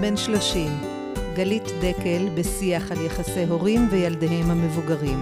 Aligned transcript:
בן 0.00 0.16
30, 0.16 0.72
גלית 1.36 1.62
דקל 1.62 2.28
בשיח 2.34 2.92
על 2.92 3.00
יחסי 3.00 3.44
הורים 3.44 3.80
וילדיהם 3.90 4.50
המבוגרים. 4.50 5.18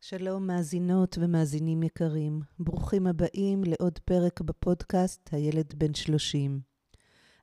שלום 0.00 0.46
מאזינות 0.46 1.18
ומאזינים 1.20 1.82
יקרים, 1.82 2.40
ברוכים 2.58 3.06
הבאים 3.06 3.64
לעוד 3.64 3.98
פרק 3.98 4.40
בפודקאסט 4.40 5.28
הילד 5.32 5.74
בן 5.76 5.94
30. 5.94 6.69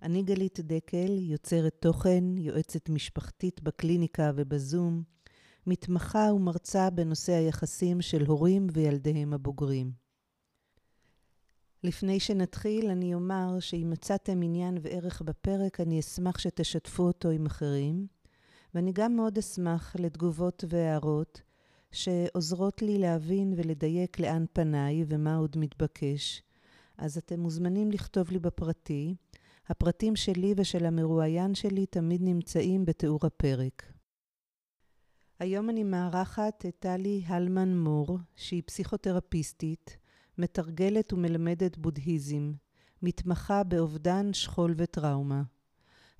אני 0.01 0.23
גלית 0.23 0.59
דקל, 0.59 1.17
יוצרת 1.19 1.75
תוכן, 1.79 2.37
יועצת 2.37 2.89
משפחתית 2.89 3.61
בקליניקה 3.61 4.31
ובזום, 4.35 5.03
מתמחה 5.67 6.29
ומרצה 6.35 6.89
בנושא 6.89 7.31
היחסים 7.33 8.01
של 8.01 8.25
הורים 8.25 8.67
וילדיהם 8.73 9.33
הבוגרים. 9.33 9.91
לפני 11.83 12.20
שנתחיל, 12.20 12.89
אני 12.89 13.13
אומר 13.13 13.59
שאם 13.59 13.89
מצאתם 13.89 14.41
עניין 14.41 14.77
וערך 14.81 15.21
בפרק, 15.21 15.81
אני 15.81 15.99
אשמח 15.99 16.39
שתשתפו 16.39 17.03
אותו 17.03 17.29
עם 17.29 17.45
אחרים, 17.45 18.07
ואני 18.73 18.91
גם 18.93 19.15
מאוד 19.15 19.37
אשמח 19.37 19.95
לתגובות 19.99 20.63
והערות 20.70 21.41
שעוזרות 21.91 22.81
לי 22.81 22.98
להבין 22.98 23.53
ולדייק 23.57 24.20
לאן 24.20 24.45
פניי 24.53 25.05
ומה 25.07 25.35
עוד 25.35 25.57
מתבקש. 25.57 26.43
אז 26.98 27.17
אתם 27.17 27.39
מוזמנים 27.39 27.91
לכתוב 27.91 28.32
לי 28.32 28.39
בפרטי, 28.39 29.15
הפרטים 29.70 30.15
שלי 30.15 30.54
ושל 30.57 30.85
המרואיין 30.85 31.55
שלי 31.55 31.85
תמיד 31.85 32.21
נמצאים 32.23 32.85
בתיאור 32.85 33.20
הפרק. 33.23 33.93
היום 35.40 35.70
אני 35.70 35.84
מארחת 35.84 36.65
את 36.65 36.76
טלי 36.79 37.23
הלמן 37.27 37.77
מור, 37.77 38.20
שהיא 38.35 38.63
פסיכותרפיסטית, 38.65 39.98
מתרגלת 40.38 41.13
ומלמדת 41.13 41.77
בודהיזם, 41.77 42.54
מתמחה 43.01 43.63
באובדן, 43.63 44.34
שכול 44.34 44.73
וטראומה. 44.77 45.41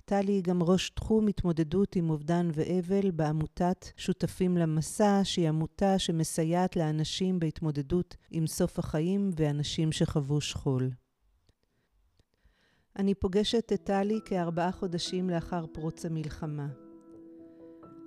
טלי 0.04 0.32
היא 0.32 0.42
גם 0.42 0.62
ראש 0.62 0.90
תחום 0.90 1.28
התמודדות 1.28 1.96
עם 1.96 2.10
אובדן 2.10 2.50
ואבל 2.54 3.10
בעמותת 3.10 3.86
שותפים 3.96 4.56
למסע, 4.56 5.20
שהיא 5.24 5.48
עמותה 5.48 5.98
שמסייעת 5.98 6.76
לאנשים 6.76 7.38
בהתמודדות 7.38 8.16
עם 8.30 8.46
סוף 8.46 8.78
החיים 8.78 9.30
ואנשים 9.36 9.92
שחוו 9.92 10.40
שכול. 10.40 10.90
אני 12.98 13.14
פוגשת 13.14 13.72
את 13.72 13.84
טלי 13.84 14.20
כארבעה 14.24 14.72
חודשים 14.72 15.30
לאחר 15.30 15.66
פרוץ 15.66 16.06
המלחמה. 16.06 16.68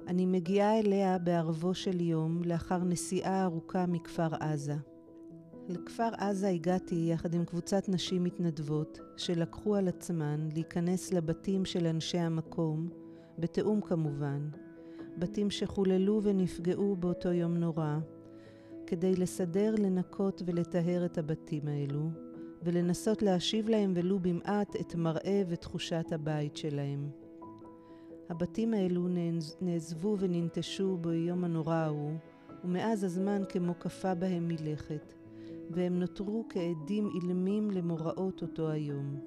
אני 0.07 0.25
מגיעה 0.25 0.79
אליה 0.79 1.17
בערבו 1.17 1.73
של 1.73 2.01
יום 2.01 2.41
לאחר 2.45 2.77
נסיעה 2.77 3.43
ארוכה 3.43 3.85
מכפר 3.85 4.35
עזה. 4.39 4.75
לכפר 5.69 6.09
עזה 6.17 6.47
הגעתי 6.47 7.09
יחד 7.13 7.33
עם 7.33 7.45
קבוצת 7.45 7.89
נשים 7.89 8.23
מתנדבות 8.23 8.99
שלקחו 9.17 9.75
על 9.75 9.87
עצמן 9.87 10.49
להיכנס 10.53 11.13
לבתים 11.13 11.65
של 11.65 11.87
אנשי 11.87 12.17
המקום, 12.17 12.89
בתיאום 13.39 13.81
כמובן, 13.81 14.49
בתים 15.17 15.49
שחוללו 15.49 16.19
ונפגעו 16.23 16.95
באותו 16.95 17.29
יום 17.29 17.57
נורא, 17.57 17.97
כדי 18.87 19.15
לסדר, 19.15 19.75
לנקות 19.77 20.41
ולטהר 20.45 21.05
את 21.05 21.17
הבתים 21.17 21.67
האלו, 21.67 22.30
ולנסות 22.63 23.21
להשיב 23.21 23.69
להם 23.69 23.93
ולו 23.95 24.19
במעט 24.19 24.75
את 24.75 24.95
מראה 24.95 25.43
ותחושת 25.47 26.05
הבית 26.11 26.57
שלהם. 26.57 27.09
הבתים 28.29 28.73
האלו 28.73 29.07
נעזבו 29.61 30.15
וננטשו 30.19 30.97
ביום 30.97 31.43
הנורא 31.43 31.75
ההוא, 31.75 32.11
ומאז 32.63 33.03
הזמן 33.03 33.41
כמו 33.49 33.73
קפא 33.73 34.13
בהם 34.13 34.47
מלכת, 34.47 35.13
והם 35.69 35.99
נותרו 35.99 36.45
כעדים 36.49 37.09
אילמים 37.15 37.71
למוראות 37.71 38.41
אותו 38.41 38.69
היום. 38.69 39.19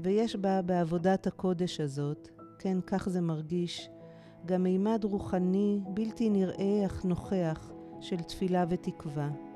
ויש 0.00 0.36
בה 0.36 0.62
בעבודת 0.62 1.26
הקודש 1.26 1.80
הזאת, 1.80 2.28
כן, 2.58 2.78
כך 2.86 3.08
זה 3.08 3.20
מרגיש, 3.20 3.90
גם 4.46 4.62
מימד 4.62 5.04
רוחני 5.04 5.80
בלתי 5.94 6.30
נראה 6.30 6.86
אך 6.86 7.04
נוכח 7.04 7.70
של 8.00 8.16
תפילה 8.16 8.64
ותקווה. 8.68 9.51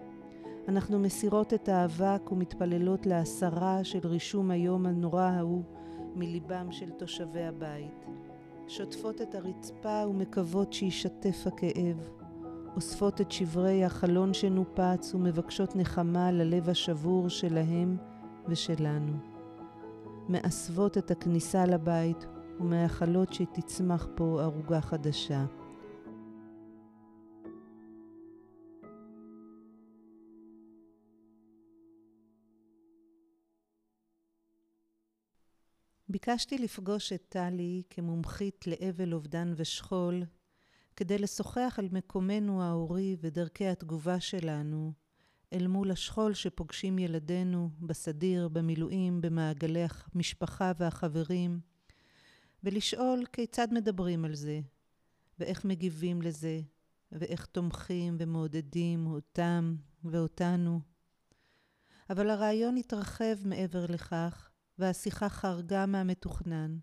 אנחנו 0.68 0.98
מסירות 0.98 1.54
את 1.54 1.68
האבק 1.68 2.32
ומתפללות 2.32 3.06
להסרה 3.06 3.84
של 3.84 3.98
רישום 4.04 4.50
היום 4.50 4.86
הנורא 4.86 5.22
ההוא 5.22 5.62
מליבם 6.14 6.72
של 6.72 6.90
תושבי 6.90 7.42
הבית. 7.42 8.06
שוטפות 8.68 9.20
את 9.22 9.34
הרצפה 9.34 10.04
ומקוות 10.08 10.72
שישתף 10.72 11.46
הכאב. 11.46 12.08
אוספות 12.76 13.20
את 13.20 13.32
שברי 13.32 13.84
החלון 13.84 14.34
שנופץ 14.34 15.14
ומבקשות 15.14 15.76
נחמה 15.76 16.30
ללב 16.30 16.68
השבור 16.68 17.28
שלהם 17.28 17.96
ושלנו. 18.48 19.12
מאספות 20.28 20.98
את 20.98 21.10
הכניסה 21.10 21.66
לבית 21.66 22.26
ומאחלות 22.60 23.32
שתצמח 23.32 24.08
פה 24.14 24.42
ערוגה 24.42 24.80
חדשה. 24.80 25.44
ביקשתי 36.16 36.58
לפגוש 36.58 37.12
את 37.12 37.22
טלי 37.28 37.82
כמומחית 37.90 38.66
לאבל, 38.66 39.14
אובדן 39.14 39.52
ושכול, 39.56 40.22
כדי 40.96 41.18
לשוחח 41.18 41.74
על 41.78 41.88
מקומנו 41.92 42.62
ההורי 42.62 43.16
ודרכי 43.20 43.66
התגובה 43.66 44.20
שלנו 44.20 44.92
אל 45.52 45.66
מול 45.66 45.90
השכול 45.90 46.34
שפוגשים 46.34 46.98
ילדינו 46.98 47.70
בסדיר, 47.80 48.48
במילואים, 48.48 49.20
במעגלי 49.20 49.84
המשפחה 50.14 50.72
והחברים, 50.78 51.60
ולשאול 52.64 53.24
כיצד 53.32 53.68
מדברים 53.72 54.24
על 54.24 54.34
זה, 54.34 54.60
ואיך 55.38 55.64
מגיבים 55.64 56.22
לזה, 56.22 56.60
ואיך 57.12 57.46
תומכים 57.46 58.16
ומעודדים 58.18 59.06
אותם 59.06 59.76
ואותנו. 60.04 60.80
אבל 62.10 62.30
הרעיון 62.30 62.76
התרחב 62.76 63.36
מעבר 63.44 63.86
לכך, 63.86 64.45
והשיחה 64.78 65.28
חרגה 65.28 65.86
מהמתוכנן, 65.86 66.78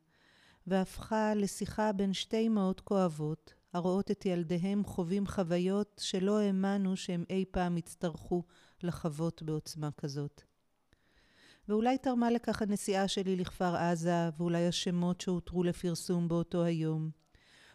והפכה 0.67 1.33
לשיחה 1.35 1.91
בין 1.91 2.13
שתי 2.13 2.47
אמהות 2.47 2.81
כואבות, 2.81 3.53
הרואות 3.73 4.11
את 4.11 4.25
ילדיהם 4.25 4.83
חווים 4.85 5.27
חוויות 5.27 6.01
שלא 6.03 6.39
האמנו 6.39 6.97
שהם 6.97 7.23
אי 7.29 7.45
פעם 7.51 7.77
יצטרכו 7.77 8.43
לחוות 8.83 9.43
בעוצמה 9.43 9.89
כזאת. 9.91 10.41
ואולי 11.67 11.97
תרמה 11.97 12.31
לכך 12.31 12.61
הנסיעה 12.61 13.07
שלי 13.07 13.35
לכפר 13.35 13.75
עזה, 13.75 14.29
ואולי 14.37 14.67
השמות 14.67 15.21
שהותרו 15.21 15.63
לפרסום 15.63 16.27
באותו 16.27 16.63
היום. 16.63 17.09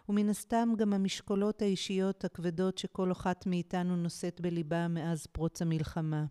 ומן 0.09 0.29
הסתם 0.29 0.69
גם 0.77 0.93
המשקולות 0.93 1.63
האישיות 1.63 2.25
הכבדות 2.25 2.79
שכל 2.79 3.13
אחת 3.13 3.47
מאיתנו 3.47 3.97
נושאת 3.97 4.41
בליבה 4.41 4.89
מאז 4.89 5.27
פרוץ 5.27 5.63
המלחמה. 5.63 6.25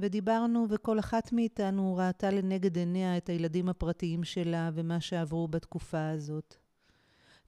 ודיברנו, 0.00 0.66
וכל 0.70 0.98
אחת 0.98 1.32
מאיתנו 1.32 1.96
ראתה 1.96 2.30
לנגד 2.30 2.76
עיניה 2.76 3.16
את 3.16 3.28
הילדים 3.28 3.68
הפרטיים 3.68 4.24
שלה 4.24 4.70
ומה 4.74 5.00
שעברו 5.00 5.48
בתקופה 5.48 6.08
הזאת. 6.08 6.56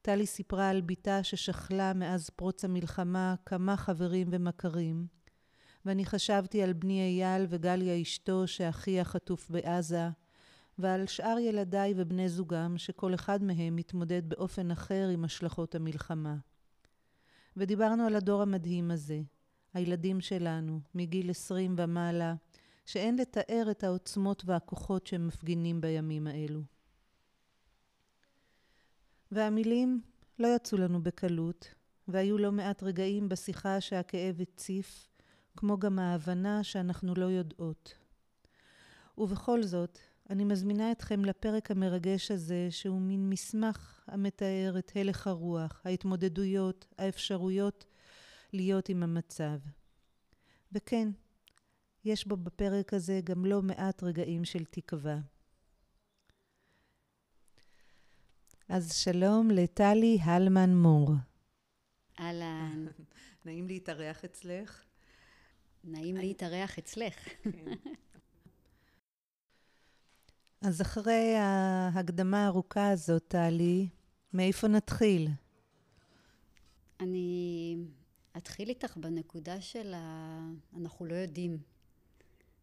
טלי 0.03 0.27
סיפרה 0.27 0.69
על 0.69 0.81
בתה 0.81 1.23
ששכלה 1.23 1.93
מאז 1.93 2.31
פרוץ 2.31 2.65
המלחמה 2.65 3.35
כמה 3.47 3.77
חברים 3.77 4.29
ומכרים, 4.31 5.07
ואני 5.85 6.05
חשבתי 6.05 6.63
על 6.63 6.73
בני 6.73 7.01
אייל 7.01 7.47
וגליה 7.49 8.03
אשתו 8.03 8.47
שאחיה 8.47 9.05
חטוף 9.05 9.51
בעזה, 9.51 10.09
ועל 10.79 11.07
שאר 11.07 11.39
ילדיי 11.39 11.95
ובני 11.97 12.29
זוגם 12.29 12.79
שכל 12.79 13.15
אחד 13.15 13.43
מהם 13.43 13.77
מתמודד 13.77 14.29
באופן 14.29 14.71
אחר 14.71 15.09
עם 15.13 15.25
השלכות 15.25 15.75
המלחמה. 15.75 16.37
ודיברנו 17.57 18.07
על 18.07 18.17
הדור 18.17 18.43
המדהים 18.43 18.91
הזה, 18.91 19.21
הילדים 19.75 20.21
שלנו, 20.21 20.81
מגיל 20.95 21.31
עשרים 21.31 21.75
ומעלה, 21.79 22.35
שאין 22.87 23.17
לתאר 23.17 23.69
את 23.71 23.85
העוצמות 23.85 24.43
והכוחות 24.47 25.07
שהם 25.07 25.27
מפגינים 25.27 25.81
בימים 25.81 26.27
האלו. 26.27 26.61
והמילים 29.33 30.01
לא 30.39 30.49
יצאו 30.57 30.79
לנו 30.79 31.03
בקלות, 31.03 31.75
והיו 32.09 32.39
לא 32.39 32.53
מעט 32.53 32.83
רגעים 32.83 33.29
בשיחה 33.29 33.81
שהכאב 33.81 34.41
הציף, 34.41 35.09
כמו 35.57 35.79
גם 35.79 35.99
ההבנה 35.99 36.65
שאנחנו 36.65 37.15
לא 37.15 37.25
יודעות. 37.25 37.95
ובכל 39.19 39.63
זאת, 39.63 39.99
אני 40.31 40.45
מזמינה 40.45 40.93
אתכם 40.93 41.25
לפרק 41.25 41.71
המרגש 41.71 42.31
הזה, 42.31 42.67
שהוא 42.71 43.01
מין 43.01 43.31
מסמך 43.31 44.05
המתאר 44.07 44.75
את 44.79 44.93
הלך 44.95 45.27
הרוח, 45.27 45.83
ההתמודדויות, 45.85 46.87
האפשרויות 46.99 47.85
להיות 48.53 48.89
עם 48.89 49.03
המצב. 49.03 49.59
וכן, 50.73 51.09
יש 52.05 52.27
בו 52.27 52.37
בפרק 52.37 52.95
הזה 52.95 53.21
גם 53.25 53.47
לא 53.47 53.63
מעט 53.63 54.03
רגעים 54.03 54.45
של 54.45 54.65
תקווה. 54.65 55.19
אז 58.69 58.97
שלום 58.97 59.51
לטלי 59.51 60.19
הלמן 60.23 60.77
מור. 60.77 61.11
אהלן. 62.21 62.87
נעים 63.45 63.67
להתארח 63.67 64.25
אצלך. 64.25 64.85
נעים 65.85 66.17
להתארח 66.17 66.79
אצלך. 66.79 67.29
אז 70.67 70.83
אחרי 70.83 71.35
ההקדמה 71.37 72.45
הארוכה 72.45 72.91
הזאת, 72.91 73.25
טלי, 73.29 73.89
מאיפה 74.33 74.69
נתחיל? 74.69 75.29
אני 77.01 77.77
אתחיל 78.37 78.69
איתך 78.69 78.97
בנקודה 78.97 79.61
של 79.61 79.95
ה... 79.95 80.39
אנחנו 80.77 81.07
לא 81.07 81.15
יודעים. 81.15 81.59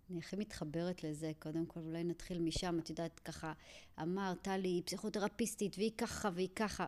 אני 0.10 0.20
הכי 0.20 0.36
מתחברת 0.36 1.04
לזה, 1.04 1.32
קודם 1.40 1.66
כל 1.66 1.80
אולי 1.80 2.04
נתחיל 2.04 2.40
משם, 2.40 2.80
את 2.80 2.90
יודעת 2.90 3.20
ככה, 3.20 3.54
אמרת 4.02 4.48
לי, 4.48 4.68
היא 4.68 4.84
פסיכותרפיסטית 4.86 5.78
והיא 5.78 5.92
ככה 5.98 6.30
והיא 6.34 6.50
ככה, 6.56 6.88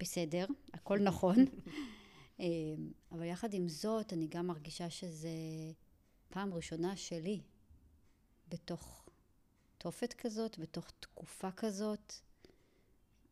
בסדר, 0.00 0.46
הכל 0.72 0.98
נכון, 0.98 1.36
אמ, 2.40 2.92
אבל 3.12 3.24
יחד 3.24 3.54
עם 3.54 3.68
זאת 3.68 4.12
אני 4.12 4.26
גם 4.26 4.46
מרגישה 4.46 4.90
שזה 4.90 5.30
פעם 6.28 6.54
ראשונה 6.54 6.96
שלי 6.96 7.40
בתוך 8.48 9.08
תופת 9.78 10.12
כזאת, 10.12 10.58
בתוך 10.58 10.90
תקופה 11.00 11.50
כזאת. 11.50 12.14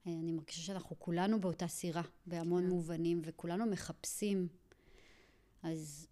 אני 0.06 0.32
מרגישה 0.32 0.60
שאנחנו 0.60 0.98
כולנו 0.98 1.40
באותה 1.40 1.68
סירה, 1.68 2.02
בהמון 2.26 2.62
כן. 2.62 2.68
מובנים, 2.68 3.22
וכולנו 3.24 3.66
מחפשים. 3.66 4.48
אז 5.62 6.06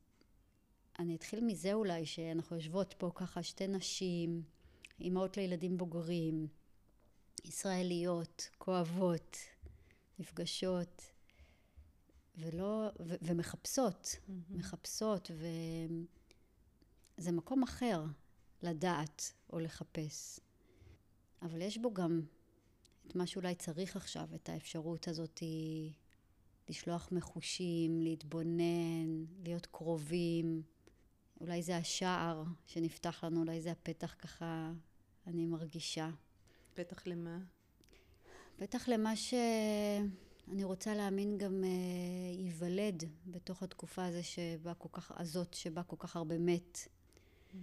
אני 0.99 1.17
אתחיל 1.17 1.45
מזה 1.45 1.73
אולי, 1.73 2.07
שאנחנו 2.07 2.57
יושבות 2.57 2.95
פה 2.99 3.11
ככה 3.15 3.43
שתי 3.43 3.67
נשים, 3.67 4.43
אימהות 5.01 5.37
לילדים 5.37 5.79
בוגרים, 5.79 6.49
ישראליות, 7.45 8.51
כואבות, 8.59 9.37
נפגשות, 10.19 11.03
ולא, 12.37 12.89
ו, 13.01 13.15
ומחפשות, 13.23 14.05
mm-hmm. 14.07 14.33
מחפשות, 14.51 15.31
וזה 17.19 17.33
מקום 17.33 17.63
אחר 17.63 18.05
לדעת 18.63 19.33
או 19.53 19.59
לחפש. 19.59 20.41
אבל 21.43 21.63
יש 21.63 21.79
בו 21.79 21.95
גם 21.95 22.23
את 23.07 23.17
מה 23.17 23.27
שאולי 23.27 23.55
צריך 23.55 23.97
עכשיו, 23.97 24.29
את 24.35 24.49
האפשרות 24.49 25.09
הזאת 25.09 25.43
לשלוח 26.69 27.09
מחושים, 27.13 28.01
להתבונן, 28.01 29.25
להיות 29.45 29.67
קרובים. 29.67 30.63
אולי 31.41 31.63
זה 31.63 31.77
השער 31.77 32.45
שנפתח 32.67 33.25
לנו, 33.25 33.41
אולי 33.41 33.61
זה 33.61 33.71
הפתח 33.71 34.15
ככה, 34.19 34.73
אני 35.27 35.47
מרגישה. 35.47 36.11
פתח 36.75 37.07
למה? 37.07 37.39
פתח 38.57 38.89
למה 38.89 39.17
שאני 39.17 40.65
רוצה 40.65 40.95
להאמין 40.95 41.39
גם 41.39 41.65
אה, 41.65 41.69
ייוולד 42.33 43.05
בתוך 43.27 43.63
התקופה 43.63 44.05
הזו 44.05 44.25
שבה 44.25 44.75
כל 44.75 44.89
כך, 44.93 45.13
הזאת, 45.17 45.55
שבה 45.55 45.83
כל 45.83 45.97
כך 45.99 46.17
הרבה 46.17 46.39
מת. 46.39 46.79
Mm-hmm. 46.79 47.57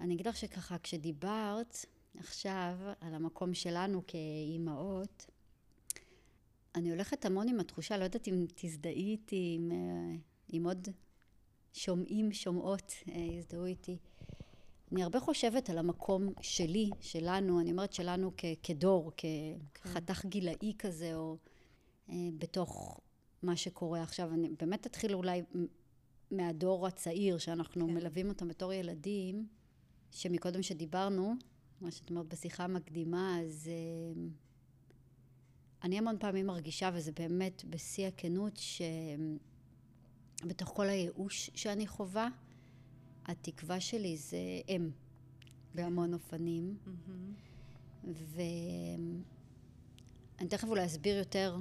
אני 0.00 0.14
אגיד 0.14 0.28
לך 0.28 0.36
שככה, 0.36 0.78
כשדיברת 0.78 1.76
עכשיו 2.18 2.76
על 3.00 3.14
המקום 3.14 3.54
שלנו 3.54 4.02
כאימהות, 4.06 5.26
אני 6.74 6.90
הולכת 6.90 7.24
המון 7.24 7.48
עם 7.48 7.60
התחושה, 7.60 7.98
לא 7.98 8.04
יודעת 8.04 8.28
אם 8.28 8.46
תזדהי 8.54 9.10
איתי, 9.10 9.56
עם, 9.58 9.72
אה, 9.72 10.16
עם 10.48 10.66
עוד 10.66 10.88
שומעים, 11.72 12.32
שומעות, 12.32 12.92
אה, 13.08 13.18
יזדהו 13.18 13.64
איתי. 13.64 13.96
אני 14.92 15.02
הרבה 15.02 15.20
חושבת 15.20 15.70
על 15.70 15.78
המקום 15.78 16.32
שלי, 16.40 16.90
שלנו, 17.00 17.60
אני 17.60 17.70
אומרת 17.70 17.92
שלנו 17.92 18.32
כ- 18.36 18.44
כדור, 18.62 19.12
כחתך 19.74 20.14
כן. 20.14 20.28
גילאי 20.28 20.72
כזה, 20.78 21.14
או 21.14 21.36
אה, 22.10 22.14
בתוך 22.38 23.00
מה 23.42 23.56
שקורה 23.56 24.02
עכשיו. 24.02 24.30
אני 24.34 24.48
באמת 24.58 24.86
אתחיל 24.86 25.14
אולי 25.14 25.42
מהדור 26.30 26.86
הצעיר, 26.86 27.38
שאנחנו 27.38 27.86
כן. 27.86 27.94
מלווים 27.94 28.28
אותם 28.28 28.48
בתור 28.48 28.72
ילדים, 28.72 29.46
שמקודם 30.10 30.62
שדיברנו, 30.62 31.34
מה 31.80 31.90
שאת 31.90 32.10
אומרת 32.10 32.26
בשיחה 32.26 32.64
המקדימה, 32.64 33.40
אז 33.40 33.68
אה, 33.68 34.22
אני 35.84 35.98
המון 35.98 36.16
פעמים 36.18 36.46
מרגישה, 36.46 36.90
וזה 36.94 37.12
באמת 37.12 37.64
בשיא 37.64 38.06
הכנות, 38.06 38.56
ש... 38.56 38.82
בתוך 40.46 40.68
כל 40.68 40.88
הייאוש 40.88 41.50
שאני 41.54 41.86
חווה, 41.86 42.28
התקווה 43.26 43.80
שלי 43.80 44.16
זה 44.16 44.38
אם, 44.68 44.90
בהמון 45.74 46.14
אופנים. 46.14 46.76
Mm-hmm. 46.86 48.08
ואני 48.34 49.22
תכף 50.48 50.68
אולי 50.68 50.84
אסביר 50.84 51.16
יותר 51.16 51.56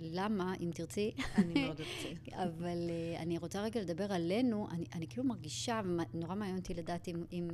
למה, 0.00 0.54
אם 0.60 0.70
תרצי. 0.74 1.12
אני 1.36 1.64
מאוד 1.66 1.80
ארצה. 1.80 2.08
אבל 2.44 2.78
uh, 2.88 3.20
אני 3.20 3.38
רוצה 3.38 3.62
רגע 3.62 3.80
לדבר 3.80 4.12
עלינו, 4.12 4.68
אני, 4.70 4.84
אני 4.94 5.06
כאילו 5.06 5.24
מרגישה, 5.24 5.80
נורא 6.14 6.34
מעניין 6.34 6.58
אותי 6.58 6.74
לדעת 6.74 7.08
אם, 7.08 7.24
אם, 7.32 7.48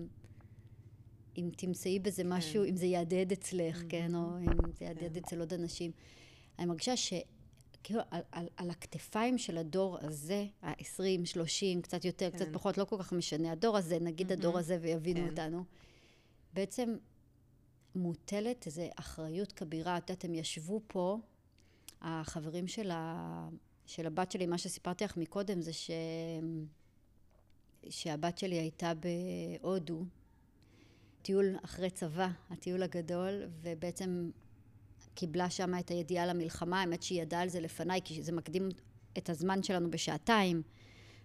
אם 1.38 1.50
תמצאי 1.56 1.99
בזה 1.99 2.23
כן. 2.23 2.32
משהו, 2.32 2.64
אם 2.64 2.76
זה 2.76 2.87
יהדהד 2.87 3.32
אצלך, 3.32 3.81
mm-hmm. 3.81 3.88
כן, 3.88 4.14
או 4.14 4.38
אם 4.38 4.73
זה 4.79 4.85
יהדהד 4.85 5.12
כן. 5.12 5.20
אצל 5.20 5.40
עוד 5.40 5.52
אנשים. 5.52 5.90
אני 6.58 6.67
מרגישה 6.67 6.96
ש... 6.96 7.12
כאילו 7.82 8.00
על, 8.11 8.23
על, 8.32 8.49
על 8.56 8.70
הכתפיים 8.70 9.38
של 9.38 9.58
הדור 9.58 9.99
הזה, 10.00 10.46
ה-20, 10.62 11.25
30, 11.25 11.82
קצת 11.82 12.05
יותר, 12.05 12.31
כן. 12.31 12.37
קצת 12.37 12.46
פחות, 12.52 12.79
לא 12.79 12.85
כל 12.85 12.96
כך 12.99 13.12
משנה, 13.12 13.52
הדור 13.52 13.76
הזה, 13.76 13.99
נגיד 14.00 14.31
mm-hmm. 14.31 14.35
הדור 14.35 14.58
הזה 14.58 14.79
ויבינו 14.81 15.20
כן. 15.20 15.31
אותנו, 15.31 15.64
בעצם 16.55 16.96
מוטלת 17.94 18.67
איזו 18.67 18.82
אחריות 18.96 19.52
כבירה. 19.52 19.96
את 19.96 20.11
יודעת, 20.11 20.25
הם 20.25 20.34
ישבו 20.34 20.81
פה, 20.87 21.19
החברים 22.00 22.67
של, 22.67 22.91
ה, 22.91 23.49
של 23.87 24.06
הבת 24.06 24.31
שלי, 24.31 24.46
מה 24.46 24.58
שסיפרתי 24.58 25.05
לך 25.05 25.17
מקודם 25.17 25.61
זה 25.61 25.73
ש, 25.73 25.91
שהבת 27.91 28.38
שלי 28.38 28.56
הייתה 28.58 28.93
בהודו, 28.94 30.05
טיול 31.28 31.56
אחרי 31.64 31.90
צבא, 31.90 32.28
הטיול 32.50 32.82
הגדול, 32.82 33.42
ובעצם 33.62 34.30
קיבלה 35.14 35.50
שם 35.50 35.78
את 35.78 35.88
הידיעה 35.88 36.26
למלחמה, 36.26 36.80
האמת 36.80 37.02
שהיא 37.02 37.22
ידעה 37.22 37.42
על 37.42 37.48
זה 37.48 37.60
לפניי, 37.60 38.00
כי 38.04 38.22
זה 38.22 38.32
מקדים 38.32 38.69
את 39.19 39.30
הזמן 39.30 39.62
שלנו 39.62 39.90
בשעתיים, 39.90 40.62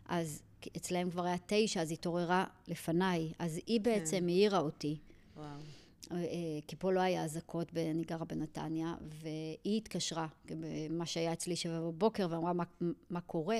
אז 0.05 0.43
אצלהם 0.77 1.09
כבר 1.09 1.23
היה 1.25 1.35
תשע, 1.45 1.81
אז 1.81 1.89
היא 1.89 1.97
התעוררה 1.97 2.45
לפניי, 2.67 3.33
אז 3.39 3.59
היא 3.67 3.79
כן. 3.79 3.83
בעצם 3.83 4.17
כן. 4.17 4.27
העירה 4.27 4.59
אותי. 4.59 4.97
וואו. 5.35 5.47
אה, 6.11 6.17
אה, 6.17 6.23
כי 6.67 6.75
פה 6.75 6.91
לא 6.91 6.99
היה 6.99 7.23
אזעקות, 7.23 7.71
אני 7.77 8.03
גרה 8.03 8.25
בנתניה, 8.25 8.95
והיא 9.01 9.77
התקשרה, 9.77 10.27
מה 10.89 11.05
שהיה 11.05 11.33
אצלי 11.33 11.55
שבע 11.55 11.79
בבוקר, 11.79 12.27
ואמרה 12.29 12.53
מה, 12.53 12.63
מה 13.09 13.21
קורה, 13.21 13.59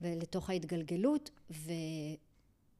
ולתוך 0.00 0.50
ההתגלגלות, 0.50 1.30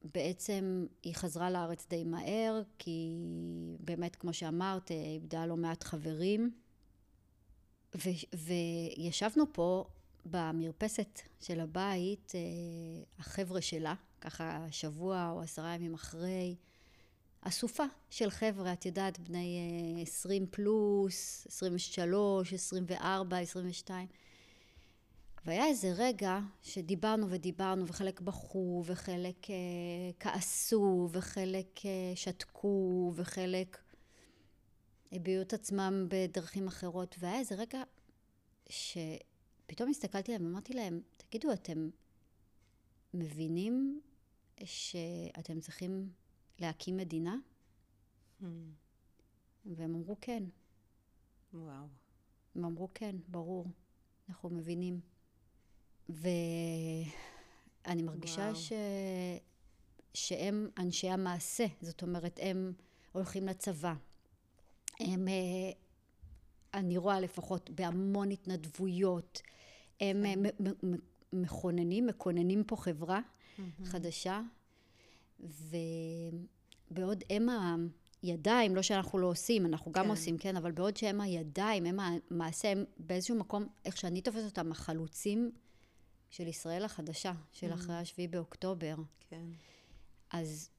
ובעצם 0.04 0.86
היא 1.02 1.14
חזרה 1.14 1.50
לארץ 1.50 1.86
די 1.90 2.04
מהר, 2.04 2.62
כי 2.78 3.10
באמת, 3.80 4.16
כמו 4.16 4.32
שאמרת, 4.32 4.90
איבדה 4.90 5.46
לא 5.46 5.56
מעט 5.56 5.84
חברים. 5.84 6.50
ו- 7.96 8.36
וישבנו 8.98 9.44
פה 9.52 9.84
במרפסת 10.26 11.20
של 11.40 11.60
הבית, 11.60 12.32
אה, 12.34 12.40
החבר'ה 13.18 13.60
שלה, 13.60 13.94
ככה 14.20 14.66
שבוע 14.70 15.30
או 15.30 15.40
עשרה 15.40 15.74
ימים 15.74 15.94
אחרי, 15.94 16.56
אסופה 17.40 17.84
של 18.10 18.30
חבר'ה, 18.30 18.72
את 18.72 18.86
יודעת, 18.86 19.18
בני 19.18 19.58
20 20.02 20.42
אה, 20.42 20.48
פלוס, 20.50 21.46
23, 21.46 22.52
24, 22.52 23.38
22. 23.38 24.06
והיה 25.44 25.66
איזה 25.66 25.92
רגע 25.96 26.40
שדיברנו 26.62 27.30
ודיברנו, 27.30 27.86
וחלק 27.86 28.20
בכו, 28.20 28.82
וחלק 28.86 29.50
אה, 29.50 29.56
כעסו, 30.20 31.08
וחלק 31.12 31.86
אה, 31.86 32.12
שתקו, 32.14 33.12
וחלק 33.14 33.78
הביעו 35.12 35.42
את 35.42 35.52
עצמם 35.52 36.06
בדרכים 36.08 36.66
אחרות, 36.68 37.16
והיה 37.18 37.38
איזה 37.38 37.54
רגע 37.54 37.82
שפתאום 38.68 39.90
הסתכלתי 39.90 40.34
עליהם 40.34 40.50
ואמרתי 40.50 40.72
להם, 40.72 41.00
תגידו, 41.16 41.52
אתם 41.52 41.88
מבינים 43.14 44.00
שאתם 44.64 45.60
צריכים 45.60 46.12
להקים 46.58 46.96
מדינה? 46.96 47.36
Hmm. 48.42 48.44
והם 49.64 49.94
אמרו 49.94 50.16
כן. 50.20 50.44
וואו. 51.52 51.86
הם 52.54 52.64
אמרו 52.64 52.88
כן, 52.94 53.16
ברור, 53.28 53.66
אנחנו 54.28 54.50
מבינים. 54.50 55.13
ואני 56.08 58.02
מרגישה 58.02 58.54
ש... 58.54 58.72
שהם 60.14 60.68
אנשי 60.78 61.08
המעשה, 61.08 61.66
זאת 61.80 62.02
אומרת, 62.02 62.40
הם 62.42 62.72
הולכים 63.12 63.46
לצבא, 63.46 63.94
הם, 65.00 65.28
אה, 65.28 65.70
אני 66.74 66.96
רואה 66.96 67.20
לפחות 67.20 67.70
בהמון 67.70 68.30
התנדבויות, 68.30 69.42
הם 70.00 70.24
כן. 70.24 70.64
מכוננים, 71.32 72.06
מכוננים 72.06 72.64
פה 72.64 72.76
חברה 72.76 73.20
חדשה, 73.84 74.40
ובעוד 76.90 77.24
הם 77.30 77.48
הידיים, 78.22 78.76
לא 78.76 78.82
שאנחנו 78.82 79.18
לא 79.18 79.26
עושים, 79.26 79.66
אנחנו 79.66 79.92
גם 79.92 80.04
כן. 80.04 80.10
עושים, 80.10 80.38
כן, 80.38 80.56
אבל 80.56 80.72
בעוד 80.72 80.96
שהם 80.96 81.20
הידיים, 81.20 81.86
הם 81.86 81.98
המעשה, 82.00 82.72
הם 82.72 82.84
באיזשהו 82.98 83.36
מקום, 83.36 83.66
איך 83.84 83.96
שאני 83.96 84.22
תופסת 84.22 84.44
אותם, 84.44 84.72
החלוצים 84.72 85.50
של 86.34 86.46
ישראל 86.46 86.84
החדשה, 86.84 87.32
של 87.52 87.72
Mm. 87.72 87.74
אחרי 87.74 87.94
השביעי 87.94 88.28
באוקטובר. 88.28 88.94
כן. 89.20 89.46
אז 90.30 90.70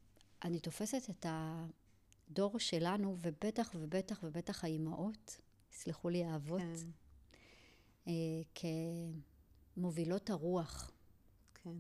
אני 0.43 0.59
תופסת 0.59 1.09
את 1.09 1.25
הדור 1.29 2.59
שלנו, 2.59 3.17
ובטח 3.21 3.71
ובטח 3.75 4.19
ובטח 4.23 4.63
האימהות, 4.63 5.37
סלחו 5.71 6.09
לי 6.09 6.23
האבות, 6.23 6.61
כן. 6.61 6.89
אה, 8.07 8.41
כמובילות 9.75 10.29
הרוח. 10.29 10.91
כן. 11.63 11.77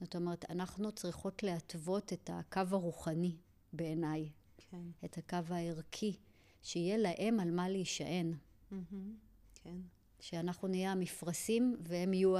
זאת 0.00 0.16
אומרת, 0.16 0.50
אנחנו 0.50 0.92
צריכות 0.92 1.42
להתוות 1.42 2.12
את 2.12 2.30
הקו 2.32 2.62
הרוחני 2.70 3.36
בעיניי, 3.72 4.30
כן. 4.56 4.86
את 5.04 5.18
הקו 5.18 5.54
הערכי, 5.54 6.16
שיהיה 6.62 6.96
להם 6.96 7.40
על 7.40 7.50
מה 7.50 7.68
להישען. 7.68 8.34
מהמם. 8.70 9.16
כן. 9.54 9.78
שאנחנו 10.24 10.68
נהיה 10.68 10.92
המפרשים 10.92 11.76
והם 11.80 12.14
יהיו 12.14 12.34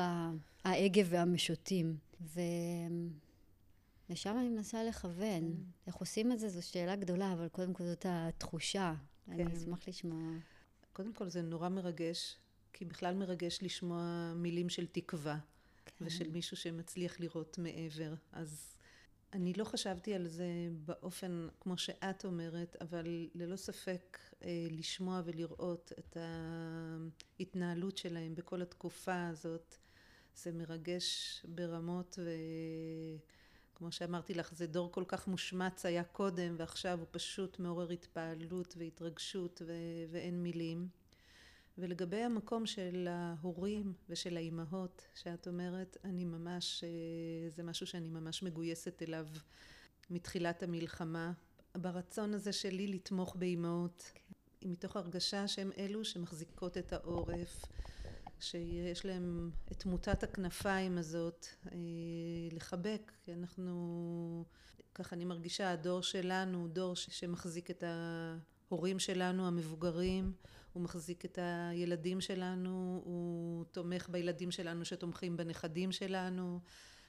ההגה 0.64 1.02
והמשוטים. 1.06 1.96
ולשם 4.08 4.36
אני 4.38 4.48
מנסה 4.48 4.84
לכוון. 4.84 5.64
איך 5.86 5.94
עושים 5.94 6.32
את 6.32 6.38
זה 6.38 6.48
זו 6.48 6.66
שאלה 6.68 6.96
גדולה, 6.96 7.32
אבל 7.32 7.48
קודם 7.48 7.72
כל 7.72 7.84
זאת 7.84 8.06
התחושה. 8.08 8.94
אני 9.28 9.44
כן. 9.44 9.50
אשמח 9.50 9.88
לשמוע. 9.88 10.32
קודם 10.92 11.12
כל 11.12 11.28
זה 11.28 11.42
נורא 11.42 11.68
מרגש, 11.68 12.36
כי 12.72 12.84
בכלל 12.84 13.14
מרגש 13.14 13.58
לשמוע 13.62 14.32
מילים 14.36 14.68
של 14.68 14.86
תקווה, 14.86 15.38
כן. 15.86 16.04
ושל 16.04 16.30
מישהו 16.30 16.56
שמצליח 16.56 17.20
לראות 17.20 17.58
מעבר. 17.58 18.14
אז 18.32 18.73
אני 19.34 19.52
לא 19.52 19.64
חשבתי 19.64 20.14
על 20.14 20.28
זה 20.28 20.46
באופן 20.84 21.48
כמו 21.60 21.78
שאת 21.78 22.24
אומרת, 22.24 22.76
אבל 22.80 23.28
ללא 23.34 23.56
ספק 23.56 24.18
אה, 24.44 24.66
לשמוע 24.70 25.22
ולראות 25.24 25.92
את 25.98 26.16
ההתנהלות 27.38 27.98
שלהם 27.98 28.34
בכל 28.34 28.62
התקופה 28.62 29.28
הזאת, 29.28 29.76
זה 30.34 30.52
מרגש 30.52 31.40
ברמות 31.48 32.18
ו... 32.24 32.30
כמו 33.74 33.92
שאמרתי 33.92 34.34
לך, 34.34 34.54
זה 34.54 34.66
דור 34.66 34.92
כל 34.92 35.04
כך 35.08 35.28
מושמץ 35.28 35.86
היה 35.86 36.04
קודם, 36.04 36.54
ועכשיו 36.58 36.98
הוא 36.98 37.06
פשוט 37.10 37.58
מעורר 37.58 37.90
התפעלות 37.90 38.74
והתרגשות 38.78 39.62
ו- 39.66 40.04
ואין 40.10 40.42
מילים. 40.42 40.88
ולגבי 41.78 42.22
המקום 42.22 42.66
של 42.66 43.08
ההורים 43.10 43.92
ושל 44.08 44.36
האימהות, 44.36 45.08
שאת 45.14 45.48
אומרת, 45.48 45.96
אני 46.04 46.24
ממש, 46.24 46.84
אה, 46.84 47.50
זה 47.50 47.62
משהו 47.62 47.86
שאני 47.86 48.08
ממש 48.08 48.42
מגויסת 48.42 49.02
אליו 49.02 49.26
מתחילת 50.10 50.62
המלחמה. 50.62 51.32
ברצון 51.76 52.34
הזה 52.34 52.52
שלי 52.52 52.86
לתמוך 52.86 53.36
באימהות, 53.36 54.12
מתוך 54.62 54.96
הרגשה 54.96 55.48
שהן 55.48 55.70
אלו 55.78 56.04
שמחזיקות 56.04 56.78
את 56.78 56.92
העורף, 56.92 57.64
שיש 58.40 59.06
להם 59.06 59.50
את 59.72 59.86
מוטת 59.86 60.22
הכנפיים 60.22 60.98
הזאת 60.98 61.46
אה, 61.72 61.78
לחבק, 62.52 63.12
כי 63.24 63.32
אנחנו, 63.32 64.44
ככה 64.94 65.16
אני 65.16 65.24
מרגישה, 65.24 65.70
הדור 65.70 66.00
שלנו 66.00 66.58
הוא 66.58 66.68
דור 66.68 66.96
שמחזיק 66.96 67.70
את 67.70 67.84
ההורים 67.86 68.98
שלנו 68.98 69.46
המבוגרים, 69.46 70.32
הוא 70.74 70.82
מחזיק 70.82 71.24
את 71.24 71.38
הילדים 71.42 72.20
שלנו, 72.20 73.02
הוא 73.04 73.64
תומך 73.64 74.08
בילדים 74.08 74.50
שלנו 74.50 74.84
שתומכים 74.84 75.36
בנכדים 75.36 75.92
שלנו, 75.92 76.60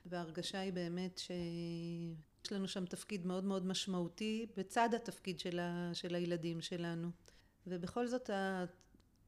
וההרגשה 0.05 0.59
היא 0.59 0.73
באמת 0.73 1.17
שיש 1.17 2.51
לנו 2.51 2.67
שם 2.67 2.85
תפקיד 2.85 3.25
מאוד 3.25 3.43
מאוד 3.43 3.65
משמעותי 3.65 4.45
בצד 4.57 4.89
התפקיד 4.93 5.39
של, 5.39 5.59
ה, 5.59 5.89
של 5.93 6.15
הילדים 6.15 6.61
שלנו. 6.61 7.09
ובכל 7.67 8.07
זאת 8.07 8.29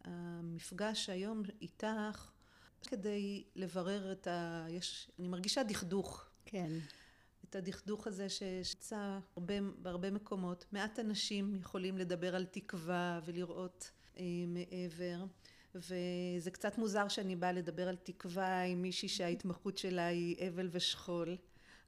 המפגש 0.03 1.09
היום 1.09 1.43
איתך 1.61 2.31
כדי 2.87 3.43
לברר 3.55 4.11
את 4.11 4.27
ה... 4.27 4.65
יש... 4.69 5.11
אני 5.19 5.27
מרגישה 5.27 5.63
דכדוך. 5.63 6.29
כן. 6.45 6.71
את 7.49 7.55
הדכדוך 7.55 8.07
הזה 8.07 8.29
שיצא 8.29 9.19
הרבה, 9.35 9.53
בהרבה 9.81 10.11
מקומות. 10.11 10.65
מעט 10.71 10.99
אנשים 10.99 11.55
יכולים 11.55 11.97
לדבר 11.97 12.35
על 12.35 12.45
תקווה 12.45 13.19
ולראות 13.25 13.91
מעבר. 14.47 15.25
וזה 15.75 16.51
קצת 16.51 16.77
מוזר 16.77 17.07
שאני 17.07 17.35
באה 17.35 17.51
לדבר 17.51 17.87
על 17.87 17.95
תקווה 17.95 18.63
עם 18.63 18.81
מישהי 18.81 19.09
שההתמחות 19.09 19.77
שלה 19.77 20.07
היא 20.07 20.49
אבל 20.49 20.69
ושכול. 20.71 21.37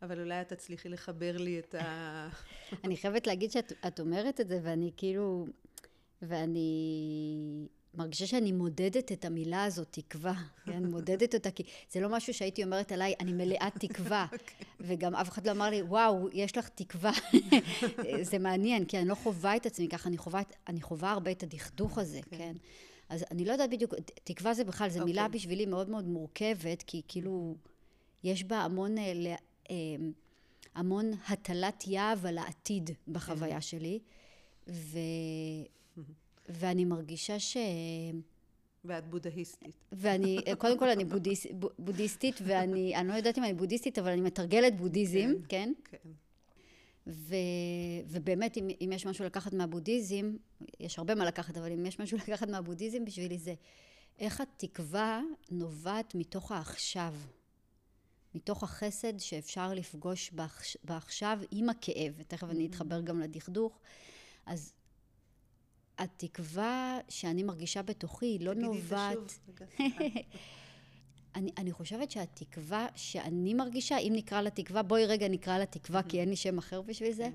אבל 0.01 0.19
אולי 0.19 0.41
את 0.41 0.49
תצליחי 0.49 0.89
לחבר 0.89 1.37
לי 1.37 1.59
את 1.59 1.75
ה... 1.75 2.29
אני 2.85 2.97
חייבת 2.97 3.27
להגיד 3.27 3.51
שאת 3.51 3.73
את 3.87 3.99
אומרת 3.99 4.41
את 4.41 4.47
זה, 4.47 4.59
ואני 4.63 4.91
כאילו... 4.97 5.47
ואני 6.21 7.67
מרגישה 7.93 8.27
שאני 8.27 8.51
מודדת 8.51 9.11
את 9.11 9.25
המילה 9.25 9.63
הזאת, 9.63 9.87
תקווה. 9.91 10.33
כן, 10.65 10.85
מודדת 10.85 11.35
אותה, 11.35 11.51
כי 11.51 11.63
זה 11.91 11.99
לא 11.99 12.09
משהו 12.09 12.33
שהייתי 12.33 12.63
אומרת 12.63 12.91
עליי, 12.91 13.13
אני 13.19 13.33
מלאת 13.33 13.73
תקווה. 13.79 14.25
וגם 14.79 15.15
אף 15.15 15.29
אחד 15.29 15.47
לא 15.47 15.51
אמר 15.51 15.69
לי, 15.69 15.81
וואו, 15.81 16.29
יש 16.33 16.57
לך 16.57 16.69
תקווה. 16.69 17.11
זה 18.29 18.39
מעניין, 18.39 18.85
כי 18.85 18.97
אני 18.97 19.07
לא 19.07 19.15
חווה 19.15 19.55
את 19.55 19.65
עצמי 19.65 19.87
ככה, 19.87 20.09
אני 20.09 20.17
חווה, 20.17 20.41
אני 20.67 20.81
חווה 20.81 21.11
הרבה 21.11 21.31
את 21.31 21.43
הדכדוך 21.43 21.97
הזה, 21.97 22.19
כן. 22.29 22.55
אז 23.09 23.25
אני 23.31 23.45
לא 23.45 23.51
יודעת 23.51 23.69
בדיוק, 23.69 23.93
תקווה 24.23 24.53
זה 24.53 24.63
בכלל, 24.63 24.89
זו 24.89 25.05
מילה 25.05 25.25
אוקיי. 25.25 25.39
בשבילי 25.39 25.65
מאוד 25.65 25.89
מאוד 25.89 26.07
מורכבת, 26.07 26.83
כי 26.83 27.01
כאילו, 27.07 27.55
יש 28.23 28.43
בה 28.43 28.57
המון, 28.57 28.97
אה, 28.97 29.35
אה, 29.71 29.75
המון 30.75 31.11
הטלת 31.27 31.87
יהב 31.87 32.25
על 32.25 32.37
העתיד 32.37 32.89
בחוויה 33.07 33.61
שלי, 33.61 33.99
ו... 34.67 34.99
ואני 36.49 36.85
מרגישה 36.85 37.39
ש... 37.39 37.57
ואת 38.85 39.07
בודהיסטית. 39.07 39.75
ואני, 39.91 40.39
קודם 40.57 40.79
כל 40.79 40.89
אני 40.89 41.05
בודהיס, 41.05 41.45
ב- 41.45 41.65
בודהיסטית, 41.79 42.35
ואני, 42.45 42.95
אני 42.95 43.07
לא 43.07 43.13
יודעת 43.13 43.37
אם 43.37 43.43
אני 43.43 43.53
בודהיסטית, 43.53 43.99
אבל 43.99 44.11
אני 44.11 44.21
מתרגלת 44.21 44.77
בודהיזם, 44.77 45.31
כן? 45.49 45.73
כן. 45.83 46.09
ו, 47.07 47.35
ובאמת, 48.07 48.57
אם, 48.57 48.67
אם 48.81 48.91
יש 48.93 49.05
משהו 49.05 49.25
לקחת 49.25 49.53
מהבודהיזם, 49.53 50.35
יש 50.79 50.97
הרבה 50.97 51.15
מה 51.15 51.25
לקחת, 51.25 51.57
אבל 51.57 51.71
אם 51.71 51.85
יש 51.85 51.99
משהו 51.99 52.17
לקחת 52.27 52.49
מהבודהיזם 52.49 53.05
בשבילי 53.05 53.37
זה 53.37 53.53
איך 54.19 54.41
התקווה 54.41 55.21
נובעת 55.51 56.15
מתוך 56.15 56.51
העכשיו. 56.51 57.15
מתוך 58.35 58.63
החסד 58.63 59.19
שאפשר 59.19 59.73
לפגוש 59.73 60.31
בעכש, 60.31 60.77
בעכשיו 60.83 61.39
עם 61.51 61.69
הכאב, 61.69 62.13
ותכף 62.17 62.49
אני 62.49 62.65
אתחבר 62.65 63.01
גם 63.01 63.19
לדכדוך. 63.19 63.79
אז 64.45 64.73
התקווה 65.99 66.99
שאני 67.09 67.43
מרגישה 67.43 67.81
בתוכי 67.81 68.25
היא 68.25 68.39
לא 68.45 68.53
תגידי 68.53 68.67
את 68.67 68.73
זה 68.73 68.79
נובעת... 68.79 69.17
שוב. 69.17 69.67
אני, 71.35 71.51
אני 71.57 71.71
חושבת 71.71 72.11
שהתקווה 72.11 72.87
שאני 72.95 73.53
מרגישה, 73.53 73.97
אם 73.97 74.11
נקרא 74.15 74.41
לה 74.41 74.49
תקווה, 74.49 74.83
בואי 74.83 75.05
רגע 75.05 75.27
נקרא 75.27 75.57
לה 75.57 75.65
תקווה, 75.65 76.03
כי 76.03 76.19
אין 76.21 76.29
לי 76.29 76.35
שם 76.35 76.57
אחר 76.57 76.81
בשביל 76.81 77.11
זה, 77.11 77.29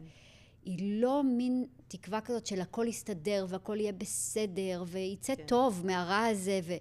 היא 0.64 1.00
לא 1.02 1.22
מין 1.22 1.66
תקווה 1.88 2.20
כזאת 2.20 2.46
של 2.46 2.60
הכל 2.60 2.86
יסתדר 2.88 3.46
והכל 3.48 3.76
יהיה 3.80 3.92
בסדר, 3.92 4.84
ויצא 4.86 5.34
כן. 5.34 5.46
טוב 5.46 5.86
מהרע 5.86 6.24
הזה, 6.24 6.60
ו... 6.64 6.74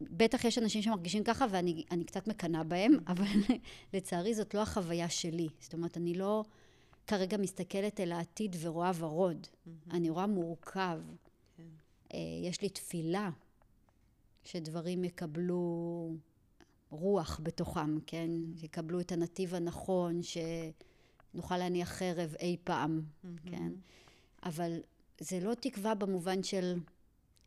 בטח 0.00 0.44
יש 0.44 0.58
אנשים 0.58 0.82
שמרגישים 0.82 1.24
ככה, 1.24 1.46
ואני 1.50 1.84
אני 1.90 2.04
קצת 2.04 2.28
מקנאה 2.28 2.64
בהם, 2.64 2.92
אבל 3.12 3.40
לצערי 3.92 4.34
זאת 4.34 4.54
לא 4.54 4.62
החוויה 4.62 5.08
שלי. 5.08 5.48
זאת 5.60 5.72
אומרת, 5.72 5.96
אני 5.96 6.14
לא 6.14 6.44
כרגע 7.06 7.36
מסתכלת 7.36 8.00
אל 8.00 8.12
העתיד 8.12 8.56
ורואה 8.60 8.90
ורוד. 8.98 9.46
אני 9.90 10.10
רואה 10.10 10.26
מורכב. 10.26 11.00
כן. 11.56 11.62
אה, 12.14 12.18
יש 12.44 12.62
לי 12.62 12.68
תפילה 12.68 13.30
שדברים 14.44 15.04
יקבלו 15.04 16.14
רוח 16.90 17.40
בתוכם, 17.42 18.00
כן? 18.06 18.30
יקבלו 18.62 19.00
את 19.00 19.12
הנתיב 19.12 19.54
הנכון, 19.54 20.20
שנוכל 20.22 21.56
להניח 21.56 21.88
חרב 21.88 22.34
אי 22.40 22.56
פעם, 22.64 23.02
כן? 23.50 23.72
אבל 24.42 24.80
זה 25.20 25.40
לא 25.40 25.54
תקווה 25.54 25.94
במובן 25.94 26.42
של, 26.42 26.74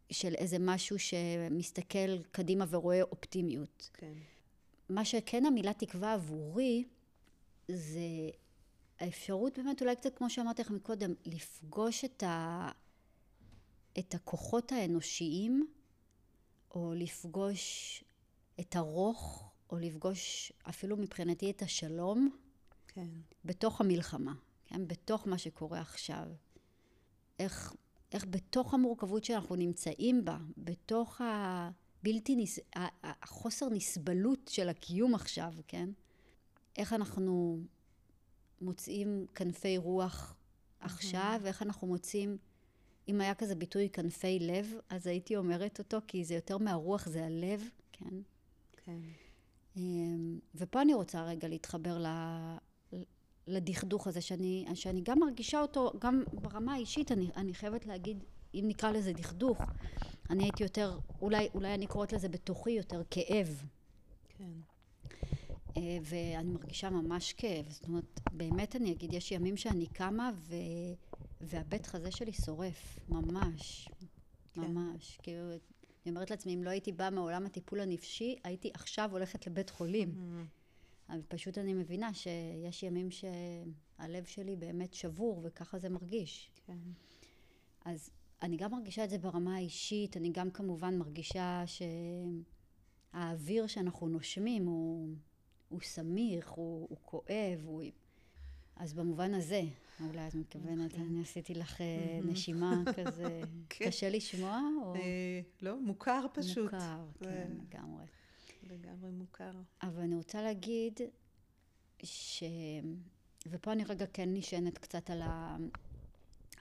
של 0.10 0.36
איזה 0.36 0.58
משהו 0.60 1.00
שמסתכל 1.00 2.22
קדימה 2.32 2.66
ורואה 2.70 3.02
אופטימיות. 3.02 3.90
כן. 3.94 4.14
מה 4.90 5.06
שכן 5.06 5.46
המילה 5.46 5.74
תקווה 5.74 6.14
עבורי, 6.14 6.84
זה 7.68 8.30
האפשרות 9.04 9.58
באמת, 9.58 9.82
אולי 9.82 9.96
קצת 9.96 10.18
כמו 10.18 10.30
שאמרתי 10.30 10.62
לך 10.62 10.72
מקודם, 10.72 11.14
לפגוש 11.26 12.06
את, 12.06 12.24
ה... 12.24 12.70
את 14.00 14.16
הכוחות 14.16 14.72
האנושיים, 14.72 15.68
או 16.72 16.94
לפגוש 16.96 18.04
את 18.60 18.76
הרוך, 18.76 19.52
או 19.70 19.78
לפגוש 19.78 20.54
אפילו 20.70 20.98
מבחינתי 20.98 21.52
את 21.52 21.62
השלום, 21.62 22.38
כן. 22.88 23.08
בתוך 23.46 23.82
המלחמה, 23.82 24.34
כן? 24.66 24.88
בתוך 24.88 25.28
מה 25.28 25.38
שקורה 25.38 25.80
עכשיו. 25.80 26.28
איך, 27.40 27.74
איך 28.12 28.26
בתוך 28.30 28.74
המורכבות 28.74 29.24
שאנחנו 29.24 29.56
נמצאים 29.56 30.26
בה, 30.26 30.38
בתוך 30.58 31.22
הבלתי 31.24 32.36
נס... 32.36 32.60
החוסר 33.04 33.70
נסבלות 33.70 34.48
של 34.48 34.70
הקיום 34.70 35.16
עכשיו, 35.16 35.54
כן? 35.68 35.90
איך 36.78 36.94
אנחנו 36.94 37.64
מוצאים 38.64 39.26
כנפי 39.36 39.78
רוח 39.78 40.36
עכשיו, 40.80 41.40
ואיך 41.44 41.62
אנחנו 41.62 41.88
מוצאים, 41.88 42.38
אם 43.08 43.22
היה 43.22 43.36
כזה 43.36 43.56
ביטוי 43.56 43.90
כנפי 43.90 44.40
לב, 44.40 44.74
אז 44.90 45.08
הייתי 45.08 45.36
אומרת 45.36 45.80
אותו, 45.80 45.98
כי 46.08 46.26
זה 46.26 46.36
יותר 46.36 46.58
מהרוח, 46.58 47.08
זה 47.08 47.26
הלב, 47.26 47.64
כן? 47.92 48.16
כן. 48.86 49.00
אמ, 49.78 50.40
ופה 50.56 50.82
אני 50.82 50.94
רוצה 50.94 51.24
רגע 51.24 51.48
להתחבר 51.48 51.98
ל... 51.98 52.08
לדכדוך 53.48 54.08
הזה, 54.08 54.22
שאני, 54.22 54.66
שאני 54.74 55.02
גם 55.04 55.20
מרגישה 55.20 55.62
אותו, 55.62 55.92
גם 56.00 56.24
ברמה 56.34 56.74
האישית, 56.74 57.12
אני, 57.12 57.30
אני 57.36 57.54
חייבת 57.54 57.86
להגיד, 57.86 58.24
אם 58.54 58.64
נקרא 58.68 58.92
לזה 58.92 59.14
דכדוך, 59.14 59.62
אני 60.30 60.44
הייתי 60.44 60.64
יותר, 60.64 61.00
אולי, 61.22 61.50
אולי 61.54 61.74
אני 61.74 61.88
קוראת 61.88 62.14
לזה 62.14 62.30
בתוכי 62.30 62.72
יותר 62.72 63.02
כאב. 63.10 63.64
כן. 64.30 64.52
אה, 65.78 65.98
ואני 66.04 66.52
מרגישה 66.52 66.90
ממש 66.90 67.34
כאב. 67.34 67.70
זאת 67.70 67.88
אומרת, 67.88 68.20
באמת 68.32 68.76
אני 68.76 68.92
אגיד, 68.92 69.14
יש 69.14 69.32
ימים 69.32 69.58
שאני 69.58 69.88
קמה 69.88 70.32
ו... 70.36 70.56
והבית 71.42 71.86
חזה 71.86 72.12
שלי 72.12 72.34
שורף, 72.34 73.00
ממש. 73.10 73.90
כן. 74.54 74.62
ממש. 74.62 75.20
כאילו, 75.24 75.50
אני 76.06 76.12
אומרת 76.12 76.32
לעצמי, 76.32 76.54
אם 76.54 76.64
לא 76.64 76.70
הייתי 76.70 76.92
באה 76.92 77.10
מעולם 77.10 77.46
הטיפול 77.46 77.80
הנפשי, 77.80 78.36
הייתי 78.44 78.72
עכשיו 78.74 79.10
הולכת 79.12 79.48
לבית 79.48 79.70
חולים. 79.70 80.16
Mm-hmm. 80.16 81.12
אבל 81.14 81.22
פשוט 81.28 81.58
אני 81.58 81.74
מבינה 81.74 82.14
שיש 82.14 82.84
ימים 82.84 83.10
שהלב 83.12 84.26
שלי 84.26 84.56
באמת 84.56 84.94
שבור, 84.94 85.42
וככה 85.44 85.80
זה 85.80 85.90
מרגיש. 85.90 86.52
כן. 86.66 86.78
אז 87.86 88.10
אני 88.42 88.58
גם 88.58 88.72
מרגישה 88.72 89.04
את 89.04 89.10
זה 89.10 89.18
ברמה 89.18 89.56
האישית, 89.56 90.18
אני 90.18 90.30
גם 90.32 90.52
כמובן 90.52 90.98
מרגישה 90.98 91.64
שהאוויר 93.14 93.68
שאנחנו 93.68 94.08
נושמים 94.08 94.66
הוא, 94.66 95.16
הוא 95.74 95.82
סמיך, 95.82 96.50
הוא, 96.50 96.88
הוא 96.90 96.98
כואב, 97.06 97.62
הוא... 97.66 97.84
אז 98.76 98.94
במובן 98.94 99.34
הזה, 99.34 99.62
אולי 100.08 100.28
את 100.28 100.36
מתכוונת, 100.36 100.92
אוקיי. 100.92 101.06
אני 101.08 101.22
עשיתי 101.22 101.54
לך 101.54 101.82
אה, 101.82 102.20
נשימה 102.26 102.82
כזה, 102.96 103.42
כן. 103.70 103.86
קשה 103.88 104.10
לשמוע? 104.10 104.62
או... 104.84 104.96
אה, 104.96 105.42
לא, 105.62 105.82
מוכר 105.82 106.26
פשוט. 106.34 106.74
מוכר, 106.74 107.06
זה- 107.20 107.26
כן, 107.26 107.52
לגמרי. 107.68 108.06
לגמרי 108.64 109.12
מוכר. 109.12 109.52
אבל 109.84 110.02
אני 110.02 110.16
רוצה 110.16 110.42
להגיד 110.42 111.00
ש... 112.04 112.44
ופה 113.48 113.72
אני 113.72 113.84
רגע 113.84 114.06
כן 114.14 114.30
נשענת 114.34 114.78
קצת 114.78 115.10
על, 115.10 115.22
ה... 115.22 115.58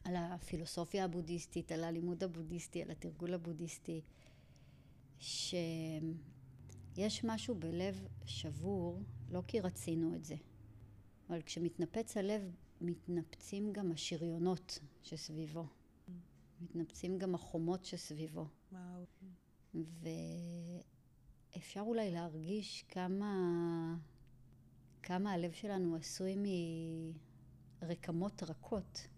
על 0.04 0.14
הפילוסופיה 0.16 1.04
הבודהיסטית, 1.04 1.72
על 1.72 1.84
הלימוד 1.84 2.24
הבודהיסטי, 2.24 2.82
על 2.82 2.90
התרגול 2.90 3.34
הבודהיסטי, 3.34 4.00
שיש 6.94 7.24
משהו 7.24 7.54
בלב 7.54 8.06
שבור, 8.24 9.02
לא 9.30 9.42
כי 9.46 9.60
רצינו 9.60 10.14
את 10.14 10.24
זה, 10.24 10.36
אבל 11.28 11.42
כשמתנפץ 11.42 12.16
הלב, 12.16 12.42
מתנפצים 12.80 13.72
גם 13.72 13.92
השריונות 13.92 14.78
שסביבו. 15.02 15.66
מתנפצים 16.60 17.18
גם 17.18 17.34
החומות 17.34 17.84
שסביבו. 17.84 18.46
וואו. 18.72 19.04
ואפשר 21.54 21.80
אולי 21.80 22.10
להרגיש 22.10 22.84
כמה, 22.88 23.96
כמה 25.02 25.32
הלב 25.32 25.52
שלנו 25.52 25.96
עשוי 25.96 26.36
מרקמות 27.82 28.42
רכות, 28.42 29.08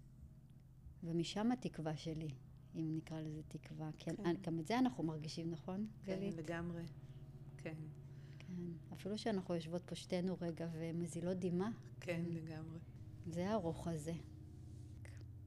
ומשם 1.02 1.52
התקווה 1.52 1.96
שלי, 1.96 2.30
אם 2.74 2.96
נקרא 2.96 3.20
לזה 3.20 3.42
תקווה. 3.48 3.90
כן. 3.98 4.16
כן. 4.16 4.22
כן. 4.24 4.34
גם 4.42 4.60
את 4.60 4.66
זה 4.66 4.78
אנחנו 4.78 5.04
מרגישים, 5.04 5.50
נכון, 5.50 5.86
כן, 6.02 6.16
גלית? 6.16 6.36
לגמרי. 6.36 6.82
כן. 7.64 7.74
כן. 8.38 8.92
אפילו 8.92 9.18
שאנחנו 9.18 9.54
יושבות 9.54 9.82
פה 9.86 9.94
שתינו 9.94 10.36
רגע 10.40 10.68
ומזילות 10.72 11.38
דמעה, 11.38 11.70
כן, 12.00 12.22
לגמרי. 12.28 12.78
זה 13.26 13.50
הרוך 13.50 13.88
הזה. 13.88 14.12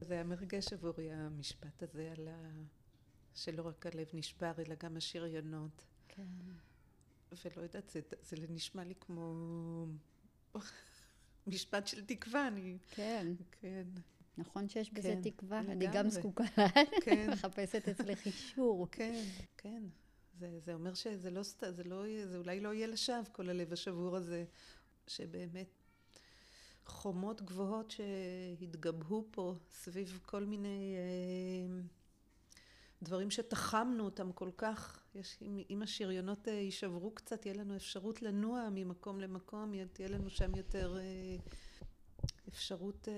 זה 0.00 0.14
היה 0.14 0.24
מרגש 0.24 0.72
עבורי 0.72 1.12
המשפט 1.12 1.82
הזה 1.82 2.12
על 2.16 2.28
ה... 2.28 2.62
שלא 3.34 3.62
רק 3.62 3.86
הלב 3.86 4.06
נשבר, 4.14 4.52
אלא 4.58 4.74
גם 4.82 4.96
השריונות. 4.96 5.86
כן. 6.08 6.22
ולא 7.44 7.62
יודעת, 7.62 7.90
זה, 7.90 8.00
זה 8.22 8.36
נשמע 8.48 8.84
לי 8.84 8.94
כמו 9.00 9.86
משפט 11.46 11.86
של 11.86 12.04
תקווה, 12.04 12.48
אני... 12.48 12.78
כן. 12.90 13.26
כן, 13.60 13.86
נכון 14.38 14.68
שיש 14.68 14.92
בזה 14.92 15.08
כן, 15.08 15.30
תקווה? 15.30 15.58
אני. 15.58 15.86
גם 15.92 16.10
זקוקה. 16.10 16.44
כן. 17.04 17.30
מחפשת 17.32 17.88
אצלך 17.88 18.26
אישור. 18.26 18.86
כן, 18.90 19.24
כן. 19.56 19.82
זה, 20.38 20.60
זה 20.60 20.74
אומר 20.74 20.94
שזה 20.94 21.30
לא. 21.30 21.42
זה 21.70 21.84
לא... 21.84 22.04
זה 22.26 22.36
אולי 22.36 22.60
לא 22.60 22.74
יהיה 22.74 22.86
לשווא, 22.86 23.24
כל 23.32 23.48
הלב 23.48 23.72
השבור 23.72 24.16
הזה, 24.16 24.44
שבאמת 25.06 25.68
חומות 26.84 27.42
גבוהות 27.42 27.90
שהתגבהו 27.90 29.28
פה 29.30 29.54
סביב 29.70 30.20
כל 30.26 30.44
מיני 30.44 30.94
אה, 30.96 31.82
דברים 33.02 33.30
שתחמנו 33.30 34.04
אותם 34.04 34.32
כל 34.32 34.50
כך. 34.56 35.04
יש, 35.14 35.38
אם, 35.42 35.62
אם 35.70 35.82
השריונות 35.82 36.48
אה, 36.48 36.52
יישברו 36.52 37.10
קצת, 37.14 37.40
תהיה 37.40 37.54
לנו 37.54 37.76
אפשרות 37.76 38.22
לנוע 38.22 38.68
ממקום 38.72 39.20
למקום, 39.20 39.72
תהיה 39.92 40.08
לנו 40.08 40.30
שם 40.30 40.54
יותר 40.54 40.98
אה, 40.98 41.36
אפשרות 42.48 43.08
אה, 43.08 43.14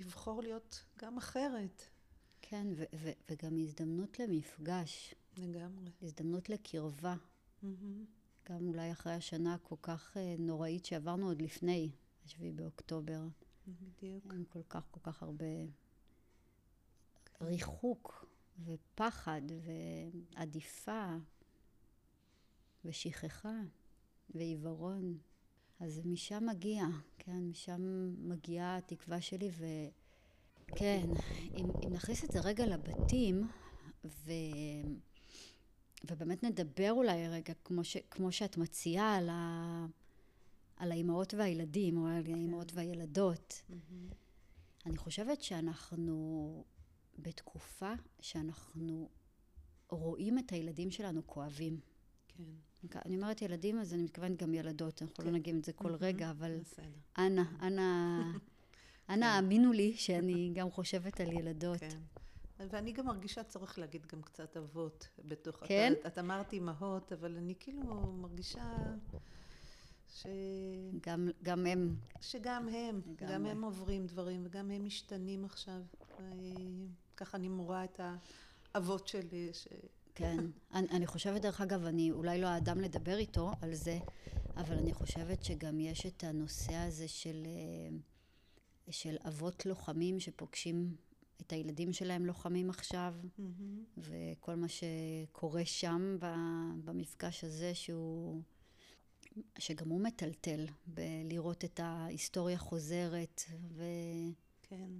לבחור 0.00 0.42
להיות 0.42 0.84
גם 0.98 1.18
אחרת. 1.18 1.82
כן, 2.42 2.66
ו- 2.76 2.84
ו- 2.94 3.12
וגם 3.30 3.58
הזדמנות 3.58 4.18
למפגש, 4.18 5.14
לגמרי. 5.36 5.90
הזדמנות 6.02 6.48
לקרבה. 6.48 7.16
מהמם. 7.62 8.04
גם 8.48 8.66
אולי 8.66 8.92
אחרי 8.92 9.12
השנה 9.12 9.54
הכל 9.54 9.76
כך 9.82 10.16
אה, 10.16 10.34
נוראית 10.38 10.84
שעברנו 10.84 11.28
עוד 11.28 11.42
לפני, 11.42 11.90
השביעי 12.24 12.52
באוקטובר. 12.52 13.22
בדיוק. 13.66 14.24
עם 14.32 14.44
כל 14.44 14.62
כך 14.68 14.86
כל 14.90 15.00
כך 15.02 15.22
הרבה 15.22 15.46
ריחוק 17.40 18.26
ופחד 18.64 19.42
ועדיפה 19.64 21.16
ושכחה 22.84 23.60
ועיוורון. 24.30 25.18
אז 25.80 26.00
משם 26.04 26.46
מגיע, 26.46 26.84
כן, 27.18 27.48
משם 27.48 28.12
מגיעה 28.28 28.76
התקווה 28.76 29.20
שלי, 29.20 29.50
וכן, 29.50 31.06
אם, 31.54 31.66
אם 31.86 31.92
נכניס 31.92 32.24
את 32.24 32.30
זה 32.30 32.40
רגע 32.40 32.66
לבתים, 32.66 33.48
ו... 34.04 34.30
ובאמת 36.10 36.42
נדבר 36.42 36.90
אולי 36.90 37.28
רגע, 37.28 37.52
כמו, 37.64 37.84
ש... 37.84 37.96
כמו 38.10 38.32
שאת 38.32 38.56
מציעה, 38.56 39.16
על, 39.16 39.28
ה... 39.28 39.86
על 40.76 40.92
האימהות 40.92 41.34
והילדים, 41.34 41.96
או 41.96 42.06
על 42.06 42.22
האימהות 42.26 42.72
והילדות. 42.74 43.62
מהמם. 43.68 44.08
אני 44.86 44.96
חושבת 44.96 45.42
שאנחנו 45.42 46.64
בתקופה 47.18 47.92
שאנחנו 48.20 49.08
רואים 49.90 50.38
את 50.38 50.52
הילדים 50.52 50.90
שלנו 50.90 51.26
כואבים. 51.26 51.80
כן. 52.28 52.42
אני 53.06 53.16
אומרת 53.16 53.42
ילדים, 53.42 53.78
אז 53.78 53.94
אני 53.94 54.02
מתכוונת 54.02 54.42
גם 54.42 54.54
ילדות, 54.54 55.02
אנחנו 55.02 55.24
לא 55.24 55.28
כן. 55.28 55.34
נגיד 55.34 55.54
את 55.54 55.64
זה 55.64 55.72
כל 55.72 55.84
מהמם. 55.84 55.98
רגע, 56.00 56.30
אבל. 56.30 56.60
אנא, 57.18 57.42
אנא, 57.62 58.18
אנא 59.10 59.24
האמינו 59.24 59.72
לי 59.72 59.96
שאני 59.96 60.50
גם 60.54 60.70
חושבת 60.70 61.20
על 61.20 61.32
ילדות. 61.32 61.80
כן. 61.80 61.98
ואני 62.68 62.92
גם 62.92 63.06
מרגישה 63.06 63.42
צורך 63.42 63.78
להגיד 63.78 64.06
גם 64.06 64.22
קצת 64.22 64.56
אבות 64.56 65.08
בתוך... 65.24 65.56
כן? 65.66 65.92
את, 66.00 66.06
את 66.06 66.18
אמרת 66.18 66.52
אימהות, 66.52 67.12
אבל 67.12 67.36
אני 67.36 67.54
כאילו 67.60 68.12
מרגישה 68.12 68.74
ש... 70.08 70.26
גם, 71.00 71.28
גם 71.42 71.66
הם, 71.66 71.96
שגם 72.20 72.68
הם, 72.68 73.00
לגמרי. 73.06 73.34
גם 73.34 73.46
הם 73.46 73.64
עוברים 73.64 74.06
דברים, 74.06 74.42
וגם 74.46 74.70
הם 74.70 74.84
משתנים 74.84 75.44
עכשיו. 75.44 75.82
אה, 76.20 76.24
ככה 77.16 77.36
אני 77.36 77.48
רואה 77.48 77.84
את 77.84 78.00
האבות 78.74 79.08
שלי, 79.08 79.50
ש... 79.52 79.68
כן. 80.14 80.36
אני, 80.74 80.88
אני 80.88 81.06
חושבת, 81.06 81.42
דרך 81.42 81.60
אגב, 81.60 81.84
אני 81.84 82.10
אולי 82.10 82.40
לא 82.40 82.46
האדם 82.46 82.80
לדבר 82.80 83.16
איתו 83.16 83.50
על 83.62 83.74
זה, 83.74 83.98
אבל 84.56 84.76
אני 84.76 84.94
חושבת 84.94 85.44
שגם 85.44 85.80
יש 85.80 86.06
את 86.06 86.24
הנושא 86.24 86.74
הזה 86.74 87.08
של, 87.08 87.46
אה, 87.46 87.96
של 88.90 89.16
אבות 89.28 89.66
לוחמים 89.66 90.20
שפוגשים 90.20 90.96
את 91.40 91.52
הילדים 91.52 91.92
שלהם 91.92 92.26
לוחמים 92.26 92.70
עכשיו, 92.70 93.14
מהמם. 93.38 93.84
וכל 93.98 94.54
מה 94.54 94.66
שקורה 94.68 95.64
שם 95.64 96.16
במפגש 96.84 97.44
הזה, 97.44 97.74
שהוא... 97.74 98.42
שגם 99.58 99.88
הוא 99.88 100.00
מטלטל 100.00 100.66
בלראות 100.86 101.64
את 101.64 101.80
ההיסטוריה 101.82 102.58
חוזרת, 102.58 103.42
כן. 104.62 104.90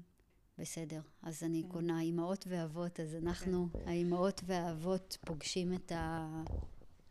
ובסדר. 0.59 1.01
אז 1.23 1.43
אני 1.43 1.63
כן. 1.63 1.69
קונה 1.69 2.01
אימהות 2.01 2.45
ואבות, 2.49 3.01
אז 3.01 3.15
אנחנו, 3.15 3.69
האימהות 3.87 4.41
והאבות, 4.47 5.19
פוגשים 5.27 5.73
את 5.73 5.93
ה... 5.93 6.29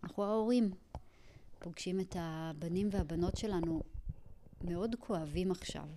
אנחנו 0.04 0.24
ההורים, 0.24 0.72
פוגשים 1.60 2.00
את 2.00 2.16
הבנים 2.20 2.90
והבנות 2.92 3.38
שלנו 3.38 3.82
מאוד 4.64 4.96
כואבים 5.00 5.52
עכשיו. 5.52 5.88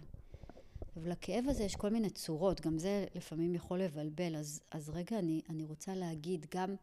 ולכאב 0.96 1.44
הזה 1.48 1.64
יש 1.64 1.76
כל 1.76 1.88
מיני 1.88 2.10
צורות, 2.10 2.60
גם 2.60 2.78
זה 2.78 3.06
לפעמים 3.14 3.54
יכול 3.54 3.80
לבלבל. 3.82 4.36
אז, 4.36 4.60
אז 4.70 4.90
רגע, 4.90 5.18
אני, 5.18 5.40
אני 5.50 5.64
רוצה 5.64 5.94
להגיד, 5.94 6.46
גם 6.54 6.74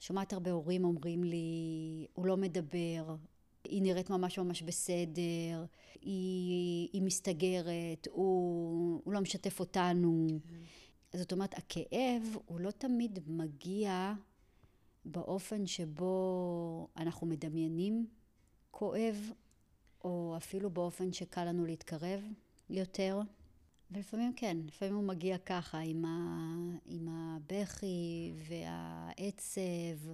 שומעת 0.00 0.32
הרבה 0.32 0.50
הורים 0.50 0.84
אומרים 0.84 1.24
לי, 1.24 2.06
הוא 2.14 2.26
לא 2.26 2.36
מדבר, 2.36 3.16
היא 3.64 3.82
נראית 3.82 4.10
ממש 4.10 4.38
ממש 4.38 4.62
בסדר, 4.62 5.64
היא, 6.00 6.88
היא 6.92 7.02
מסתגרת, 7.02 8.08
הוא, 8.10 9.00
הוא 9.04 9.12
לא 9.12 9.20
משתף 9.20 9.60
אותנו. 9.60 10.26
כן. 11.10 11.18
זאת 11.18 11.32
אומרת, 11.32 11.54
הכאב 11.54 12.36
הוא 12.46 12.60
לא 12.60 12.70
תמיד 12.70 13.18
מגיע 13.26 14.14
באופן 15.04 15.66
שבו 15.66 16.88
אנחנו 16.96 17.26
מדמיינים 17.26 18.06
כואב, 18.70 19.30
או 20.04 20.34
אפילו 20.36 20.70
באופן 20.70 21.12
שקל 21.12 21.44
לנו 21.44 21.66
להתקרב 21.66 22.22
יותר. 22.72 23.20
ולפעמים 23.90 24.32
כן, 24.36 24.56
לפעמים 24.66 24.94
הוא 24.94 25.04
מגיע 25.04 25.38
ככה, 25.38 25.78
עם, 25.78 26.04
ה, 26.04 26.38
עם 26.86 27.08
הבכי 27.08 28.32
והעצב, 28.48 30.12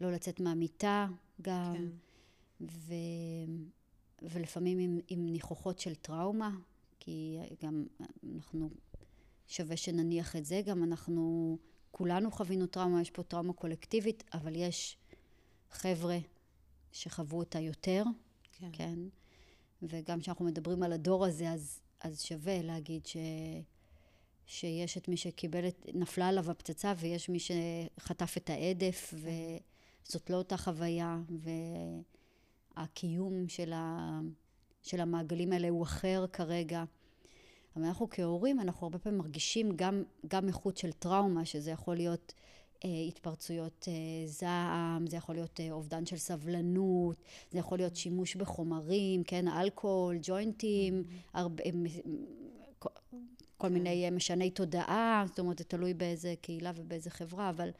לא 0.00 0.12
לצאת 0.12 0.40
מהמיטה 0.40 1.06
גם, 1.42 1.74
כן. 1.76 1.84
ו, 2.60 2.94
ולפעמים 4.22 4.78
עם, 4.78 4.98
עם 5.08 5.26
ניחוחות 5.26 5.78
של 5.78 5.94
טראומה, 5.94 6.50
כי 7.00 7.38
גם 7.62 7.86
אנחנו, 8.34 8.70
שווה 9.46 9.76
שנניח 9.76 10.36
את 10.36 10.44
זה, 10.44 10.62
גם 10.66 10.82
אנחנו 10.82 11.56
כולנו 11.90 12.30
חווינו 12.30 12.66
טראומה, 12.66 13.02
יש 13.02 13.10
פה 13.10 13.22
טראומה 13.22 13.52
קולקטיבית, 13.52 14.24
אבל 14.34 14.56
יש 14.56 14.96
חבר'ה 15.70 16.18
שחוו 16.92 17.38
אותה 17.38 17.60
יותר, 17.60 18.04
כן. 18.52 18.70
כן? 18.72 18.98
וגם 19.88 20.20
כשאנחנו 20.20 20.44
מדברים 20.44 20.82
על 20.82 20.92
הדור 20.92 21.24
הזה, 21.24 21.50
אז, 21.50 21.80
אז 22.00 22.22
שווה 22.22 22.62
להגיד 22.62 23.06
ש, 23.06 23.16
שיש 24.46 24.96
את 24.96 25.08
מי 25.08 25.16
שקיבל 25.16 25.68
את, 25.68 25.86
נפלה 25.94 26.28
עליו 26.28 26.50
הפצצה, 26.50 26.92
ויש 26.96 27.28
מי 27.28 27.38
שחטף 27.38 28.36
את 28.36 28.50
ההדף. 28.50 29.14
וזאת 29.14 30.30
לא 30.30 30.36
אותה 30.36 30.56
חוויה, 30.56 31.18
והקיום 32.76 33.48
של, 33.48 33.72
ה, 33.72 34.20
של 34.82 35.00
המעגלים 35.00 35.52
האלה 35.52 35.68
הוא 35.68 35.82
אחר 35.82 36.24
כרגע. 36.32 36.84
אבל 37.76 37.84
אנחנו 37.84 38.08
כהורים, 38.10 38.60
אנחנו 38.60 38.86
הרבה 38.86 38.98
פעמים 38.98 39.18
מרגישים 39.18 39.76
גם, 39.76 40.02
גם 40.28 40.48
איכות 40.48 40.76
של 40.76 40.92
טראומה, 40.92 41.44
שזה 41.44 41.70
יכול 41.70 41.96
להיות 41.96 42.34
התפרצויות 43.08 43.88
אה, 43.88 44.26
זעם, 44.26 45.06
זה 45.06 45.16
יכול 45.16 45.34
להיות 45.34 45.60
אה, 45.60 45.72
אובדן 45.72 46.06
של 46.06 46.16
סבלנות, 46.16 47.16
זה 47.50 47.58
יכול 47.58 47.78
להיות 47.78 47.96
שימוש 47.96 48.36
בחומרים, 48.36 49.24
כן, 49.24 49.48
אלכוהול, 49.48 50.16
ג'וינטים, 50.22 51.04
mm-hmm. 51.06 51.30
הרבה, 51.34 51.62
כל, 52.78 52.88
כל 53.56 53.68
כן. 53.68 53.74
מיני 53.74 54.04
אה, 54.04 54.10
משני 54.10 54.50
תודעה, 54.50 55.24
זאת 55.26 55.38
אומרת, 55.38 55.58
זה 55.58 55.64
תלוי 55.64 55.94
באיזה 55.94 56.34
קהילה 56.40 56.72
ובאיזה 56.76 57.10
חברה, 57.10 57.50
אבל, 57.50 57.70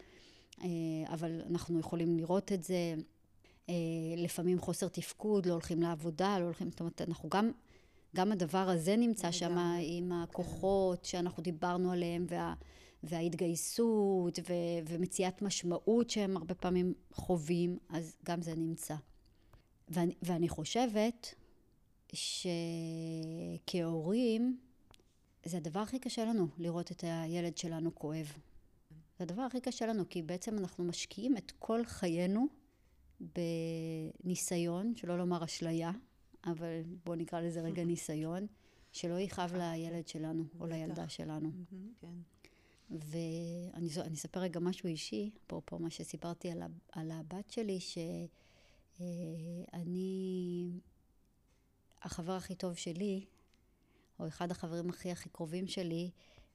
אה, 0.62 0.68
אבל 1.12 1.40
אנחנו 1.50 1.80
יכולים 1.80 2.16
לראות 2.16 2.52
את 2.52 2.62
זה. 2.62 2.94
אה, 3.68 3.74
לפעמים 4.16 4.58
חוסר 4.58 4.88
תפקוד, 4.88 5.46
לא 5.46 5.52
הולכים 5.52 5.82
לעבודה, 5.82 6.38
לא 6.38 6.44
הולכים, 6.44 6.70
זאת 6.70 6.80
אומרת, 6.80 7.00
אנחנו 7.00 7.28
גם 7.28 7.50
גם 8.16 8.32
הדבר 8.32 8.68
הזה 8.70 8.96
נמצא 8.96 9.30
שם 9.30 9.58
עם 9.80 10.12
הכוחות. 10.12 11.04
שאנחנו 11.04 11.42
דיברנו 11.42 11.92
עליהם, 11.92 12.26
וה, 12.28 12.54
וההתגייסות, 13.04 14.38
ו, 14.38 14.52
ומציאת 14.88 15.42
משמעות 15.42 16.10
שהם 16.10 16.36
הרבה 16.36 16.54
פעמים 16.54 16.94
חווים, 17.12 17.78
אז 17.88 18.16
גם 18.24 18.42
זה 18.42 18.54
נמצא. 18.54 18.94
ואני, 19.88 20.14
ואני 20.22 20.48
חושבת 20.48 21.34
שכהורים, 23.64 24.58
זה 25.44 25.56
הדבר 25.56 25.80
הכי 25.80 25.98
קשה 25.98 26.24
לנו, 26.24 26.48
לראות 26.58 26.92
את 26.92 27.04
הילד 27.06 27.56
שלנו 27.58 27.94
כואב. 27.94 28.32
זה 29.18 29.24
הדבר 29.24 29.42
הכי 29.42 29.60
קשה 29.60 29.86
לנו, 29.86 30.08
כי 30.08 30.22
בעצם 30.22 30.58
אנחנו 30.58 30.84
משקיעים 30.84 31.36
את 31.36 31.52
כל 31.58 31.84
חיינו 31.84 32.46
בניסיון, 34.24 34.96
שלא 34.96 35.18
לומר 35.18 35.44
אשליה, 35.44 35.90
אבל 36.44 36.82
בואו 37.04 37.16
נקרא 37.16 37.40
לזה 37.40 37.60
רגע 37.60 37.84
ניסיון, 37.92 38.46
שלא 38.92 39.20
יכאב 39.20 39.54
לילד 39.54 40.08
שלנו 40.08 40.44
או 40.60 40.66
לילדה 40.66 41.08
שלנו. 41.08 41.50
כן. 42.00 42.33
ואני 42.90 43.88
אספר 44.14 44.40
רגע 44.40 44.60
משהו 44.60 44.86
אישי, 44.86 45.30
אפרופו 45.46 45.78
מה 45.78 45.90
שסיפרתי 45.90 46.50
על, 46.50 46.62
על 46.92 47.10
הבת 47.10 47.50
שלי, 47.50 47.80
שאני, 49.00 50.70
החבר 52.02 52.32
הכי 52.32 52.54
טוב 52.54 52.74
שלי, 52.74 53.24
או 54.20 54.28
אחד 54.28 54.50
החברים 54.50 54.90
הכי 54.90 55.10
הכי 55.10 55.28
קרובים 55.28 55.66
שלי, 55.66 56.10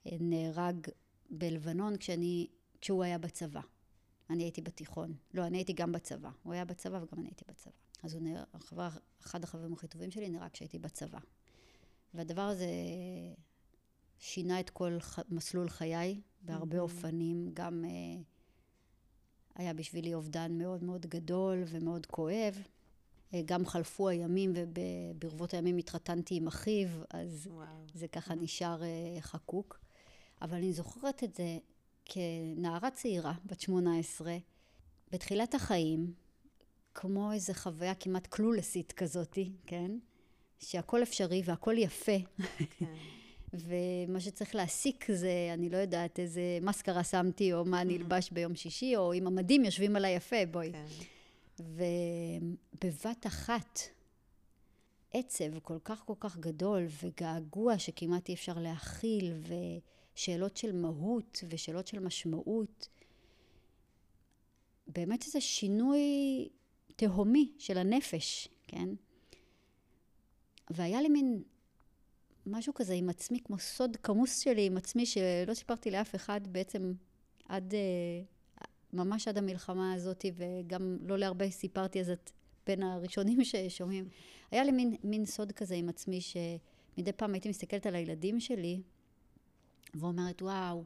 נהרג 0.06 0.88
בלבנון 1.30 1.98
כשאני, 1.98 2.48
כשהוא 2.82 3.04
היה 3.04 3.18
בצבא. 3.18 3.62
אני 4.30 4.44
הייתי 4.44 4.62
בתיכון. 4.62 5.13
לא, 5.34 5.46
אני 5.46 5.58
הייתי 5.58 5.74
גם 5.74 5.92
בצבא. 5.92 6.30
הוא 6.44 6.54
היה 6.54 6.65
בצבא 6.65 6.98
וגם 6.98 7.20
אני 7.20 7.28
הייתי 7.28 7.46
בצבא. 7.48 7.72
אז 8.04 8.13
הוא 8.13 8.22
החבר, 8.54 8.88
אחד 9.22 9.44
החברים 9.44 9.74
הכי 9.74 9.88
טובים 9.88 10.12
שלי 10.12 10.30
נראה 10.30 10.50
כשהייתי 10.50 10.80
בצבא. 10.80 11.20
והדבר 12.13 12.42
הזה 12.42 12.68
שינה 14.19 14.60
את 14.60 14.69
כל 14.69 14.99
ח, 14.99 15.19
מסלול 15.29 15.69
חיי 15.69 16.21
בהרבה 16.41 16.77
mm-hmm. 16.77 16.82
אופנים. 16.82 17.51
גם 17.53 17.86
uh, 17.86 18.23
היה 19.55 19.73
בשבילי 19.73 20.13
אובדן 20.13 20.58
מאוד 20.58 20.84
מאוד 20.84 21.05
גדול 21.05 21.63
ומאוד 21.67 22.05
כואב. 22.05 22.58
Uh, 23.32 23.36
גם 23.45 23.65
חלפו 23.65 24.10
הימים, 24.10 24.53
וברבות 24.55 25.53
הימים 25.53 25.77
התחתנתי 25.77 26.36
עם 26.36 26.47
אחיו, 26.47 26.88
אז 27.10 27.47
וואו. 27.51 27.67
זה 27.93 28.08
ככה 28.08 28.36
נשאר 28.36 28.82
uh, 28.82 29.21
חקוק. 29.21 29.79
אבל 30.41 30.58
אני 30.58 30.73
זוכרת 30.73 31.23
את 31.23 31.36
זה 31.36 31.58
כנערה 32.05 32.91
צעירה, 32.91 33.34
בת 33.45 33.62
18, 33.62 34.38
בתחילת 35.12 35.55
החיים, 35.55 36.13
כמו 36.93 37.32
איזו 37.32 37.53
חוויה 37.53 37.95
כמעט 37.95 38.27
קלולסית 38.27 38.91
כזאתי, 38.91 39.51
כן? 39.65 39.91
שהכל 40.60 41.03
אפשרי 41.03 41.41
והכל 41.45 41.77
יפה. 41.77 42.17
כן. 42.77 42.86
ומה 43.54 44.20
שצריך 44.20 44.56
להסיק 44.56 45.12
זה, 45.12 45.50
אני 45.54 45.70
לא 45.70 45.78
יודעת, 45.78 46.20
איזה 46.20 46.42
מסקרה 46.62 47.04
שמתי, 47.04 47.54
או 47.54 47.66
מה 47.66 47.82
אני 47.82 47.94
mm. 47.96 48.00
אלבש 48.00 48.30
ביום 48.32 48.56
שישי, 48.56 48.96
או 48.96 49.14
אם 49.14 49.28
המדים 49.28 49.66
יושבים 49.66 49.96
עליי 49.96 50.16
יפה, 50.16 50.46
בואי. 50.52 50.72
כן. 50.72 50.86
ובבת 52.74 53.28
אחת, 53.28 53.80
עצב 55.14 55.60
כל 55.60 55.78
כך 55.84 56.04
כל 56.06 56.14
כך 56.20 56.38
גדול, 56.38 56.86
וגעגוע 57.04 57.80
שכמעט 57.80 58.30
אי 58.30 58.34
אפשר 58.34 58.60
להכיל, 58.60 59.34
ושאלות 60.14 60.58
של 60.58 60.72
מהות, 60.76 61.44
ושאלות 61.50 61.88
של 61.88 62.00
משמעות. 62.00 62.90
באמת 64.88 65.26
איזה 65.26 65.42
שינוי 65.42 66.00
תהומי 66.96 67.52
של 67.58 67.78
הנפש, 67.78 68.48
כן? 68.68 68.90
והיה 70.70 71.02
לי 71.02 71.10
מין 71.10 71.44
משהו 72.52 72.74
כזה 72.74 72.94
עם 72.94 73.10
עצמי, 73.10 73.40
כמו 73.44 73.60
סוד 73.60 73.98
כמוס 74.04 74.40
שלי 74.40 74.66
עם 74.66 74.78
עצמי, 74.78 75.06
שלא 75.06 75.54
סיפרתי 75.54 75.92
לאף 75.92 76.16
אחד 76.16 76.42
בעצם 76.48 76.94
עד, 77.50 77.74
אה, 77.74 78.22
ממש 78.94 79.28
עד 79.28 79.38
המלחמה 79.38 79.94
הזאת, 79.94 80.26
וגם 80.36 80.98
לא 81.02 81.18
להרבה 81.18 81.50
סיפרתי, 81.50 82.00
אז 82.00 82.10
את 82.10 82.32
בין 82.68 82.84
הראשונים 82.84 83.44
ששומעים. 83.44 84.08
היה 84.52 84.64
לי 84.64 84.72
מין, 84.72 84.96
מין 85.04 85.26
סוד 85.26 85.52
כזה 85.52 85.76
עם 85.76 85.90
עצמי, 85.90 86.20
שמדי 86.22 87.12
פעם 87.12 87.34
הייתי 87.34 87.50
מסתכלת 87.50 87.86
על 87.86 87.96
הילדים 87.96 88.40
שלי, 88.40 88.82
ואומרת, 89.94 90.42
וואו, 90.42 90.84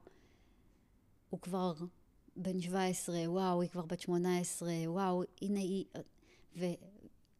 הוא 1.30 1.40
כבר 1.40 1.74
בן 2.36 2.62
17, 2.62 3.16
וואו, 3.26 3.62
היא 3.62 3.70
כבר 3.70 3.86
בת 3.86 4.00
18, 4.00 4.72
וואו, 4.86 5.24
הנה 5.42 5.60
היא... 5.60 5.86
ו, 6.58 6.66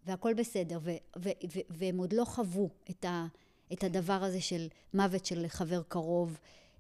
והכל 0.06 0.34
בסדר, 0.34 0.80
ו, 0.82 0.92
ו, 1.18 1.30
ו, 1.30 1.60
והם 1.70 1.98
עוד 1.98 2.14
לא 2.14 2.26
חוו 2.26 2.70
את, 2.90 3.06
ה, 3.06 3.28
את 3.74 3.84
הדבר 3.84 4.24
הזה 4.24 4.42
של 4.42 4.68
מוות 4.94 5.26
של 5.26 5.48
חבר 5.48 5.84
קרוב, 5.88 6.38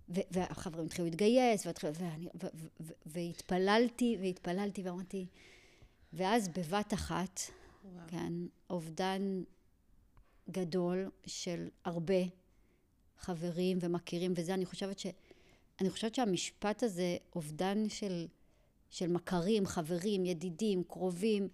ו, 0.10 0.20
והחברים 0.32 0.86
התחילו 0.86 1.08
להתגייס, 1.08 1.66
והתחיל, 1.66 1.90
ואני, 1.94 2.26
ו, 2.26 2.48
ו, 2.54 2.68
ו, 2.82 2.94
והתפללתי, 3.06 4.18
והתפללתי, 4.22 4.82
ואמרתי... 4.84 5.26
ואז 6.14 6.48
בבת 6.48 6.94
אחת, 6.94 7.40
וואו. 7.84 8.08
כן, 8.08 8.34
אובדן 8.70 9.44
גדול 10.52 11.10
של 11.26 11.68
הרבה 11.86 12.24
חברים 13.18 13.78
ומכירים, 13.82 14.34
וזה, 14.36 14.54
אני 14.54 14.66
חושבת 14.66 15.00
ש... 15.00 15.08
אני 15.82 15.90
חושבת 15.90 16.16
שהמשפט 16.16 16.84
הזה, 16.84 17.18
אובדן 17.36 17.90
של, 17.90 18.28
של 18.90 19.08
מכרים, 19.08 19.66
חברים, 19.66 20.26
ידידים, 20.26 20.84
קרובים, 20.84 21.48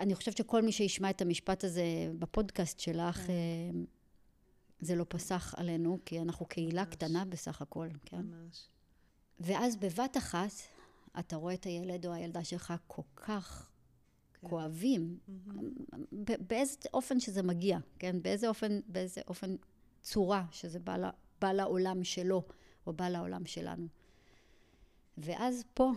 אני 0.00 0.14
חושבת 0.14 0.36
שכל 0.36 0.62
מי 0.62 0.72
שישמע 0.72 1.10
את 1.10 1.22
המשפט 1.22 1.64
הזה 1.64 1.84
בפודקאסט 2.18 2.80
שלך, 2.80 3.16
כן. 3.16 3.32
זה 4.80 4.94
לא 4.94 5.06
פסח 5.08 5.54
עלינו, 5.56 5.98
כי 6.04 6.20
אנחנו 6.20 6.46
קהילה 6.46 6.84
ממש. 6.84 6.94
קטנה 6.94 7.24
בסך 7.24 7.62
הכל, 7.62 7.88
כן? 8.04 8.22
ממש. 8.22 8.68
ואז 9.40 9.76
בבת 9.76 10.16
אחת, 10.16 10.52
אתה 11.18 11.36
רואה 11.36 11.54
את 11.54 11.64
הילד 11.64 12.06
או 12.06 12.12
הילדה 12.12 12.44
שלך 12.44 12.74
כל 12.86 13.02
כך 13.16 13.70
כן. 14.40 14.48
כואבים, 14.48 15.18
mm-hmm. 15.28 16.32
באיזה 16.40 16.76
אופן 16.94 17.20
שזה 17.20 17.42
מגיע, 17.42 17.78
כן? 17.98 18.22
באיזה 18.22 18.48
אופן, 18.48 18.80
באיזה 18.86 19.20
אופן 19.28 19.56
צורה 20.02 20.44
שזה 20.50 20.78
בא, 20.78 21.10
בא 21.40 21.52
לעולם 21.52 22.04
שלו. 22.04 22.42
או 22.86 22.92
בא 22.92 23.08
לעולם 23.08 23.46
שלנו. 23.46 23.88
ואז 25.18 25.64
פה, 25.74 25.92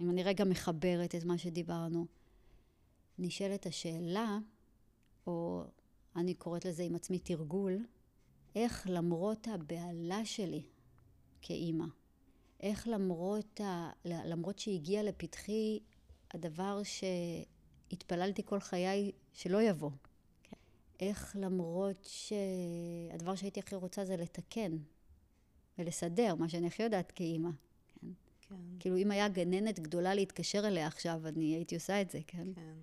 אם 0.00 0.10
אני 0.10 0.22
רגע 0.22 0.44
מחברת 0.44 1.14
את 1.14 1.24
מה 1.24 1.38
שדיברנו, 1.38 2.06
נשאלת 3.18 3.66
השאלה, 3.66 4.38
או 5.26 5.64
אני 6.16 6.34
קוראת 6.34 6.64
לזה 6.64 6.82
עם 6.82 6.94
עצמי 6.94 7.18
תרגול, 7.18 7.86
איך 8.54 8.86
למרות 8.90 9.48
הבהלה 9.48 10.24
שלי 10.24 10.62
כאימא, 11.42 11.86
איך 12.60 12.88
למרות, 12.88 13.60
ה... 13.60 13.90
למרות 14.04 14.58
שהגיע 14.58 15.02
לפתחי 15.02 15.78
הדבר 16.30 16.80
שהתפללתי 16.82 18.42
כל 18.44 18.60
חיי 18.60 19.12
שלא 19.32 19.62
יבוא, 19.62 19.90
כן? 20.42 20.56
איך 21.00 21.36
למרות 21.40 22.08
שהדבר 22.10 23.34
שהייתי 23.34 23.60
הכי 23.60 23.74
רוצה 23.74 24.04
זה 24.04 24.16
לתקן 24.16 24.76
ולסדר, 25.78 26.34
מה 26.34 26.48
שאני 26.48 26.66
הכי 26.66 26.82
יודעת 26.82 27.12
כאימא. 27.12 27.50
כן? 28.00 28.06
כן. 28.40 28.54
כאילו 28.80 28.96
אם 28.96 29.10
היה 29.10 29.28
גננת 29.28 29.80
גדולה 29.80 30.14
להתקשר 30.14 30.68
אליה 30.68 30.86
עכשיו, 30.86 31.26
אני 31.26 31.54
הייתי 31.54 31.74
עושה 31.74 32.00
את 32.00 32.10
זה, 32.10 32.20
כן? 32.26 32.54
כן. 32.54 32.74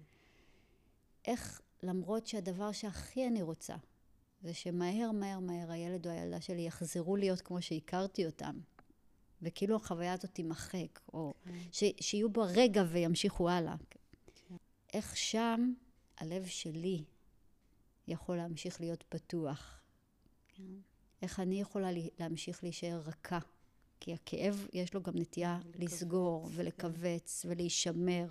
איך 1.26 1.62
למרות 1.84 2.28
שהדבר 2.28 2.72
שהכי 2.72 3.28
אני 3.28 3.42
רוצה, 3.42 3.76
זה 4.42 4.54
שמהר 4.54 5.12
מהר 5.12 5.40
מהר 5.40 5.72
הילד 5.72 6.08
או 6.08 6.12
הילדה 6.12 6.42
שלי 6.42 6.62
יחזרו 6.62 7.16
להיות 7.16 7.42
כמו 7.42 7.62
שהכרתי 7.62 8.26
אותם, 8.26 8.60
וכאילו 9.42 9.76
החוויה 9.76 10.14
הזאת 10.14 10.32
תימחק, 10.34 11.00
או 11.14 11.34
כן. 11.44 11.52
ש, 11.72 11.84
שיהיו 12.02 12.30
בה 12.30 12.44
רגע 12.44 12.84
וימשיכו 12.90 13.50
הלאה. 13.50 13.76
כן. 14.30 14.56
איך 14.94 15.18
שם 15.18 15.74
הלב 16.18 16.46
שלי 16.46 17.04
יכול 18.08 18.38
להמשיך 18.38 18.82
להיות 18.82 19.04
פתוח. 19.10 19.82
כן. 20.48 20.64
איך 21.22 21.40
אני 21.40 21.62
יכולה 21.62 21.90
להמשיך 22.20 22.64
להישאר 22.64 23.02
רכה. 23.06 23.40
כי 24.00 24.14
הכאב, 24.14 24.68
יש 24.74 24.94
לו 24.94 25.04
גם 25.04 25.14
נטייה 25.16 25.60
לסגור 25.76 26.50
כן. 26.50 26.54
ולכווץ 26.56 27.46
ולהישמר 27.50 28.28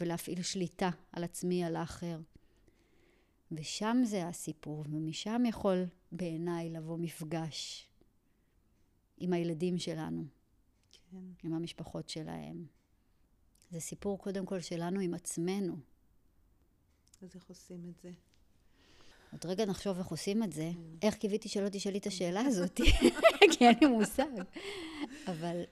ולהפעיל 0.00 0.42
שליטה 0.42 0.90
על 1.12 1.24
עצמי, 1.24 1.64
על 1.64 1.76
האחר. 1.76 2.20
ושם 3.52 4.02
זה 4.04 4.26
הסיפור, 4.28 4.84
ומשם 4.90 5.42
יכול 5.48 5.86
בעיניי 6.12 6.70
לבוא 6.70 6.98
מפגש 6.98 7.88
עם 9.18 9.32
הילדים 9.32 9.78
שלנו, 9.78 10.24
כן. 10.92 11.16
עם 11.44 11.54
המשפחות 11.54 12.08
שלהם. 12.08 12.66
זה 13.70 13.80
סיפור 13.80 14.18
קודם 14.18 14.46
כל 14.46 14.60
שלנו 14.60 15.00
עם 15.00 15.14
עצמנו. 15.14 15.76
אז 17.22 17.34
איך 17.34 17.48
עושים 17.48 17.88
את 17.88 18.00
זה? 18.02 18.10
עוד 19.32 19.46
רגע 19.46 19.64
נחשוב 19.66 19.98
איך 19.98 20.06
עושים 20.06 20.42
את 20.42 20.52
זה. 20.52 20.70
כן. 20.74 21.06
איך 21.06 21.14
קיוויתי 21.14 21.48
שלא 21.48 21.68
תשאלי 21.68 21.98
את 21.98 22.06
השאלה 22.06 22.40
הזאת, 22.40 22.80
כי 23.52 23.66
אין 23.66 23.74
לי 23.80 23.86
מושג. 23.86 24.42
אבל 25.26 25.62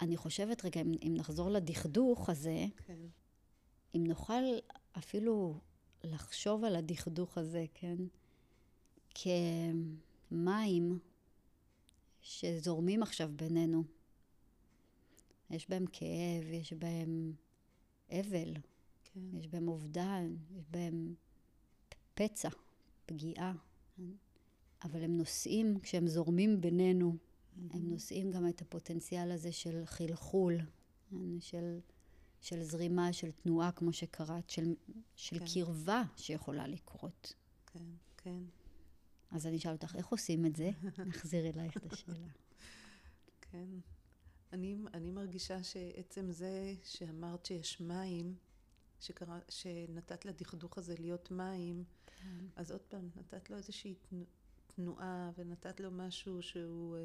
אני 0.00 0.16
חושבת 0.16 0.64
רגע, 0.64 0.80
אם, 0.80 0.92
אם 1.02 1.14
נחזור 1.16 1.50
לדכדוך 1.50 2.28
הזה, 2.28 2.66
כן. 2.86 2.98
אם 3.94 4.04
נוכל 4.06 4.42
אפילו 4.98 5.60
לחשוב 6.04 6.64
על 6.64 6.76
הדכדוך 6.76 7.38
הזה, 7.38 7.64
כן? 7.74 7.96
כמים 9.14 10.98
שזורמים 12.20 13.02
עכשיו 13.02 13.30
בינינו. 13.36 13.84
יש 15.50 15.68
בהם 15.68 15.84
כאב, 15.92 16.50
יש 16.52 16.72
בהם 16.72 17.32
אבל, 18.10 18.54
כן. 19.04 19.20
יש 19.38 19.48
בהם 19.48 19.68
אובדן, 19.68 20.36
יש 20.58 20.64
בהם 20.70 21.14
פצע, 22.14 22.48
פגיעה. 23.06 23.52
כן? 23.96 24.02
אבל 24.84 25.02
הם 25.02 25.16
נושאים, 25.16 25.80
כשהם 25.80 26.06
זורמים 26.06 26.60
בינינו, 26.60 27.16
mm-hmm. 27.58 27.76
הם 27.76 27.90
נושאים 27.90 28.30
גם 28.30 28.48
את 28.48 28.60
הפוטנציאל 28.60 29.32
הזה 29.32 29.52
של 29.52 29.82
חלחול, 29.86 30.58
כן? 31.10 31.16
של... 31.40 31.80
של 32.40 32.62
זרימה, 32.62 33.12
של 33.12 33.30
תנועה, 33.30 33.72
כמו 33.72 33.92
שקראת, 33.92 34.50
של, 34.50 34.74
של 35.16 35.38
כן. 35.38 35.44
קרבה 35.54 36.02
שיכולה 36.16 36.66
לקרות. 36.66 37.34
כן, 37.66 37.84
כן. 38.16 38.42
אז 39.30 39.46
אני 39.46 39.56
אשאל 39.56 39.72
אותך, 39.72 39.96
איך 39.96 40.06
עושים 40.06 40.46
את 40.46 40.56
זה? 40.56 40.70
נחזיר 41.06 41.46
אלייך 41.48 41.76
את 41.76 41.92
השאלה. 41.92 42.28
כן. 43.40 43.68
אני, 44.52 44.76
אני 44.94 45.10
מרגישה 45.10 45.62
שעצם 45.62 46.30
זה 46.30 46.74
שאמרת 46.84 47.46
שיש 47.46 47.80
מים, 47.80 48.34
שקרא, 49.00 49.38
שנתת 49.48 50.24
לדכדוך 50.24 50.78
הזה 50.78 50.94
להיות 50.98 51.30
מים, 51.30 51.84
כן. 52.06 52.44
אז 52.56 52.70
עוד 52.70 52.80
פעם, 52.80 53.08
נתת 53.16 53.50
לו 53.50 53.56
איזושהי 53.56 53.94
תנועה 54.78 55.30
ונתת 55.38 55.80
לו 55.80 55.90
משהו 55.90 56.42
שהוא... 56.42 56.96
אה, 56.96 57.02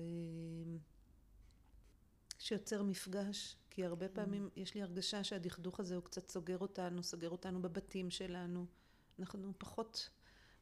שיוצר 2.39 2.83
מפגש, 2.83 3.55
כי 3.69 3.85
הרבה 3.85 4.07
כן. 4.07 4.13
פעמים 4.13 4.49
יש 4.55 4.75
לי 4.75 4.81
הרגשה 4.81 5.23
שהדכדוך 5.23 5.79
הזה 5.79 5.95
הוא 5.95 6.03
קצת 6.03 6.29
סוגר 6.29 6.57
אותנו, 6.57 7.03
סוגר 7.03 7.29
אותנו 7.29 7.61
בבתים 7.61 8.09
שלנו. 8.09 8.65
אנחנו 9.19 9.53
פחות 9.57 10.09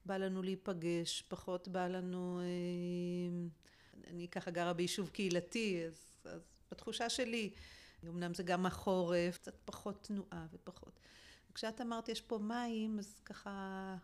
בא 0.06 0.18
לנו 0.18 0.42
להיפגש, 0.42 1.22
פחות 1.22 1.68
בא 1.68 1.88
לנו... 1.88 2.40
אה, 2.40 3.48
אני 4.08 4.28
ככה 4.28 4.52
גרה 4.52 4.74
ביישוב 4.74 5.10
קהילתי, 5.10 5.86
אז, 5.88 6.26
אז 6.26 6.42
בתחושה 6.72 7.10
שלי, 7.10 7.54
אמנם 8.08 8.34
זה 8.34 8.44
גם 8.44 8.66
החורף, 8.66 9.38
קצת 9.38 9.56
פחות 9.66 10.04
תנועה 10.04 10.48
ופחות. 10.52 11.00
כשאת 11.54 11.82
אמרת 11.82 12.10
יש 12.10 12.22
פה 12.22 12.38
מים, 12.38 13.00
אז 13.00 13.20
ככה 13.26 13.96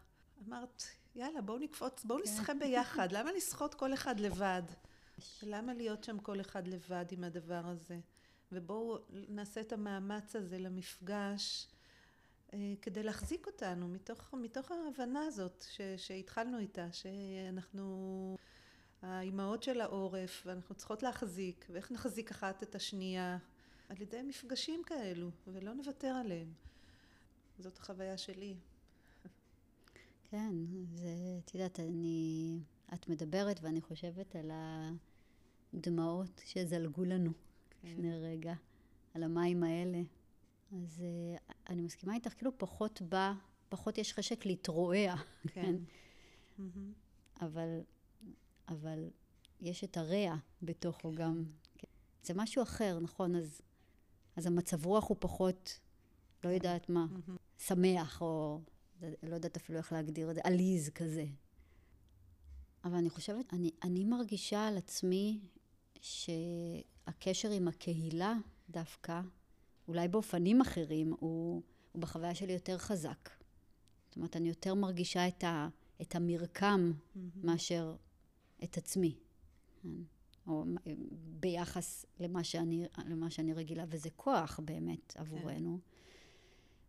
אמרת, 0.48 0.84
יאללה, 1.18 1.42
בואו 1.42 1.58
נקפוץ, 1.58 2.04
בואו 2.04 2.20
כן. 2.20 2.30
נשחה 2.30 2.54
ביחד, 2.54 3.12
למה 3.12 3.32
לשחות 3.32 3.74
כל 3.74 3.94
אחד 3.94 4.20
לבד? 4.20 4.62
למה 5.44 5.74
להיות 5.74 6.04
שם 6.04 6.20
כל 6.20 6.42
אחד 6.42 6.68
לבד 6.68 7.06
עם 7.12 7.24
הדבר 7.24 7.62
הזה? 7.66 8.00
ובואו 8.52 8.98
נעשה 9.10 9.62
את 9.62 9.74
המאמץ 9.74 10.36
הזה 10.36 10.60
למפגש 10.60 11.68
אה, 12.54 12.74
כדי 12.82 13.04
להחזיק 13.04 13.48
אותנו 13.48 13.88
מתוך, 13.88 14.34
מתוך 14.34 14.72
ההבנה 14.72 15.26
הזאת 15.26 15.66
ש, 15.70 15.82
שהתחלנו 15.98 16.60
איתה, 16.60 16.88
שאנחנו 16.92 18.38
האימהות 19.02 19.64
של 19.64 19.82
העורף 19.82 20.44
ואנחנו 20.46 20.76
צריכות 20.76 21.04
להחזיק, 21.04 21.66
ואיך 21.70 21.92
נחזיק 21.92 22.32
אחת 22.32 22.64
את 22.64 22.76
השנייה 22.76 23.38
על 23.90 24.02
ידי 24.02 24.22
מפגשים 24.22 24.84
כאלו, 24.86 25.32
ולא 25.48 25.74
נוותר 25.74 26.08
עליהם. 26.08 26.54
זאת 27.60 27.78
החוויה 27.78 28.18
שלי. 28.18 28.56
כן, 30.30 30.56
זה, 30.94 31.40
את 31.46 31.56
יודעת, 31.56 31.80
אני, 31.80 32.60
את 32.94 33.10
מדברת 33.10 33.60
ואני 33.62 33.82
חושבת 33.82 34.36
על 34.36 34.52
הדמעות 35.74 36.42
שזלגו 36.46 37.04
לנו 37.04 37.32
כן. 37.70 37.88
לפני 37.88 38.20
רגע, 38.20 38.54
על 39.14 39.24
המים 39.24 39.64
האלה. 39.64 40.02
אז 40.72 41.04
uh, 41.04 41.54
אני 41.70 41.82
מסכימה 41.82 42.14
איתך, 42.14 42.34
כאילו 42.38 42.58
פחות 42.58 43.02
בא, 43.02 43.34
פחות 43.70 43.98
יש 43.98 44.14
חשק 44.14 44.46
להתרועע, 44.46 45.16
כן. 45.48 45.50
כן? 45.62 45.76
Mm-hmm. 46.60 47.46
אבל, 47.46 47.80
אבל 48.68 49.10
יש 49.62 49.84
את 49.84 49.98
הרע 49.98 50.36
בתוכו 50.62 51.10
כן. 51.12 51.16
גם. 51.16 51.44
כן. 51.78 51.88
זה 52.24 52.34
משהו 52.34 52.64
אחר, 52.64 53.00
נכון? 53.00 53.36
אז, 53.36 53.62
אז 54.36 54.46
המצב 54.46 54.86
רוח 54.86 55.08
הוא 55.10 55.18
פחות, 55.20 55.80
לא 56.44 56.50
כן. 56.50 56.56
יודעת 56.56 56.90
מה, 56.90 57.06
mm-hmm. 57.12 57.64
שמח, 57.64 58.22
או 58.22 58.62
לא 59.02 59.36
יודעת 59.36 59.58
אפילו 59.58 59.78
איך 59.78 59.92
להגדיר 59.92 60.30
את 60.30 60.36
זה, 60.36 60.42
עליז 60.44 60.90
כזה. 60.90 61.26
אבל 62.84 62.96
אני 62.96 63.10
חושבת, 63.10 63.54
אני, 63.54 63.72
אני 63.84 64.06
מרגישה 64.06 64.68
על 64.68 64.78
עצמי 64.78 65.40
שהקשר 66.02 67.52
עם 67.52 67.68
הקהילה 67.68 68.34
דווקא, 68.70 69.22
אולי 69.88 70.08
באופנים 70.08 70.62
אחרים, 70.62 71.14
הוא, 71.20 71.62
הוא 71.92 72.02
בחוויה 72.02 72.36
שלי 72.36 72.54
יותר 72.54 72.78
חזק. 72.78 73.30
זאת 74.08 74.16
אומרת, 74.16 74.36
אני 74.36 74.50
יותר 74.50 74.74
מרגישה 74.74 75.28
את, 75.28 75.44
ה, 75.44 75.70
את 76.02 76.16
המרקם 76.16 76.92
mm-hmm. 76.92 77.20
מאשר 77.44 77.96
את 78.64 78.78
עצמי. 78.78 79.16
כן? 79.82 79.90
או 80.48 80.66
ביחס 81.40 82.06
למה 82.20 82.44
שאני, 82.44 82.86
למה 83.06 83.30
שאני 83.30 83.54
רגילה, 83.54 83.86
וזה 83.90 84.10
כוח 84.16 84.60
באמת 84.66 85.14
עבורנו. 85.18 85.80
כן. 85.82 85.97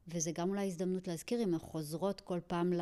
וזה 0.09 0.33
גם 0.33 0.49
אולי 0.49 0.67
הזדמנות 0.67 1.09
להזכיר, 1.09 1.43
אם 1.43 1.55
אנחנו 1.55 1.69
חוזרות 1.69 2.21
כל 2.21 2.39
פעם 2.47 2.73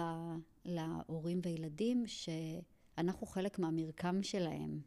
להורים 0.64 1.40
וילדים, 1.44 2.04
שאנחנו 2.06 3.26
חלק 3.26 3.58
מהמרקם 3.58 4.22
שלהם. 4.22 4.80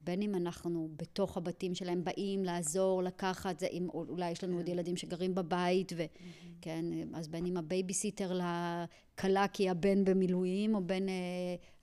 בין 0.00 0.22
אם 0.22 0.34
אנחנו 0.34 0.88
בתוך 0.96 1.36
הבתים 1.36 1.74
שלהם 1.74 2.04
באים 2.04 2.44
לעזור, 2.44 3.02
לקחת, 3.02 3.58
זה, 3.58 3.66
אם 3.66 3.88
אולי 3.88 4.30
יש 4.30 4.44
לנו 4.44 4.52
כן. 4.52 4.58
עוד 4.58 4.68
ילדים 4.68 4.96
שגרים 4.96 5.34
בבית, 5.34 5.92
וכן, 5.96 6.84
mm-hmm. 6.92 7.18
אז 7.18 7.28
בין 7.28 7.46
אם 7.46 7.56
הבייביסיטר 7.56 8.32
לכלה 8.32 9.48
כי 9.48 9.70
הבן 9.70 10.04
במילואים, 10.04 10.74
או 10.74 10.80
בין 10.80 11.08
אה, 11.08 11.14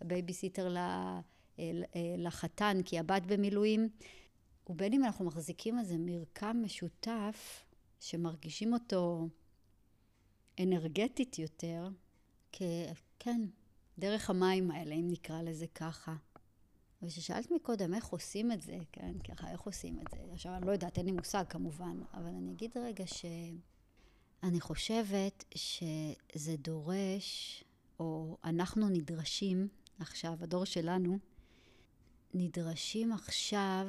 הבייביסיטר 0.02 0.70
ל, 0.70 0.78
אה, 0.78 1.20
אה, 1.60 1.72
לחתן 2.18 2.78
כי 2.86 3.00
הבת 3.00 3.22
במילואים, 3.28 3.90
ובין 4.70 4.94
אם 4.94 5.04
אנחנו 5.04 5.26
מחזיקים 5.26 5.80
איזה 5.80 5.96
מרקם 5.98 6.62
משותף, 6.64 7.66
שמרגישים 8.00 8.74
אותו 8.74 9.28
אנרגטית 10.60 11.40
יותר, 11.40 11.90
כן, 13.20 13.42
דרך 14.00 14.30
המים 14.30 14.72
האלה, 14.72 14.96
אם 14.96 15.08
נקרא 15.08 15.42
לזה 15.42 15.68
ככה. 15.68 16.16
וכששאלת 17.02 17.52
מקודם 17.52 17.94
איך 17.94 18.06
עושים 18.06 18.52
את 18.52 18.62
זה, 18.62 18.78
כן, 18.92 19.14
ככה, 19.20 19.52
איך 19.52 19.62
עושים 19.62 20.00
את 20.00 20.06
זה? 20.12 20.34
עכשיו, 20.34 20.56
אני 20.56 20.66
לא 20.68 20.72
יודעת, 20.72 20.98
אין 20.98 21.06
לי 21.06 21.12
מושג 21.12 21.44
כמובן, 21.50 22.02
אבל 22.14 22.28
אני 22.28 22.52
אגיד 22.52 22.72
רגע 22.78 23.04
אני 24.44 24.62
חושבת 24.62 25.44
שזה 25.56 26.56
דורש, 26.58 27.64
או 28.00 28.38
אנחנו 28.44 28.90
נדרשים 28.90 29.68
עכשיו, 30.00 30.38
הדור 30.42 30.66
שלנו, 30.66 31.18
נדרשים 32.34 33.12
עכשיו 33.12 33.88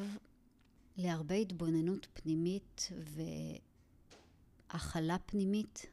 להרבה 0.97 1.35
התבוננות 1.35 2.07
פנימית 2.13 2.89
והכלה 4.73 5.19
פנימית 5.19 5.87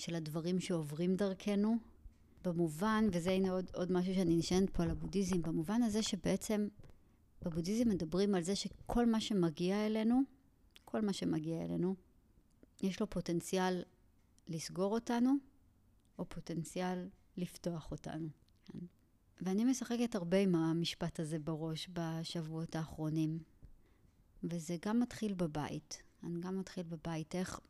של 0.00 0.14
הדברים 0.14 0.60
שעוברים 0.60 1.16
דרכנו. 1.16 1.76
במובן, 2.44 3.04
וזה 3.12 3.30
הנה 3.30 3.50
עוד, 3.50 3.70
עוד 3.74 3.92
משהו 3.92 4.14
שאני 4.14 4.36
נשענת 4.36 4.70
פה 4.70 4.82
על 4.82 4.90
הבודהיזם, 4.90 5.42
במובן 5.42 5.82
הזה 5.82 6.02
שבעצם 6.02 6.68
בבודהיזם 7.42 7.88
מדברים 7.88 8.34
על 8.34 8.42
זה 8.42 8.56
שכל 8.56 9.06
מה 9.06 9.20
שמגיע 9.20 9.86
אלינו, 9.86 10.20
כל 10.84 11.00
מה 11.00 11.12
שמגיע 11.12 11.64
אלינו, 11.64 11.94
יש 12.82 13.00
לו 13.00 13.10
פוטנציאל 13.10 13.82
לסגור 14.48 14.94
אותנו, 14.94 15.34
או 16.18 16.28
פוטנציאל 16.28 17.08
לפתוח 17.36 17.90
אותנו. 17.90 18.28
כן? 18.64 18.78
ואני 19.40 19.64
משחקת 19.64 20.14
הרבה 20.14 20.38
עם 20.38 20.54
המשפט 20.54 21.20
הזה 21.20 21.38
בראש 21.38 21.88
בשבועות 21.92 22.76
האחרונים. 22.76 23.38
וזה 24.42 24.76
גם 24.86 25.00
מתחיל 25.00 25.34
בבית. 25.34 26.02
אני 26.22 26.40
גם 26.40 26.58
מתחיל 26.58 26.82
בבית. 26.82 27.34
איך, 27.34 27.60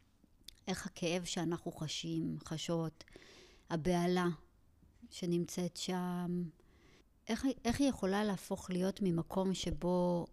איך 0.71 0.87
הכאב 0.87 1.25
שאנחנו 1.25 1.73
חשים, 1.73 2.37
חשות, 2.45 3.05
הבהלה 3.71 4.27
שנמצאת 5.11 5.77
שם, 5.77 6.43
איך, 7.29 7.47
איך 7.65 7.81
היא 7.81 7.89
יכולה 7.89 8.25
להפוך 8.25 8.71
להיות 8.71 9.01
ממקום 9.03 9.55
שבו 9.55 10.27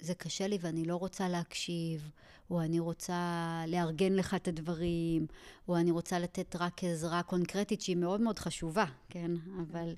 זה 0.00 0.14
קשה 0.14 0.46
לי 0.46 0.58
ואני 0.60 0.84
לא 0.84 0.96
רוצה 0.96 1.28
להקשיב, 1.28 2.10
או 2.50 2.60
אני 2.60 2.80
רוצה 2.80 3.64
לארגן 3.68 4.12
לך 4.12 4.34
את 4.34 4.48
הדברים, 4.48 5.26
או 5.68 5.76
אני 5.76 5.90
רוצה 5.90 6.18
לתת 6.18 6.56
רק 6.56 6.84
עזרה 6.84 7.22
קונקרטית 7.22 7.80
שהיא 7.80 7.96
מאוד 7.96 8.20
מאוד 8.20 8.38
חשובה, 8.38 8.84
כן? 9.08 9.30
אבל, 9.60 9.94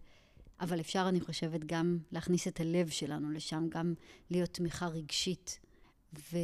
אבל 0.60 0.80
אפשר, 0.80 1.06
אני 1.08 1.20
חושבת, 1.20 1.64
גם 1.64 1.98
להכניס 2.12 2.48
את 2.48 2.60
הלב 2.60 2.88
שלנו 2.88 3.30
לשם, 3.30 3.68
גם 3.68 3.94
להיות 4.30 4.50
תמיכה 4.50 4.86
רגשית. 4.86 5.58
ו, 6.18 6.38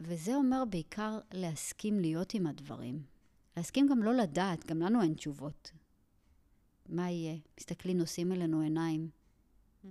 וזה 0.00 0.34
אומר 0.34 0.64
בעיקר 0.70 1.18
להסכים 1.32 2.00
להיות 2.00 2.34
עם 2.34 2.46
הדברים. 2.46 3.02
להסכים 3.56 3.86
גם 3.90 4.02
לא 4.02 4.14
לדעת, 4.14 4.66
גם 4.66 4.80
לנו 4.80 5.02
אין 5.02 5.14
תשובות. 5.14 5.70
מה 6.88 7.10
יהיה? 7.10 7.38
מסתכלים, 7.60 7.98
נושאים 7.98 8.32
אלינו 8.32 8.60
עיניים. 8.60 9.10
Mm-hmm. 9.84 9.88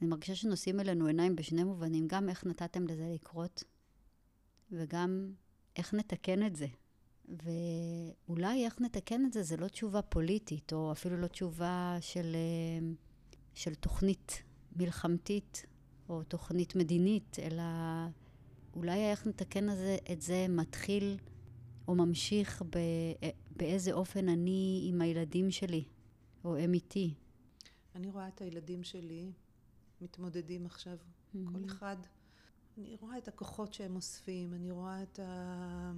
אני 0.00 0.08
מרגישה 0.08 0.34
שנושאים 0.34 0.80
אלינו 0.80 1.06
עיניים 1.06 1.36
בשני 1.36 1.64
מובנים, 1.64 2.06
גם 2.08 2.28
איך 2.28 2.46
נתתם 2.46 2.86
לזה 2.86 3.10
לקרות, 3.14 3.64
וגם 4.70 5.32
איך 5.76 5.94
נתקן 5.94 6.46
את 6.46 6.56
זה. 6.56 6.66
ואולי 7.28 8.64
איך 8.64 8.80
נתקן 8.80 9.26
את 9.26 9.32
זה, 9.32 9.42
זה 9.42 9.56
לא 9.56 9.68
תשובה 9.68 10.02
פוליטית, 10.02 10.72
או 10.72 10.92
אפילו 10.92 11.16
לא 11.16 11.26
תשובה 11.26 11.96
של, 12.00 12.34
אה, 12.34 12.88
של 13.54 13.74
תוכנית 13.74 14.42
מלחמתית, 14.76 15.66
או 16.08 16.22
תוכנית 16.22 16.76
מדינית, 16.76 17.36
אלא 17.38 17.62
אולי 18.76 19.10
איך 19.10 19.26
נתקן 19.26 19.70
את 19.70 19.76
זה, 19.76 19.96
את 20.12 20.22
זה 20.22 20.46
מתחיל 20.48 21.16
או 21.88 21.94
ממשיך 21.94 22.62
ב, 22.62 22.78
באיזה 23.56 23.92
אופן 23.92 24.28
אני 24.28 24.86
עם 24.88 25.00
הילדים 25.00 25.50
שלי, 25.50 25.84
או 26.44 26.56
הם 26.56 26.74
איתי. 26.74 27.14
אני 27.94 28.10
רואה 28.10 28.28
את 28.28 28.40
הילדים 28.40 28.82
שלי 28.82 29.32
מתמודדים 30.00 30.66
עכשיו, 30.66 30.96
mm-hmm. 30.96 31.38
כל 31.52 31.64
אחד. 31.66 31.96
אני 32.78 32.96
רואה 33.00 33.18
את 33.18 33.28
הכוחות 33.28 33.74
שהם 33.74 33.96
אוספים, 33.96 34.54
אני 34.54 34.70
רואה 34.70 35.02
את, 35.02 35.18
ה... 35.18 35.92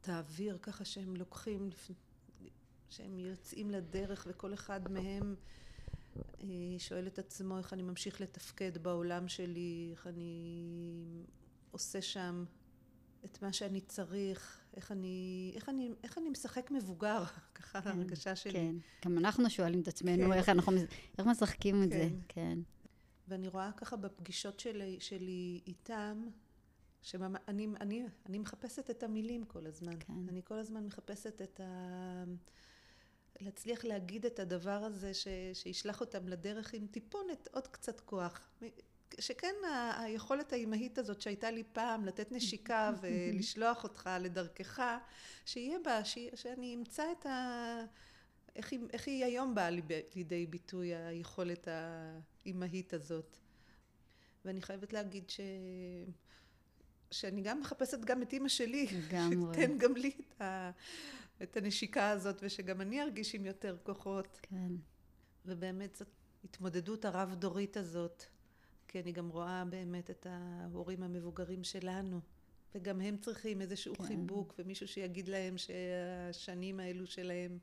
את 0.00 0.08
האוויר 0.08 0.58
ככה 0.62 0.84
שהם 0.84 1.16
לוקחים, 1.16 1.70
שהם 2.90 3.18
יוצאים 3.18 3.70
לדרך 3.70 4.26
וכל 4.30 4.54
אחד 4.54 4.92
מהם 4.92 5.34
אה, 5.38 5.42
שואל 6.78 7.06
את 7.06 7.18
עצמו 7.18 7.58
איך 7.58 7.72
אני 7.72 7.82
ממשיך 7.82 8.20
לתפקד 8.20 8.78
בעולם 8.78 9.28
שלי, 9.28 9.88
איך 9.92 10.06
אני 10.06 11.24
עושה 11.70 12.02
שם 12.02 12.44
את 13.24 13.42
מה 13.42 13.52
שאני 13.52 13.80
צריך, 13.80 14.60
איך 14.76 14.92
אני, 14.92 15.52
איך 15.54 15.68
אני, 15.68 15.90
איך 16.02 16.18
אני 16.18 16.30
משחק 16.30 16.70
מבוגר, 16.70 17.24
ככה 17.54 17.82
כן, 17.82 17.88
ההרגשה 17.88 18.36
שלי. 18.36 18.52
כן, 18.52 18.74
גם 19.04 19.18
אנחנו 19.18 19.50
שואלים 19.50 19.80
את 19.80 19.88
עצמנו 19.88 20.26
כן. 20.26 20.32
איך 20.32 20.48
אנחנו, 20.48 20.72
איך 21.18 21.26
משחקים 21.26 21.76
כן. 21.76 21.82
את 21.82 21.90
זה, 21.90 22.08
כן. 22.08 22.18
כן. 22.28 22.58
ואני 23.28 23.48
רואה 23.48 23.70
ככה 23.76 23.96
בפגישות 23.96 24.60
שלי, 24.60 24.96
שלי 25.00 25.60
איתם, 25.66 26.26
שאני 27.02 27.68
אני, 27.80 28.04
אני 28.26 28.38
מחפשת 28.38 28.90
את 28.90 29.02
המילים 29.02 29.44
כל 29.44 29.66
הזמן. 29.66 29.92
כן. 30.00 30.12
אני 30.28 30.40
כל 30.44 30.58
הזמן 30.58 30.86
מחפשת 30.86 31.42
את 31.42 31.60
ה... 31.60 32.24
להצליח 33.40 33.84
להגיד 33.84 34.26
את 34.26 34.38
הדבר 34.38 34.70
הזה 34.84 35.14
ש, 35.14 35.28
שישלח 35.54 36.00
אותם 36.00 36.28
לדרך 36.28 36.74
עם 36.74 36.86
טיפונת, 36.86 37.48
עוד 37.52 37.66
קצת 37.66 38.00
כוח. 38.00 38.50
שכן 39.18 39.54
היכולת 39.98 40.52
האימהית 40.52 40.98
הזאת 40.98 41.20
שהייתה 41.20 41.50
לי 41.50 41.62
פעם 41.72 42.04
לתת 42.04 42.32
נשיקה 42.32 42.92
ולשלוח 43.00 43.84
אותך 43.84 44.10
לדרכך, 44.20 44.82
שיהיה 45.44 45.78
בה, 45.84 46.04
ש... 46.04 46.18
שאני 46.34 46.74
אמצא 46.74 47.04
את 47.12 47.26
ה... 47.26 47.84
איך 48.56 48.72
היא, 48.72 48.80
איך 48.92 49.06
היא 49.06 49.24
היום 49.24 49.54
באה 49.54 49.70
לידי 50.14 50.46
ביטוי 50.46 50.94
היכולת 50.94 51.68
האימהית 51.70 52.94
הזאת. 52.94 53.36
ואני 54.44 54.62
חייבת 54.62 54.92
להגיד 54.92 55.30
ש... 55.30 55.40
שאני 57.10 57.42
גם 57.42 57.60
מחפשת 57.60 58.00
גם 58.00 58.22
את 58.22 58.32
אימא 58.32 58.48
שלי. 58.48 58.86
שתיתן 59.52 59.78
גם 59.78 59.96
לי 59.96 60.10
את, 60.20 60.40
ה... 60.40 60.70
את 61.42 61.56
הנשיקה 61.56 62.10
הזאת, 62.10 62.36
ושגם 62.42 62.80
אני 62.80 63.02
ארגיש 63.02 63.34
עם 63.34 63.46
יותר 63.46 63.76
כוחות. 63.82 64.40
כן. 64.42 64.72
ובאמת 65.46 65.94
זאת 65.94 66.08
התמודדות 66.44 67.04
הרב-דורית 67.04 67.76
הזאת. 67.76 68.24
כי 68.88 69.00
אני 69.00 69.12
גם 69.12 69.28
רואה 69.28 69.64
באמת 69.64 70.10
את 70.10 70.26
ההורים 70.30 71.02
המבוגרים 71.02 71.64
שלנו, 71.64 72.20
וגם 72.74 73.00
הם 73.00 73.16
צריכים 73.16 73.60
איזשהו 73.60 73.94
כן. 73.94 74.04
חיבוק 74.04 74.54
ומישהו 74.58 74.88
שיגיד 74.88 75.28
להם 75.28 75.54
שהשנים 75.58 76.80
האלו 76.80 77.06
שלהם, 77.06 77.58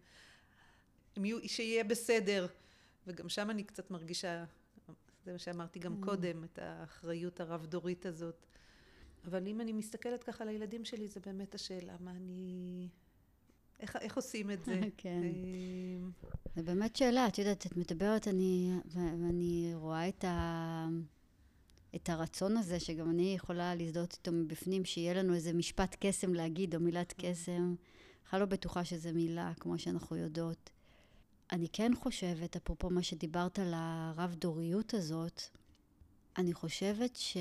יהיו, 1.17 1.37
שיהיה 1.49 1.83
בסדר. 1.83 2.47
וגם 3.07 3.29
שם 3.29 3.49
אני 3.49 3.63
קצת 3.63 3.91
מרגישה, 3.91 4.45
זה 5.25 5.31
מה 5.31 5.37
שאמרתי 5.37 5.79
גם 5.79 5.95
כן. 5.95 6.01
קודם, 6.01 6.43
את 6.43 6.59
האחריות 6.59 7.39
הרב-דורית 7.39 8.05
הזאת. 8.05 8.45
אבל 9.25 9.47
אם 9.47 9.61
אני 9.61 9.73
מסתכלת 9.73 10.23
ככה 10.23 10.43
על 10.43 10.49
הילדים 10.49 10.85
שלי, 10.85 11.07
זה 11.07 11.19
באמת 11.19 11.55
השאלה, 11.55 11.95
מה 11.99 12.11
אני... 12.11 12.89
איך, 13.79 13.95
איך 13.95 14.15
עושים 14.15 14.51
את 14.51 14.65
זה? 14.65 14.79
כן. 14.97 15.23
אה, 15.23 16.09
זה 16.55 16.63
באמת 16.63 16.95
שאלה, 16.95 17.27
את 17.27 17.37
יודעת, 17.37 17.65
את 17.65 17.77
מדברת, 17.77 18.27
אני, 18.27 18.71
ואני 18.93 19.71
רואה 19.73 20.09
את 20.09 20.23
ה... 20.23 20.87
את 21.95 22.09
הרצון 22.09 22.57
הזה, 22.57 22.79
שגם 22.79 23.09
אני 23.09 23.33
יכולה 23.35 23.75
להזדהות 23.75 24.13
איתו 24.13 24.31
מבפנים, 24.31 24.85
שיהיה 24.85 25.13
לנו 25.13 25.33
איזה 25.33 25.53
משפט 25.53 25.95
קסם 25.99 26.33
להגיד, 26.33 26.75
או 26.75 26.79
מילת 26.79 27.13
קסם. 27.17 27.75
בכלל 28.25 28.39
לא 28.39 28.45
בטוחה 28.45 28.85
שזו 28.85 29.09
מילה, 29.13 29.51
כמו 29.59 29.79
שאנחנו 29.79 30.15
יודעות. 30.15 30.69
אני 31.51 31.67
כן 31.73 31.91
חושבת, 31.95 32.55
אפרופו 32.55 32.89
מה 32.89 33.03
שדיברת 33.03 33.59
על 33.59 33.73
הרב-דוריות 33.75 34.93
הזאת, 34.93 35.41
אני 36.37 36.53
חושבת 36.53 37.15
ש... 37.15 37.37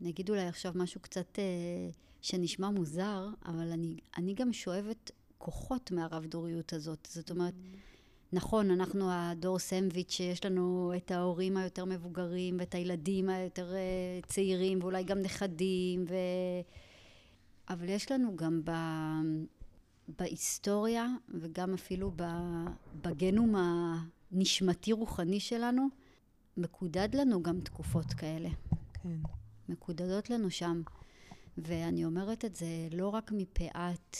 נגיד 0.00 0.30
אולי 0.30 0.46
עכשיו 0.46 0.72
משהו 0.74 1.00
קצת 1.00 1.38
אה, 1.38 1.90
שנשמע 2.20 2.70
מוזר, 2.70 3.28
אבל 3.44 3.72
אני, 3.72 3.96
אני 4.16 4.34
גם 4.34 4.52
שואבת 4.52 5.10
כוחות 5.38 5.90
מהרב-דוריות 5.90 6.72
הזאת. 6.72 7.08
זאת 7.10 7.30
אומרת, 7.30 7.54
mm-hmm. 7.54 7.88
נכון, 8.32 8.70
אנחנו 8.70 9.12
הדור 9.12 9.58
סנדוויץ' 9.58 10.10
שיש 10.10 10.44
לנו 10.44 10.92
את 10.96 11.10
ההורים 11.10 11.56
היותר 11.56 11.84
מבוגרים 11.84 12.56
ואת 12.60 12.74
הילדים 12.74 13.28
היותר 13.28 13.74
אה, 13.74 14.20
צעירים 14.26 14.78
ואולי 14.82 15.04
גם 15.04 15.18
נכדים 15.18 16.04
ו... 16.08 16.14
אבל 17.70 17.88
יש 17.88 18.12
לנו 18.12 18.36
גם 18.36 18.60
ב... 18.64 18.70
בהיסטוריה 20.18 21.06
וגם 21.28 21.74
אפילו 21.74 22.12
בגנום 23.02 23.54
הנשמתי-רוחני 23.56 25.40
שלנו, 25.40 25.88
מקודד 26.56 27.08
לנו 27.14 27.42
גם 27.42 27.60
תקופות 27.60 28.06
כאלה. 28.06 28.48
כן. 29.02 29.18
מקודדות 29.68 30.30
לנו 30.30 30.50
שם. 30.50 30.82
ואני 31.58 32.04
אומרת 32.04 32.44
את 32.44 32.56
זה 32.56 32.66
לא 32.92 33.08
רק 33.08 33.32
מפאת 33.34 34.16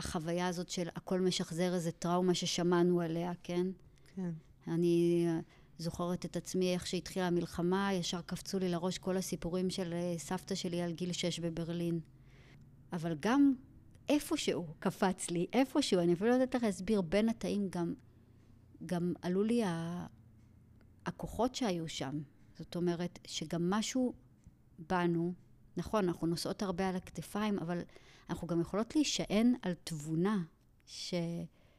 החוויה 0.00 0.48
הזאת 0.48 0.68
של 0.68 0.88
הכל 0.96 1.20
משחזר 1.20 1.74
איזה 1.74 1.92
טראומה 1.92 2.34
ששמענו 2.34 3.00
עליה, 3.00 3.32
כן? 3.42 3.66
כן. 4.14 4.30
אני 4.68 5.26
זוכרת 5.78 6.24
את 6.24 6.36
עצמי 6.36 6.74
איך 6.74 6.86
שהתחילה 6.86 7.26
המלחמה, 7.26 7.90
ישר 7.92 8.20
קפצו 8.20 8.58
לי 8.58 8.68
לראש 8.68 8.98
כל 8.98 9.16
הסיפורים 9.16 9.70
של 9.70 9.92
אה, 9.92 10.14
סבתא 10.18 10.54
שלי 10.54 10.82
על 10.82 10.92
גיל 10.92 11.12
שש 11.12 11.40
בברלין. 11.40 12.00
אבל 12.92 13.16
גם 13.20 13.54
איפשהו 14.08 14.66
קפץ 14.78 15.30
לי, 15.30 15.46
איפשהו, 15.52 16.00
אני 16.00 16.12
אפילו 16.12 16.30
לא 16.30 16.34
יודעת 16.34 16.54
איך 16.54 16.62
להסביר, 16.62 17.00
בין 17.00 17.28
התאים 17.28 17.68
גם, 17.70 17.94
גם 18.86 19.12
עלו 19.22 19.42
לי 19.42 19.64
ה... 19.64 20.06
הכוחות 21.06 21.54
שהיו 21.54 21.88
שם. 21.88 22.22
זאת 22.58 22.76
אומרת, 22.76 23.18
שגם 23.26 23.70
משהו 23.70 24.14
בנו, 24.88 25.32
נכון, 25.76 26.08
אנחנו 26.08 26.26
נושאות 26.26 26.62
הרבה 26.62 26.88
על 26.88 26.96
הכתפיים, 26.96 27.58
אבל 27.58 27.80
אנחנו 28.30 28.46
גם 28.46 28.60
יכולות 28.60 28.96
להישען 28.96 29.54
על 29.62 29.74
תבונה 29.84 30.42
ש... 30.86 31.14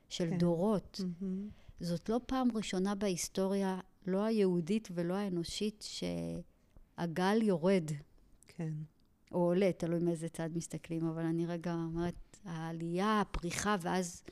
של 0.09 0.29
כן. 0.29 0.37
דורות. 0.37 1.01
מהמם. 1.21 1.49
זאת 1.79 2.09
לא 2.09 2.19
פעם 2.25 2.47
ראשונה 2.53 2.95
בהיסטוריה, 2.95 3.79
לא 4.07 4.23
היהודית 4.23 4.87
ולא 4.93 5.13
האנושית, 5.13 5.85
שהגל 5.87 7.41
יורד, 7.41 7.91
כן. 8.47 8.73
או 9.31 9.39
עולה, 9.39 9.71
תלוי 9.77 9.99
מאיזה 9.99 10.29
צד 10.29 10.49
מסתכלים, 10.53 11.07
אבל 11.07 11.23
אני 11.23 11.45
רגע 11.45 11.73
אומרת, 11.73 12.37
העלייה, 12.45 13.21
הפריחה, 13.21 13.75
ואז 13.81 14.23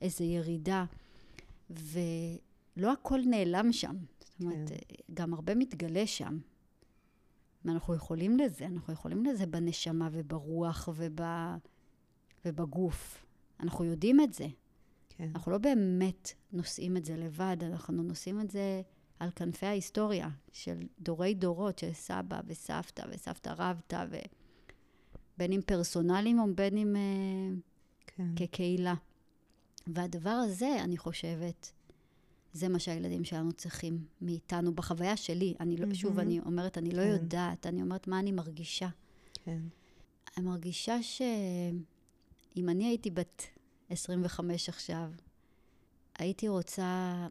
איזו 0.00 0.24
ירידה. 0.24 0.84
ולא 1.70 2.92
הכל 2.92 3.20
נעלם 3.26 3.72
שם. 3.72 3.96
זאת 4.20 4.40
אומרת, 4.40 4.68
כן. 4.68 4.74
גם 5.14 5.34
הרבה 5.34 5.54
מתגלה 5.54 6.06
שם. 6.06 6.38
ואנחנו 7.64 7.94
יכולים 7.94 8.38
לזה, 8.38 8.66
אנחנו 8.66 8.92
יכולים 8.92 9.24
לזה 9.24 9.46
בנשמה 9.46 10.08
וברוח 10.12 10.88
וב... 10.94 11.20
ובגוף. 12.44 13.26
אנחנו 13.60 13.84
יודעים 13.84 14.20
את 14.20 14.34
זה. 14.34 14.46
כן. 15.08 15.30
אנחנו 15.34 15.52
לא 15.52 15.58
באמת 15.58 16.32
נושאים 16.52 16.96
את 16.96 17.04
זה 17.04 17.16
לבד, 17.16 17.56
אנחנו 17.62 18.02
נושאים 18.02 18.40
את 18.40 18.50
זה 18.50 18.82
על 19.18 19.30
כנפי 19.30 19.66
ההיסטוריה 19.66 20.28
של 20.52 20.78
דורי 21.00 21.34
דורות, 21.34 21.78
של 21.78 21.92
סבא 21.92 22.40
וסבתא 22.46 23.02
וסבתא 23.10 23.54
רבתא. 23.56 24.04
בין 25.38 25.52
אם 25.52 25.60
פרסונליים 25.66 26.38
או 26.38 26.44
בין 26.54 26.76
אם 26.76 26.96
אה, 26.96 27.54
כן. 28.06 28.28
כקהילה. 28.36 28.94
והדבר 29.86 30.30
הזה, 30.30 30.76
אני 30.84 30.96
חושבת, 30.96 31.72
זה 32.52 32.68
מה 32.68 32.78
שהילדים 32.78 33.24
שלנו 33.24 33.52
צריכים 33.52 34.04
מאיתנו, 34.20 34.74
בחוויה 34.74 35.16
שלי. 35.16 35.54
אני 35.60 35.76
לא, 35.76 35.94
שוב, 35.94 36.16
מהמם. 36.16 36.28
אני 36.28 36.40
אומרת, 36.40 36.78
אני 36.78 36.90
לא 36.90 37.02
כן. 37.02 37.08
יודעת, 37.08 37.66
אני 37.66 37.82
אומרת 37.82 38.08
מה 38.08 38.18
אני 38.18 38.32
מרגישה. 38.32 38.88
כן. 39.44 39.60
אני 40.36 40.46
מרגישה 40.46 41.02
שאם 41.02 42.68
אני 42.68 42.84
הייתי 42.84 43.10
בת 43.10 43.42
25 43.90 44.68
עכשיו, 44.68 45.10
הייתי 46.18 46.48
רוצה 46.48 47.26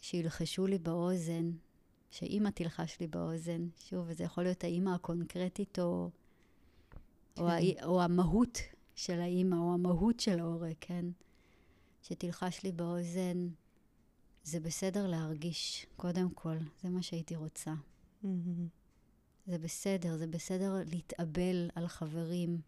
שילחשו 0.00 0.66
לי 0.66 0.78
באוזן, 0.78 1.50
שאימא 2.10 2.48
תלחש 2.48 2.96
לי 3.00 3.06
באוזן. 3.06 3.68
שוב, 3.78 4.04
וזה 4.08 4.24
יכול 4.24 4.44
להיות 4.44 4.64
האימא 4.64 4.90
הקונקרטית 4.90 5.78
או, 5.78 6.10
כן. 7.34 7.42
או, 7.42 7.48
או 7.84 8.02
המהות 8.02 8.58
של 8.94 9.20
האימא, 9.20 9.56
או 9.56 9.74
המהות 9.74 10.20
של 10.20 10.40
ההורה, 10.40 10.70
כן? 10.80 11.06
שתלחש 12.02 12.62
לי 12.62 12.72
באוזן, 12.72 13.48
זה 14.44 14.60
בסדר 14.60 15.06
להרגיש, 15.06 15.86
קודם 15.96 16.30
כל, 16.30 16.56
זה 16.82 16.88
מה 16.88 17.02
שהייתי 17.02 17.36
רוצה. 17.36 17.74
זה 19.46 19.58
בסדר, 19.58 20.16
זה 20.16 20.26
בסדר 20.26 20.74
להתאבל 20.86 21.70
על 21.74 21.88
חברים, 21.88 22.60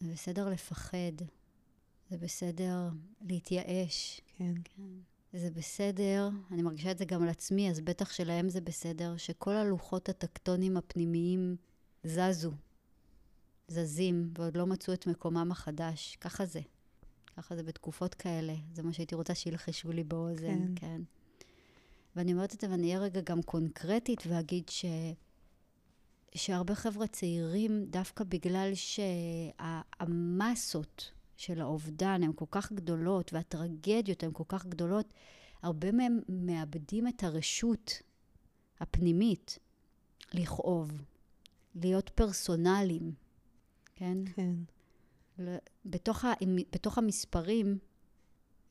זה 0.00 0.12
בסדר 0.12 0.48
לפחד, 0.48 1.12
זה 2.10 2.18
בסדר 2.18 2.88
להתייאש, 3.20 4.20
כן. 4.36 4.54
זה 5.32 5.50
בסדר, 5.50 6.28
אני 6.50 6.62
מרגישה 6.62 6.90
את 6.90 6.98
זה 6.98 7.04
גם 7.04 7.22
על 7.22 7.28
עצמי, 7.28 7.70
אז 7.70 7.80
בטח 7.80 8.12
שלהם 8.12 8.48
זה 8.48 8.60
בסדר, 8.60 9.16
שכל 9.16 9.52
הלוחות 9.52 10.08
הטקטונים 10.08 10.76
הפנימיים 10.76 11.56
זזו, 12.04 12.52
זזים, 13.68 14.30
ועוד 14.38 14.56
לא 14.56 14.66
מצאו 14.66 14.94
את 14.94 15.06
מקומם 15.06 15.52
החדש. 15.52 16.16
ככה 16.20 16.46
זה. 16.46 16.60
ככה 17.36 17.56
זה 17.56 17.62
בתקופות 17.62 18.14
כאלה. 18.14 18.54
זה 18.72 18.82
מה 18.82 18.92
שהייתי 18.92 19.14
רוצה 19.14 19.34
שילחשו 19.34 19.92
לי 19.92 20.04
באוזן, 20.04 20.74
כן. 20.74 20.74
כן. 20.76 21.00
ואני 22.16 22.32
אומרת 22.32 22.54
את 22.54 22.60
זה, 22.60 22.70
ואני 22.70 22.86
אהיה 22.86 22.98
רגע 22.98 23.20
גם 23.20 23.42
קונקרטית 23.42 24.22
ואגיד 24.26 24.68
ש... 24.68 24.84
שהרבה 26.34 26.74
חבר'ה 26.74 27.06
צעירים, 27.06 27.84
דווקא 27.90 28.24
בגלל 28.24 28.70
שהמסות 29.94 31.12
של 31.36 31.60
האובדן 31.60 32.22
הן 32.22 32.32
כל 32.34 32.44
כך 32.50 32.72
גדולות, 32.72 33.32
והטרגדיות 33.32 34.22
הן 34.22 34.30
כל 34.32 34.44
כך 34.48 34.66
גדולות, 34.66 35.14
הרבה 35.62 35.92
מהם 35.92 36.20
מאבדים 36.28 37.08
את 37.08 37.24
הרשות 37.24 38.02
הפנימית 38.80 39.58
לכאוב, 40.34 41.02
להיות 41.74 42.08
פרסונליים, 42.08 43.12
כן? 43.94 44.18
כן. 44.34 44.54
ל- 45.38 45.56
בתוך, 45.84 46.24
ה, 46.24 46.32
בתוך 46.72 46.98
המספרים, 46.98 47.78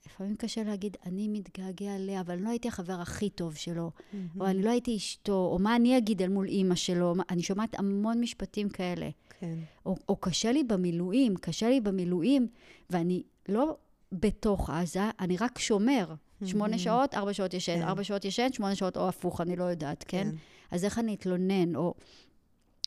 לפעמים 0.05 0.36
קשה 0.36 0.63
להגיד, 0.63 0.97
אני 1.05 1.28
מתגעגע 1.28 1.95
אליה, 1.95 2.22
אבל 2.22 2.39
לא 2.39 2.49
הייתי 2.49 2.68
החבר 2.68 2.93
הכי 2.93 3.30
טוב 3.30 3.55
שלו, 3.55 3.91
מהמם. 4.13 4.28
או 4.41 4.45
אני 4.45 4.63
לא 4.63 4.70
הייתי 4.70 4.95
אשתו, 4.97 5.49
או 5.51 5.59
מה 5.59 5.76
אני 5.76 5.97
אגיד 5.97 6.22
אל 6.22 6.30
מול 6.30 6.47
אימא 6.47 6.76
שלו. 6.76 7.13
אני 7.30 7.43
שומעת 7.43 7.80
המון 7.80 8.22
משפטים 8.22 8.70
כאלה. 8.70 9.09
כן. 9.39 9.55
או, 9.86 9.95
או 10.09 10.16
קשה 10.16 10.51
לי 10.51 10.63
במילואים, 10.63 11.36
קשה 11.36 11.70
לי 11.70 11.82
במילואים, 11.82 12.47
ואני 12.89 13.24
לא 13.49 13.78
בתוך 14.11 14.70
עזה, 14.70 15.09
אני 15.20 15.38
רק 15.38 15.59
שומר. 15.59 16.13
שמונה 16.45 16.68
מהמם. 16.70 16.78
שעות, 16.78 17.13
ארבע 17.13 17.34
שעות 17.34 17.53
ישן, 17.53 17.76
כן. 17.76 17.82
ארבע 17.82 18.03
שעות 18.03 18.26
ישן, 18.26 18.47
שמונה 18.53 18.76
שעות 18.76 18.97
או 18.97 19.07
הפוך, 19.09 19.41
אני 19.41 19.55
לא 19.55 19.63
יודעת, 19.63 20.05
כן? 20.07 20.24
כן. 20.32 20.36
אז 20.72 20.86
איך 20.86 20.99
אני 20.99 21.16
אתלונן? 21.16 21.76
או, 21.76 21.93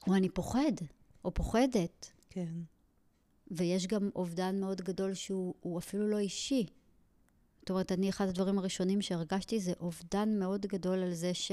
או 0.07 0.14
אני 0.14 0.29
פוחד, 0.29 0.72
או 1.24 1.35
פוחדת. 1.35 2.11
כן. 2.31 2.53
ויש 3.51 3.86
גם 3.86 4.11
אובדן 4.14 4.61
מאוד 4.61 4.80
גדול 4.80 5.14
שהוא 5.14 5.55
הוא 5.61 5.78
אפילו 5.78 6.09
לא 6.09 6.18
אישי. 6.18 6.66
זאת 7.61 7.70
אומרת, 7.70 7.92
אני, 7.92 8.09
אחד 8.09 8.28
הדברים 8.28 8.59
הראשונים 8.59 9.03
שהרגשתי 9.03 9.61
זה 9.61 9.72
אובדן 9.80 10.38
מאוד 10.38 10.66
גדול 10.66 10.99
על 10.99 11.14
זה 11.14 11.34
ש, 11.34 11.53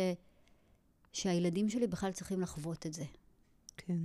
שהילדים 1.14 1.70
שלי 1.70 1.88
בכלל 1.88 2.12
צריכים 2.12 2.42
לחוות 2.42 2.86
את 2.86 2.94
זה. 2.94 3.06
כן. 3.78 3.98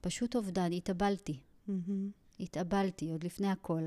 פשוט 0.00 0.36
אובדן, 0.36 0.72
התאבלתי. 0.72 1.40
מהמם. 1.66 2.10
התאבלתי 2.40 3.10
עוד 3.10 3.24
לפני 3.24 3.48
הכל. 3.48 3.82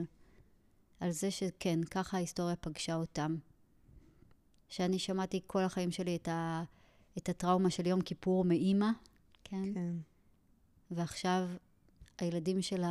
על 1.00 1.12
זה 1.12 1.32
שכן, 1.32 1.84
ככה 1.84 2.18
ההיסטוריה 2.18 2.56
פגשה 2.56 2.96
אותם. 2.96 3.36
שאני 4.70 5.00
שמעתי 5.00 5.42
כל 5.48 5.62
החיים 5.62 5.92
שלי 5.92 6.16
את, 6.16 6.28
ה, 6.28 6.64
את 7.18 7.30
הטראומה 7.30 7.70
של 7.70 7.88
יום 7.88 8.02
כיפור 8.02 8.46
מאימא, 8.46 8.90
כן? 9.44 9.74
כן. 9.74 9.96
ועכשיו 10.92 11.50
הילדים 12.18 12.62
של 12.62 12.84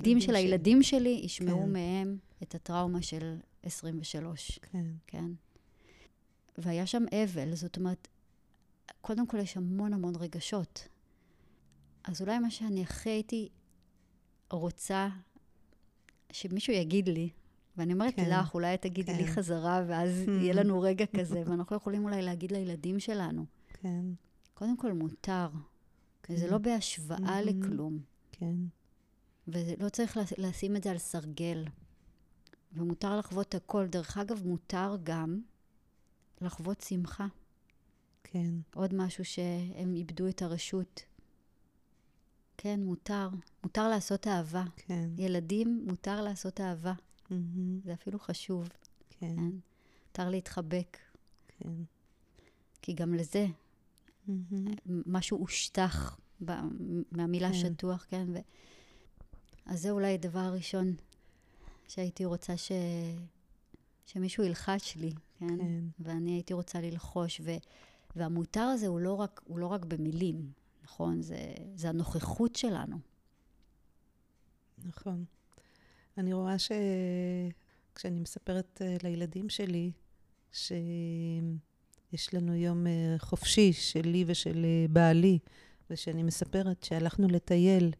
ה... 0.00 0.20
של 0.20 0.34
הילדים 0.34 0.34
הילדים 0.34 0.82
של 0.82 0.88
שלי. 0.98 1.20
ישמעו 1.24 1.62
כן. 1.62 1.72
מהם 1.72 2.18
את 2.42 2.54
הטראומה 2.54 3.02
של 3.02 3.36
23, 3.62 4.58
כן. 4.62 4.86
כן? 5.06 5.30
והיה 6.58 6.86
שם 6.86 7.04
אבל, 7.24 7.54
זאת 7.54 7.76
אומרת, 7.76 8.08
קודם 9.00 9.26
כל 9.26 9.38
יש 9.38 9.56
המון 9.56 9.92
המון 9.92 10.16
רגשות. 10.16 10.88
אז 12.04 12.20
אולי 12.20 12.38
מה 12.38 12.50
שאני 12.50 12.82
הכי 12.82 13.10
הייתי 13.10 13.48
רוצה 14.50 15.08
שמישהו 16.32 16.72
יגיד 16.72 17.08
לי, 17.08 17.30
ואני 17.76 17.92
אומרת 17.92 18.16
כן. 18.16 18.30
לך, 18.30 18.54
אולי 18.54 18.76
תגידי 18.76 19.14
לי 19.16 19.24
כן. 19.24 19.32
חזרה, 19.32 19.84
ואז 19.88 20.10
יהיה 20.40 20.54
לנו 20.54 20.80
רגע 20.80 21.04
כזה, 21.16 21.42
ואנחנו 21.46 21.76
יכולים 21.76 22.04
אולי 22.04 22.22
להגיד 22.22 22.52
לילדים 22.52 23.00
שלנו, 23.00 23.44
כן. 23.68 24.04
קודם 24.54 24.76
כל 24.76 24.92
מותר. 24.92 25.48
כן. 26.22 26.36
זה 26.36 26.50
לא 26.50 26.58
בהשוואה 26.58 27.20
מהמם. 27.20 27.62
לכלום. 27.62 27.98
כן. 28.32 28.54
ולא 29.48 29.88
צריך 29.88 30.16
לש- 30.16 30.32
לשים 30.38 30.76
את 30.76 30.82
זה 30.84 30.90
על 30.90 30.98
סרגל. 30.98 31.64
ומותר 32.72 33.16
לחוות 33.18 33.54
הכל. 33.54 33.86
דרך 33.86 34.16
אגב, 34.18 34.46
מותר 34.46 34.96
גם 35.02 35.40
לחוות 36.40 36.80
שמחה. 36.80 37.26
כן. 38.24 38.54
עוד 38.74 38.94
משהו 38.94 39.24
שהם 39.24 39.94
איבדו 39.94 40.28
את 40.28 40.42
הרשות. 40.42 41.02
כן, 42.56 42.80
מותר. 42.82 43.28
מותר 43.64 43.88
לעשות 43.88 44.26
אהבה. 44.26 44.64
כן. 44.76 45.10
ילדים, 45.18 45.84
מותר 45.88 46.20
לעשות 46.22 46.60
אהבה. 46.60 46.92
מהמם. 47.30 47.80
זה 47.84 47.92
אפילו 47.92 48.18
חשוב. 48.18 48.68
כן. 49.10 49.36
כן? 49.36 49.50
מותר 50.06 50.30
להתחבק. 50.30 50.98
כן. 51.48 51.72
כי 52.82 52.92
גם 52.92 53.14
לזה 53.14 53.46
מהמם. 54.28 54.74
משהו 54.86 55.38
הושטח 55.38 56.20
מהמילה 57.12 57.48
כן. 57.48 57.54
שטוח, 57.54 58.06
כן? 58.08 58.26
ו... 58.34 58.38
אז 59.66 59.82
זה 59.82 59.90
אולי 59.90 60.14
הדבר 60.14 60.40
הראשון 60.40 60.94
שהייתי 61.88 62.24
רוצה 62.24 62.56
ש... 62.56 62.72
שמישהו 64.06 64.44
ילחש 64.44 64.96
לי, 64.96 65.12
כן? 65.38 65.58
כן. 65.58 65.84
ואני 66.00 66.32
הייתי 66.32 66.54
רוצה 66.54 66.80
ללחוש. 66.80 67.40
ו... 67.44 67.50
והמותר 68.16 68.60
הזה 68.60 68.86
הוא 68.86 69.00
לא 69.00 69.14
רק, 69.14 69.40
הוא 69.44 69.58
לא 69.58 69.66
רק 69.66 69.84
במילים, 69.84 70.52
נכון? 70.84 71.22
זה, 71.22 71.54
זה 71.74 71.88
הנוכחות 71.88 72.56
שלנו. 72.56 72.96
נכון. 74.84 75.24
אני 76.18 76.32
רואה 76.32 76.56
שכשאני 76.58 78.20
מספרת 78.20 78.82
אה, 78.82 78.96
לילדים 79.02 79.48
שלי 79.48 79.90
שיש 80.52 80.74
לנו 82.34 82.54
יום 82.54 82.86
אה, 82.86 83.14
חופשי 83.18 83.72
שלי 83.72 84.24
ושל 84.26 84.64
אה, 84.64 84.86
בעלי, 84.90 85.38
ושאני 85.90 86.22
מספרת 86.22 86.82
שהלכנו 86.82 87.28
לטייל, 87.28 87.92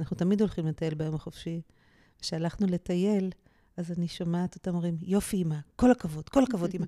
אנחנו 0.00 0.16
תמיד 0.16 0.40
הולכים 0.40 0.66
לטייל 0.66 0.94
ביום 0.94 1.14
החופשי, 1.14 1.60
כשהלכנו 2.18 2.66
לטייל, 2.66 3.30
אז 3.76 3.92
אני 3.98 4.08
שומעת 4.08 4.54
אותם 4.54 4.74
אומרים, 4.74 4.96
יופי, 5.02 5.42
אמא, 5.42 5.56
כל 5.76 5.90
הכבוד, 5.90 6.28
כל 6.28 6.42
הכבוד, 6.42 6.70
אמא. 6.74 6.86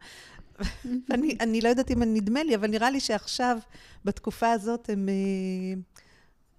אני, 1.15 1.37
אני 1.41 1.61
לא 1.61 1.69
יודעת 1.69 1.91
אם 1.91 2.03
נדמה 2.03 2.43
לי, 2.43 2.55
אבל 2.55 2.71
נראה 2.71 2.91
לי 2.91 3.01
שעכשיו, 3.01 3.59
בתקופה 4.05 4.51
הזאת, 4.51 4.91
הם, 4.91 5.09
אה, 5.09 5.81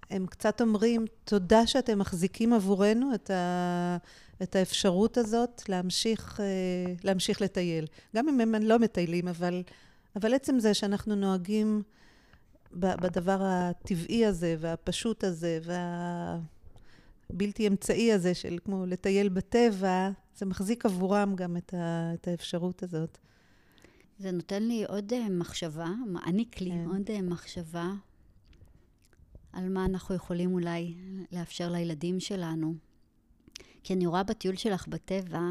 הם 0.09 0.25
קצת 0.27 0.61
אומרים, 0.61 1.05
תודה 1.23 1.67
שאתם 1.67 1.99
מחזיקים 1.99 2.53
עבורנו 2.53 3.15
את, 3.15 3.29
ה, 3.29 3.97
את 4.43 4.55
האפשרות 4.55 5.17
הזאת 5.17 5.61
להמשיך, 5.69 6.39
אה, 6.39 6.93
להמשיך 7.03 7.41
לטייל. 7.41 7.85
גם 8.15 8.29
אם 8.29 8.55
הם 8.55 8.63
לא 8.63 8.79
מטיילים, 8.79 9.27
אבל, 9.27 9.63
אבל 10.15 10.33
עצם 10.33 10.59
זה 10.59 10.73
שאנחנו 10.73 11.15
נוהגים 11.15 11.81
בדבר 12.73 13.37
הטבעי 13.41 14.25
הזה, 14.25 14.55
והפשוט 14.59 15.23
הזה, 15.23 15.59
והבלתי 17.29 17.67
אמצעי 17.67 18.13
הזה 18.13 18.33
של 18.33 18.57
כמו 18.65 18.85
לטייל 18.85 19.29
בטבע, 19.29 20.09
זה 20.35 20.45
מחזיק 20.45 20.85
עבורם 20.85 21.35
גם 21.35 21.57
את, 21.57 21.73
ה, 21.73 22.13
את 22.13 22.27
האפשרות 22.27 22.83
הזאת. 22.83 23.17
זה 24.19 24.31
נותן 24.31 24.63
לי 24.63 24.85
עוד 24.85 25.13
אה, 25.13 25.29
מחשבה, 25.29 25.89
מעניק 26.07 26.61
לי 26.61 26.69
כן. 26.69 26.85
עוד 26.87 27.09
אה, 27.09 27.21
מחשבה 27.21 27.91
על 29.53 29.69
מה 29.69 29.85
אנחנו 29.85 30.15
יכולים 30.15 30.53
אולי 30.53 30.93
לאפשר 31.31 31.71
לילדים 31.71 32.19
שלנו. 32.19 32.73
כי 33.83 33.93
אני 33.93 34.05
רואה 34.05 34.23
בטיול 34.23 34.55
שלך 34.55 34.87
בטבע 34.87 35.41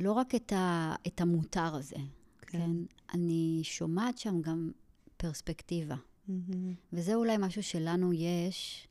לא 0.00 0.12
רק 0.12 0.34
את, 0.34 0.52
ה, 0.52 0.94
את 1.06 1.20
המותר 1.20 1.74
הזה, 1.74 1.96
כן. 2.40 2.58
כן? 2.58 2.70
אני 3.14 3.60
שומעת 3.62 4.18
שם 4.18 4.40
גם 4.40 4.70
פרספקטיבה. 5.16 5.96
Mm-hmm. 6.28 6.74
וזה 6.92 7.14
אולי 7.14 7.36
משהו 7.38 7.62
שלנו 7.62 8.12
יש, 8.12 8.88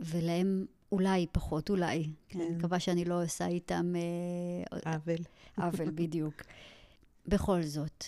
ולהם 0.00 0.66
אולי 0.92 1.26
פחות, 1.32 1.70
אולי. 1.70 2.10
כן. 2.28 2.40
אני 2.40 2.50
מקווה 2.56 2.80
שאני 2.80 3.04
לא 3.04 3.24
עושה 3.24 3.46
איתם... 3.46 3.92
אה, 3.96 4.92
עוול. 4.92 5.18
עוול, 5.58 5.90
בדיוק. 6.00 6.34
בכל 7.26 7.62
זאת, 7.62 8.04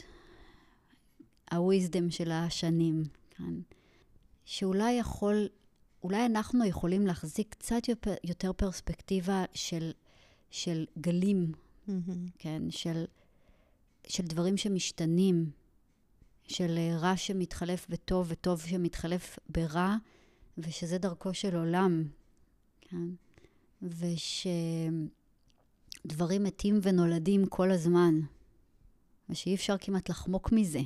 הוויזדם 1.52 2.10
של 2.10 2.30
השנים, 2.30 3.02
כן? 3.30 3.54
שאולי 4.44 4.92
יכול, 4.92 5.48
אולי 6.02 6.26
אנחנו 6.26 6.64
יכולים 6.64 7.06
להחזיק 7.06 7.54
קצת 7.54 7.82
יותר 8.24 8.52
פרספקטיבה 8.52 9.44
של, 9.54 9.90
של 10.50 10.86
גלים, 10.98 11.52
mm-hmm. 11.88 11.92
כן? 12.38 12.62
של, 12.70 13.04
של 14.06 14.24
דברים 14.24 14.56
שמשתנים, 14.56 15.50
של 16.49 16.78
רע 16.99 17.16
שמתחלף 17.16 17.86
בטוב 17.88 18.26
וטוב 18.30 18.61
שמתחלף 18.61 19.38
ברע, 19.49 19.97
ושזה 20.59 20.99
דרכו 20.99 21.34
של 21.34 21.57
עולם, 21.57 22.05
כן? 22.80 23.09
ושדברים 23.82 25.05
מתים 26.44 26.78
ונולדים 26.82 27.47
כל 27.47 27.70
הזמן. 27.70 28.20
ושאי 29.30 29.55
אפשר 29.55 29.78
כמעט 29.78 30.11
לחמוק 30.11 30.53
מזה, 30.53 30.80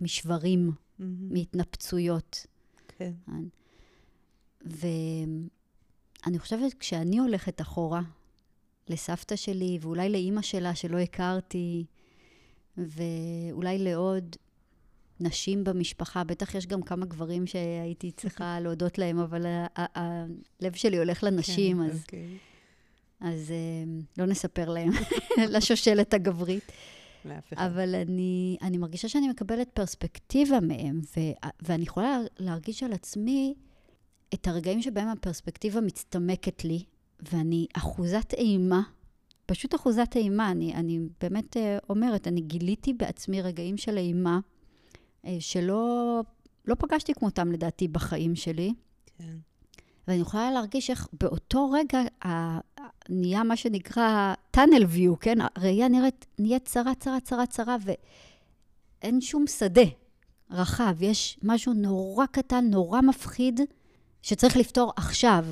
משברים, 0.00 0.70
mm-hmm. 0.70 1.02
מהתנפצויות. 1.30 2.46
כן. 2.88 3.12
כן. 3.26 3.44
ואני 4.60 6.38
חושבת, 6.38 6.74
כשאני 6.74 7.18
הולכת 7.18 7.60
אחורה, 7.60 8.02
לסבתא 8.88 9.36
שלי, 9.36 9.78
ואולי 9.80 10.08
לאימא 10.08 10.42
שלה 10.42 10.74
שלא 10.74 10.98
הכרתי, 10.98 11.84
ואולי 12.78 13.78
לעוד 13.78 14.36
נשים 15.20 15.64
במשפחה, 15.64 16.24
בטח 16.24 16.54
יש 16.54 16.66
גם 16.66 16.82
כמה 16.82 17.06
גברים 17.06 17.46
שהייתי 17.46 18.10
צריכה 18.10 18.56
להודות 18.62 18.98
להם, 18.98 19.18
אבל 19.18 19.46
הלב 19.76 20.74
שלי 20.74 20.98
הולך 20.98 21.24
לנשים, 21.24 21.76
כן, 21.76 21.82
אז... 21.82 22.02
אוקיי. 22.02 22.38
אז 23.20 23.52
uh, 23.52 24.20
לא 24.20 24.26
נספר 24.26 24.70
להם, 24.70 24.90
לשושלת 25.54 26.14
הגברית. 26.14 26.72
אבל 27.56 27.94
אני, 27.94 28.56
אני 28.62 28.78
מרגישה 28.78 29.08
שאני 29.08 29.28
מקבלת 29.28 29.68
פרספקטיבה 29.68 30.60
מהם, 30.60 31.00
ו, 31.16 31.20
ואני 31.62 31.82
יכולה 31.82 32.18
להרגיש 32.38 32.82
על 32.82 32.92
עצמי 32.92 33.54
את 34.34 34.48
הרגעים 34.48 34.82
שבהם 34.82 35.08
הפרספקטיבה 35.08 35.80
מצטמקת 35.80 36.64
לי, 36.64 36.84
ואני 37.32 37.66
אחוזת 37.72 38.34
אימה, 38.34 38.82
פשוט 39.48 39.74
אחוזת 39.74 40.16
אימה. 40.16 40.50
אני, 40.50 40.74
אני 40.74 41.00
באמת 41.20 41.56
uh, 41.56 41.60
אומרת, 41.88 42.28
אני 42.28 42.40
גיליתי 42.40 42.92
בעצמי 42.92 43.42
רגעים 43.42 43.76
של 43.76 43.96
אימה, 43.96 44.38
uh, 45.24 45.28
שלא 45.40 46.22
לא 46.64 46.74
פגשתי 46.74 47.14
כמותם 47.14 47.52
לדעתי 47.52 47.88
בחיים 47.88 48.36
שלי. 48.36 48.74
כן. 49.18 49.36
ואני 50.08 50.20
יכולה 50.20 50.50
להרגיש 50.50 50.90
איך 50.90 51.08
באותו 51.12 51.70
רגע 51.70 52.02
נהיה 53.08 53.42
מה 53.42 53.56
שנקרא 53.56 54.34
tunnel 54.56 54.84
view, 54.96 55.16
כן? 55.20 55.38
הראייה 55.56 55.88
נראית, 55.88 56.26
נהיית 56.38 56.64
צרה, 56.64 56.94
צרה, 56.94 57.20
צרה, 57.20 57.46
צרה, 57.46 57.76
ואין 59.02 59.20
שום 59.20 59.46
שדה 59.46 59.82
רחב. 60.50 61.02
יש 61.02 61.38
משהו 61.42 61.72
נורא 61.72 62.26
קטן, 62.26 62.64
נורא 62.70 63.00
מפחיד, 63.00 63.60
שצריך 64.22 64.56
לפתור 64.56 64.92
עכשיו, 64.96 65.44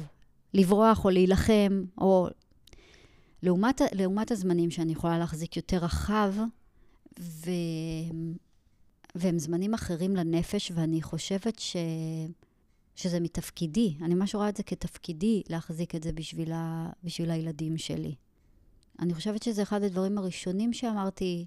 לברוח 0.54 1.04
או 1.04 1.10
להילחם, 1.10 1.84
או... 1.98 2.28
לעומת, 3.42 3.80
לעומת 3.92 4.30
הזמנים 4.30 4.70
שאני 4.70 4.92
יכולה 4.92 5.18
להחזיק 5.18 5.56
יותר 5.56 5.76
רחב, 5.76 6.34
ו... 7.20 7.50
והם 9.14 9.38
זמנים 9.38 9.74
אחרים 9.74 10.16
לנפש, 10.16 10.72
ואני 10.74 11.02
חושבת 11.02 11.58
ש... 11.58 11.76
שזה 12.96 13.20
מתפקידי. 13.20 13.94
אני 14.02 14.14
ממש 14.14 14.34
רואה 14.34 14.48
את 14.48 14.56
זה 14.56 14.62
כתפקידי 14.62 15.42
להחזיק 15.48 15.94
את 15.94 16.02
זה 16.02 16.12
בשביל, 16.12 16.52
ה, 16.52 16.90
בשביל 17.04 17.30
הילדים 17.30 17.78
שלי. 17.78 18.14
אני 18.98 19.14
חושבת 19.14 19.42
שזה 19.42 19.62
אחד 19.62 19.82
הדברים 19.82 20.18
הראשונים 20.18 20.72
שאמרתי, 20.72 21.46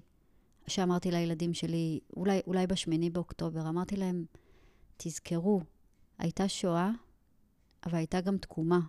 שאמרתי 0.66 1.10
לילדים 1.10 1.54
שלי, 1.54 2.00
אולי, 2.16 2.40
אולי 2.46 2.66
בשמיני 2.66 3.10
באוקטובר, 3.10 3.68
אמרתי 3.68 3.96
להם, 3.96 4.24
תזכרו, 4.96 5.60
הייתה 6.18 6.48
שואה, 6.48 6.90
אבל 7.86 7.98
הייתה 7.98 8.20
גם 8.20 8.38
תקומה. 8.38 8.80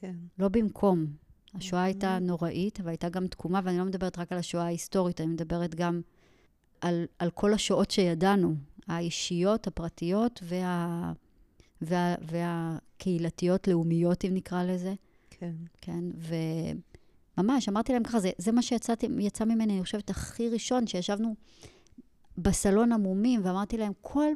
כן. 0.00 0.16
לא 0.38 0.48
במקום. 0.48 1.06
השואה 1.54 1.82
הייתה 1.82 2.18
נוראית, 2.18 2.80
אבל 2.80 2.88
הייתה 2.88 3.08
גם 3.08 3.26
תקומה, 3.26 3.60
ואני 3.64 3.78
לא 3.78 3.84
מדברת 3.84 4.18
רק 4.18 4.32
על 4.32 4.38
השואה 4.38 4.64
ההיסטורית, 4.64 5.20
אני 5.20 5.28
מדברת 5.28 5.74
גם 5.74 6.00
על, 6.80 7.04
על 7.18 7.30
כל 7.30 7.54
השואות 7.54 7.90
שידענו, 7.90 8.54
האישיות, 8.88 9.66
הפרטיות 9.66 10.40
וה... 10.42 11.12
וה, 11.82 12.14
והקהילתיות-לאומיות, 12.22 14.24
אם 14.24 14.34
נקרא 14.34 14.64
לזה. 14.64 14.94
כן. 15.30 15.52
כן, 15.80 16.04
וממש, 17.38 17.68
אמרתי 17.68 17.92
להם 17.92 18.02
ככה, 18.02 18.20
זה, 18.20 18.30
זה 18.38 18.52
מה 18.52 18.62
שיצא 18.62 18.94
ממני, 19.46 19.72
אני 19.72 19.82
חושבת, 19.82 20.10
הכי 20.10 20.48
ראשון, 20.48 20.86
שישבנו 20.86 21.34
בסלון 22.38 22.92
עמומים, 22.92 23.40
ואמרתי 23.44 23.76
להם, 23.76 23.92
כל, 24.00 24.26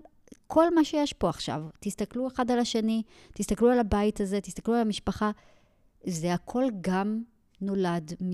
כל 0.46 0.74
מה 0.74 0.84
שיש 0.84 1.12
פה 1.12 1.28
עכשיו, 1.28 1.62
תסתכלו 1.80 2.26
אחד 2.26 2.50
על 2.50 2.58
השני, 2.58 3.02
תסתכלו 3.34 3.70
על 3.70 3.78
הבית 3.78 4.20
הזה, 4.20 4.40
תסתכלו 4.40 4.74
על 4.74 4.80
המשפחה, 4.80 5.30
זה 6.06 6.34
הכל 6.34 6.64
גם 6.80 7.22
נולד 7.60 8.12
מ, 8.22 8.30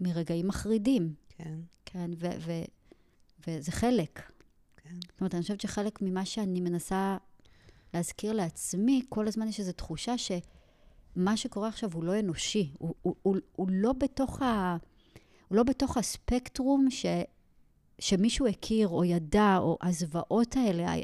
מרגעים 0.00 0.48
מחרידים. 0.48 1.14
כן. 1.28 1.58
כן, 1.84 2.10
ו, 2.16 2.26
ו, 2.40 2.52
וזה 3.46 3.72
חלק. 3.72 4.22
כן. 4.76 4.94
זאת 5.10 5.20
אומרת, 5.20 5.34
אני 5.34 5.42
חושבת 5.42 5.60
שחלק 5.60 6.02
ממה 6.02 6.24
שאני 6.24 6.60
מנסה 6.60 7.16
להזכיר 7.94 8.32
לעצמי, 8.32 9.02
כל 9.08 9.28
הזמן 9.28 9.48
יש 9.48 9.60
איזו 9.60 9.72
תחושה 9.72 10.14
שמה 10.18 11.36
שקורה 11.36 11.68
עכשיו 11.68 11.90
הוא 11.92 12.04
לא 12.04 12.18
אנושי. 12.18 12.72
הוא, 12.78 12.94
הוא, 13.02 13.14
הוא, 13.22 13.36
הוא, 13.56 13.68
לא, 13.70 13.92
בתוך 13.92 14.42
ה, 14.42 14.76
הוא 15.48 15.56
לא 15.56 15.62
בתוך 15.62 15.96
הספקטרום 15.96 16.90
ש, 16.90 17.06
שמישהו 17.98 18.46
הכיר 18.46 18.88
או 18.88 19.04
ידע, 19.04 19.56
או 19.58 19.78
הזוועות 19.82 20.56
האלה, 20.56 20.94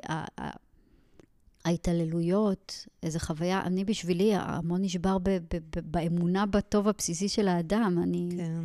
ההתעללויות, 1.66 2.86
איזו 3.02 3.18
חוויה, 3.18 3.62
אני 3.62 3.84
בשבילי, 3.84 4.34
המון 4.34 4.82
נשבר 4.82 5.18
ב, 5.18 5.30
ב, 5.30 5.38
ב, 5.50 5.80
באמונה 5.80 6.46
בטוב 6.46 6.88
הבסיסי 6.88 7.28
של 7.28 7.48
האדם. 7.48 7.98
אני 8.02 8.28
כן. 8.36 8.64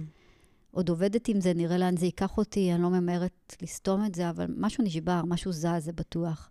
עוד 0.71 0.89
עובדת 0.89 1.27
עם 1.27 1.41
זה, 1.41 1.53
נראה 1.53 1.77
לאן 1.77 1.97
זה 1.97 2.05
ייקח 2.05 2.37
אותי, 2.37 2.73
אני 2.73 2.81
לא 2.81 2.89
ממהרת 2.89 3.55
לסתום 3.61 4.05
את 4.05 4.15
זה, 4.15 4.29
אבל 4.29 4.45
משהו 4.57 4.83
נשבר, 4.83 5.21
משהו 5.27 5.51
זז, 5.51 5.67
זה 5.79 5.91
בטוח. 5.91 6.49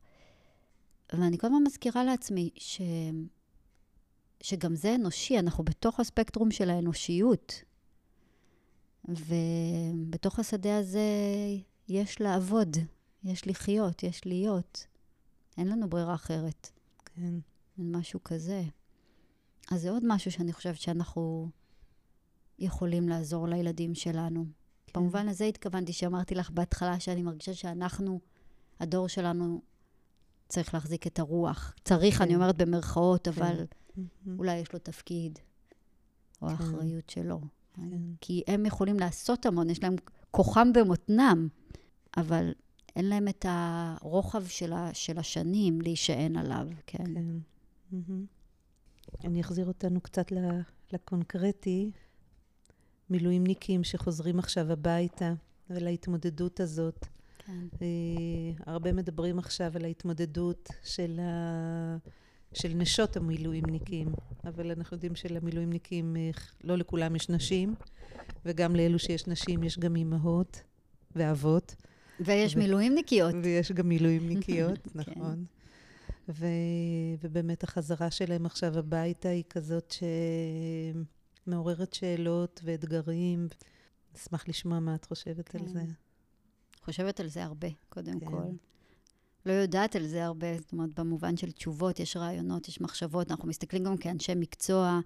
ואני 1.13 1.39
כל 1.39 1.47
הזמן 1.47 1.63
מזכירה 1.67 2.05
לעצמי 2.05 2.51
ש... 2.57 2.81
שגם 4.43 4.75
זה 4.75 4.95
אנושי, 4.95 5.39
אנחנו 5.39 5.65
בתוך 5.65 6.01
הספקטרום 6.01 6.51
של 6.51 6.71
האנושיות. 6.71 7.63
ובתוך 9.09 10.39
השדה 10.39 10.79
הזה 10.79 11.01
יש 11.89 12.21
לעבוד, 12.21 12.77
יש 13.25 13.47
לחיות, 13.47 14.03
יש 14.03 14.27
להיות. 14.27 14.87
אין 15.61 15.69
לנו 15.69 15.91
ברירה 15.91 16.15
אחרת. 16.15 16.71
כן. 17.05 17.35
משהו 17.79 18.25
כזה. 18.25 18.63
אז 19.71 19.83
זה 19.83 19.91
עוד 19.91 20.03
משהו 20.07 20.33
שאני 20.33 20.53
חושבת 20.53 20.81
שאנחנו 20.81 21.49
יכולים 22.59 23.09
לעזור 23.09 23.49
לילדים 23.49 23.95
שלנו. 23.95 24.45
כן. 24.87 25.01
במובן 25.01 25.29
הזה 25.29 25.45
התכוונתי 25.45 25.93
שאמרתי 25.93 26.35
לך 26.35 26.51
בהתחלה 26.51 27.01
שאני 27.01 27.23
מרגישה 27.23 27.55
שאנחנו, 27.55 28.21
הדור 28.81 29.09
שלנו, 29.09 29.61
צריך 30.49 30.75
להחזיק 30.75 31.07
את 31.07 31.19
הרוח. 31.19 31.75
צריך, 31.85 32.19
כן. 32.19 32.25
אני 32.25 32.35
אומרת 32.35 32.57
במרכאות, 32.57 33.29
כן. 33.29 33.31
אבל 33.31 33.67
כן. 33.95 34.03
אולי 34.39 34.57
יש 34.57 34.73
לו 34.73 34.79
תפקיד, 34.79 35.39
או 36.43 36.49
כן. 36.49 36.53
האחריות 36.53 37.11
שלו. 37.11 37.41
כן. 37.75 37.99
כי 38.21 38.43
הם 38.47 38.67
יכולים 38.67 38.99
לעשות 38.99 39.47
המון, 39.47 39.71
יש 39.71 39.83
להם 39.83 39.97
כוחם 40.31 40.73
במותנם, 40.73 41.49
אבל 42.17 42.53
אין 42.97 43.09
להם 43.09 43.29
את 43.29 43.47
הרוחב 43.49 44.47
של, 44.47 44.73
ה, 44.73 44.95
של 44.95 45.19
השנים 45.19 45.81
להישען 45.81 46.37
עליו, 46.37 46.69
כן. 46.87 47.05
כן. 47.05 47.25
מהמם. 47.93 48.25
אני 49.25 49.41
אחזיר 49.41 49.67
אותנו 49.67 50.01
קצת 50.01 50.33
לקונקרטי. 50.93 51.91
מילואימניקים 53.11 53.85
שחוזרים 53.85 54.39
עכשיו 54.39 54.73
הביתה 54.73 55.35
ולהתמודדות 55.71 56.61
הזאת. 56.61 57.07
כן. 57.47 57.67
אה, 57.83 58.73
הרבה 58.73 58.93
מדברים 58.93 59.39
עכשיו 59.39 59.73
על 59.75 59.85
ההתמודדות 59.85 60.69
של, 60.85 61.21
ה... 61.21 61.97
של 62.53 62.75
נשות 62.75 63.17
המילואימניקים, 63.17 64.09
אבל 64.45 64.71
אנחנו 64.71 64.95
יודעים 64.95 65.15
שלמילואימניקים, 65.15 66.17
אה, 66.17 66.31
לא 66.65 66.79
לכולם 66.79 67.17
יש 67.17 67.29
נשים, 67.29 67.75
וגם 68.45 68.77
לאלו 68.77 68.99
שיש 68.99 69.27
נשים 69.27 69.63
יש 69.63 69.79
גם 69.79 69.97
אימהות 69.97 70.63
ואבות, 71.17 71.75
ויש 72.25 72.57
מילואימניקיות. 72.57 73.35
ויש 73.43 73.73
גם 73.73 73.89
מילואימניקיות, 73.89 74.79
כן. 74.93 74.99
נכון. 75.01 75.45
ו... 76.29 76.47
ובאמת 77.21 77.65
החזרה 77.65 78.11
שלהם 78.11 78.47
עכשיו 78.47 78.79
הביתה 78.79 79.29
היא 79.29 79.45
כזאת 79.51 79.95
שמעוררת 81.47 81.93
שאלות 81.93 82.61
ואתגרים. 82.65 83.49
אשמח 84.17 84.49
לשמוע 84.49 84.81
מה 84.81 84.95
את 84.95 85.05
חושבת 85.05 85.55
על 85.55 85.61
כן. 85.61 85.67
זה. 85.67 85.83
חושבת 86.85 87.21
על 87.21 87.29
זה 87.29 87.45
הרבה, 87.45 87.69
קודם 87.89 88.21
כן. 88.21 88.27
כל. 88.27 88.43
לא 89.47 89.53
יודעת 89.53 89.97
על 89.97 90.07
זה 90.07 90.25
הרבה, 90.25 90.59
זאת 90.59 90.73
אומרת, 90.73 91.01
במובן 91.01 91.37
של 91.37 91.51
תשובות, 91.51 92.01
יש 92.01 92.17
רעיונות, 92.17 92.69
יש 92.69 92.81
מחשבות, 92.81 93.31
אנחנו 93.31 93.49
מסתכלים 93.49 93.85
גם 93.85 93.97
כאנשי 93.97 94.33
מקצוע, 94.37 95.01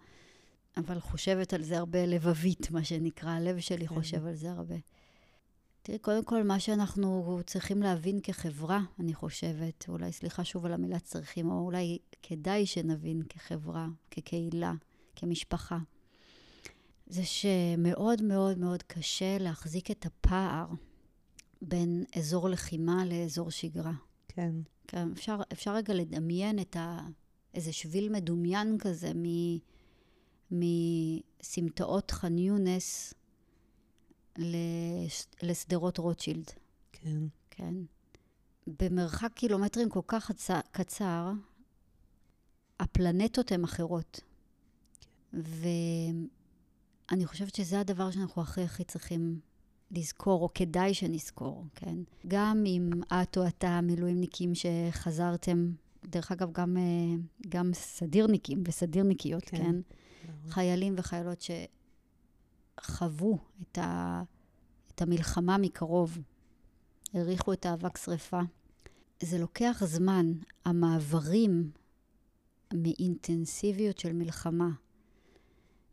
אבל 0.77 1.01
חושבת 1.01 1.53
על 1.53 1.62
זה 1.62 1.79
הרבה 1.79 2.07
לבבית, 2.07 2.71
מה 2.71 2.85
שנקרא, 2.85 3.31
הלב 3.31 3.59
שלי 3.59 3.89
כן. 3.89 3.95
חושב 3.95 4.27
על 4.27 4.35
זה 4.35 4.51
הרבה. 4.51 4.75
תראי, 5.87 5.99
קודם 5.99 6.24
כל, 6.24 6.43
מה 6.43 6.61
שאנחנו 6.61 7.41
צריכים 7.47 7.82
להבין 7.82 8.20
כחברה, 8.22 8.80
אני 9.01 9.14
חושבת, 9.14 9.89
אולי 9.89 10.12
סליחה 10.12 10.45
שוב 10.45 10.66
על 10.66 10.72
המילה 10.72 10.99
צריכים, 10.99 11.51
או 11.51 11.64
אולי 11.64 11.99
כדאי 12.22 12.66
שנבין 12.66 13.22
כחברה, 13.28 13.87
כקהילה, 14.11 14.72
כמשפחה, 15.16 15.78
זה 17.07 17.22
שמאוד 17.24 18.22
מאוד 18.22 18.59
מאוד 18.59 18.82
קשה 18.82 19.39
להחזיק 19.39 19.91
את 19.91 20.07
הפער 20.07 20.66
בין 21.62 22.05
אזור 22.16 22.49
לחימה 22.49 23.05
לאזור 23.05 23.51
שגרה. 23.51 23.93
כן, 24.28 24.55
כן, 24.89 25.09
אפשר, 25.12 25.41
אפשר 25.53 25.74
רגע 25.74 25.95
לדמיין 25.95 26.59
את 26.59 26.76
ה... 26.76 26.99
איזה 27.55 27.72
שביל 27.72 28.12
מדומיין 28.12 28.78
כזה 28.78 29.12
מ... 29.14 29.24
מסמטאות 30.51 32.11
ח'אן 32.11 32.39
יונס 32.39 33.14
לשדרות 35.43 35.99
רוטשילד, 35.99 36.51
כן. 36.93 37.22
כן? 37.51 37.74
במרחק 38.66 39.32
קילומטרים 39.35 39.89
כל 39.89 40.01
כך 40.07 40.30
קצר, 40.72 41.32
הפלנטות 42.80 43.53
הן 43.53 43.64
אחרות. 43.64 44.20
ואני 45.32 46.26
חושבת 47.26 47.55
שזה 47.55 47.80
הדבר 47.80 48.11
שאנחנו 48.11 48.43
הכי 48.43 48.62
הכי 48.62 48.85
צריכים 48.85 49.41
לזכור, 49.91 50.43
או 50.43 50.49
כדאי 50.55 50.95
שנזכור, 50.95 51.64
כן? 51.74 51.97
גם 52.28 52.62
אם 52.66 52.91
את 53.09 53.39
או 53.39 53.47
אתה 53.47 53.80
מילואימניקים 53.80 54.53
שחזרתם, 54.55 55.72
דרך 56.05 56.32
אגב, 56.32 56.53
גם, 56.53 56.76
אה, 56.76 57.16
גם 57.49 57.70
סדירניקים 57.74 58.62
וסדירניקיות, 58.66 59.45
כן. 59.45 59.57
כן? 59.57 59.80
ברור. 60.26 60.53
חיילים 60.53 60.95
וחיילות 60.97 61.45
שחוו 62.81 63.39
את, 63.62 63.79
ה, 63.79 64.22
את 64.95 65.03
המלחמה 65.03 65.59
מקרוב, 65.59 66.18
העריכו 67.14 67.53
את 67.53 67.66
האבק 67.66 67.99
שרפה. 67.99 68.41
זה 69.22 69.39
לוקח 69.39 69.83
זמן, 69.85 70.33
המעברים 70.64 71.70
מאינטנסיביות 72.75 73.99
של 73.99 74.12
מלחמה, 74.12 74.68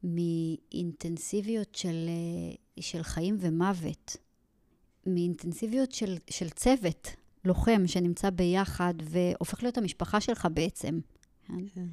מאינטנסיביות 0.04 1.76
של, 1.76 2.10
אה, 2.10 2.56
של 2.82 3.04
חיים 3.04 3.38
ומוות, 3.40 4.18
מאינטנסיביות 5.06 5.92
של, 5.92 6.18
של 6.30 6.50
צוות 6.50 7.08
לוחם 7.46 7.88
שנמצא 7.88 8.30
ביחד 8.30 8.94
והופך 9.04 9.64
להיות 9.64 9.78
המשפחה 9.78 10.22
שלך 10.22 10.48
בעצם. 10.54 11.00
כן? 11.48 11.68
כן. 11.74 11.86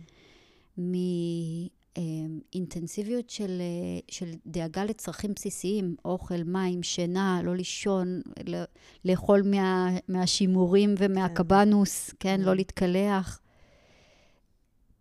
מאינטנסיביות 1.99 3.31
של, 3.31 3.61
אה, 3.61 4.01
של 4.11 4.31
דאגה 4.47 4.85
לצרכים 4.85 5.33
בסיסיים, 5.35 5.97
אוכל, 6.05 6.43
מים, 6.43 6.83
שינה, 6.83 7.41
לא 7.45 7.57
לישון, 7.57 8.21
לא, 8.47 8.59
לאכול 9.05 9.43
מה, 9.43 9.89
מהשימורים 10.09 10.95
ומהקבנוס, 10.99 12.11
כן, 12.11 12.37
כן. 12.37 12.41
לא 12.41 12.57
להתקלח. 12.57 13.41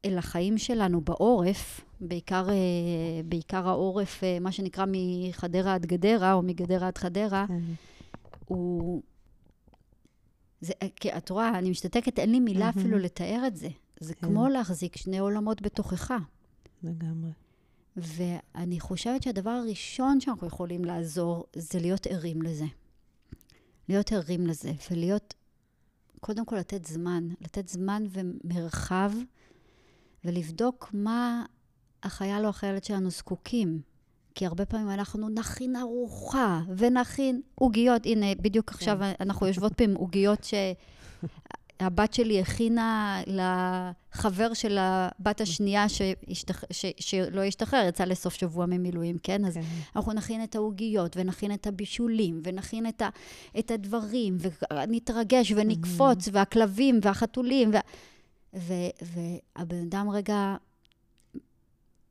אל 0.06 0.18
החיים 0.18 0.58
שלנו 0.58 1.02
בעורף, 1.02 1.82
בעיקר, 2.02 2.50
אה, 2.50 2.56
בעיקר 3.26 3.68
העורף, 3.68 4.24
אה, 4.24 4.40
מה 4.40 4.52
שנקרא 4.52 4.86
מחדרה 4.88 5.74
עד 5.74 5.86
גדרה, 5.86 6.34
או 6.34 6.42
מגדרה 6.42 6.88
עד 6.88 6.98
חדרה, 6.98 7.46
כן. 7.48 7.60
הוא... 8.46 9.02
זה, 10.62 10.74
כי 10.96 11.18
את 11.18 11.30
רואה, 11.30 11.58
אני 11.60 11.70
משתתקת, 11.70 12.20
אין 12.20 12.32
לי 12.32 12.40
מילה 12.40 12.66
מהמם. 12.66 12.80
אפילו 12.80 12.98
לתאר 12.98 13.44
את 13.48 13.56
זה. 13.56 13.70
זה 14.00 14.16
כן. 14.16 14.28
כמו 14.28 14.48
להחזיק 14.48 14.98
שני 14.98 15.18
עולמות 15.18 15.62
בתוכך. 15.62 16.14
לגמרי. 16.88 17.32
ואני 17.98 18.80
חושבת 18.80 19.24
שהדבר 19.24 19.50
הראשון 19.50 20.20
שאנחנו 20.22 20.48
יכולים 20.48 20.86
לעזור 20.86 21.46
זה 21.56 21.80
להיות 21.80 22.08
ערים 22.08 22.42
לזה. 22.42 22.66
להיות 23.90 24.12
ערים 24.12 24.48
לזה, 24.48 24.72
ולהיות, 24.92 25.34
קודם 26.20 26.46
כל 26.46 26.56
לתת 26.56 26.86
זמן, 26.86 27.28
לתת 27.42 27.68
זמן 27.68 28.04
ומרחב, 28.10 29.12
ולבדוק 30.26 30.90
מה 30.94 31.46
החייל 32.04 32.44
או 32.44 32.50
החיילת 32.50 32.84
שלנו 32.84 33.10
זקוקים. 33.10 33.82
כי 34.36 34.46
הרבה 34.46 34.66
פעמים 34.66 34.90
אנחנו 34.90 35.30
נכין 35.30 35.76
ארוחה 35.76 36.62
ונכין 36.78 37.42
עוגיות. 37.56 38.06
הנה, 38.06 38.36
בדיוק 38.36 38.72
עכשיו 38.72 38.98
אנחנו 39.20 39.48
יושבות 39.48 39.74
פה 39.74 39.84
עם 39.84 39.96
עוגיות 39.96 40.44
שהבת 41.82 42.14
שלי 42.14 42.40
הכינה 42.40 43.22
לחבר 43.28 44.54
של 44.54 44.78
הבת 44.80 45.42
השנייה 45.42 45.90
שהשתח... 45.90 46.64
ש... 46.72 46.86
שלא 47.00 47.44
השתחרר, 47.44 47.86
יצא 47.88 48.04
לסוף 48.04 48.34
שבוע 48.34 48.66
ממילואים, 48.66 49.18
כן? 49.24 49.46
אז 49.46 49.54
כן. 49.54 49.62
אנחנו 49.96 50.14
נכין 50.14 50.44
את 50.44 50.56
העוגיות, 50.56 51.18
ונכין 51.18 51.54
את 51.54 51.68
הבישולים, 51.68 52.42
ונכין 52.44 52.88
את, 52.88 53.02
ה... 53.02 53.10
את 53.60 53.72
הדברים, 53.72 54.38
ונתרגש 54.74 55.54
ונקפוץ, 55.56 56.30
והכלבים, 56.32 57.00
והחתולים, 57.04 57.72
וה... 57.74 57.80
ו... 58.56 58.74
והבן 59.02 59.82
אדם 59.82 60.10
רגע 60.10 60.56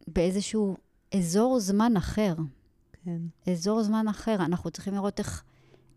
באיזשהו 0.07 0.77
אזור 1.15 1.61
זמן 1.61 1.97
אחר. 1.97 2.35
כן. 3.05 3.51
אזור 3.53 3.83
זמן 3.83 4.09
אחר. 4.09 4.35
אנחנו 4.35 4.71
צריכים 4.71 4.95
לראות 4.95 5.19
איך 5.19 5.43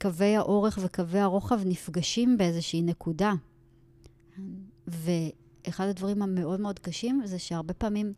קווי 0.02 0.36
האורך 0.36 0.80
וקווי 0.82 1.20
הרוחב 1.20 1.60
נפגשים 1.66 2.38
באיזושהי 2.38 2.82
נקודה. 2.82 3.34
ואחד 4.92 5.88
הדברים 5.88 6.22
המאוד 6.22 6.62
מאוד 6.62 6.80
קשים 6.80 7.22
זה 7.26 7.40
שהרבה 7.40 7.74
פעמים 7.74 8.14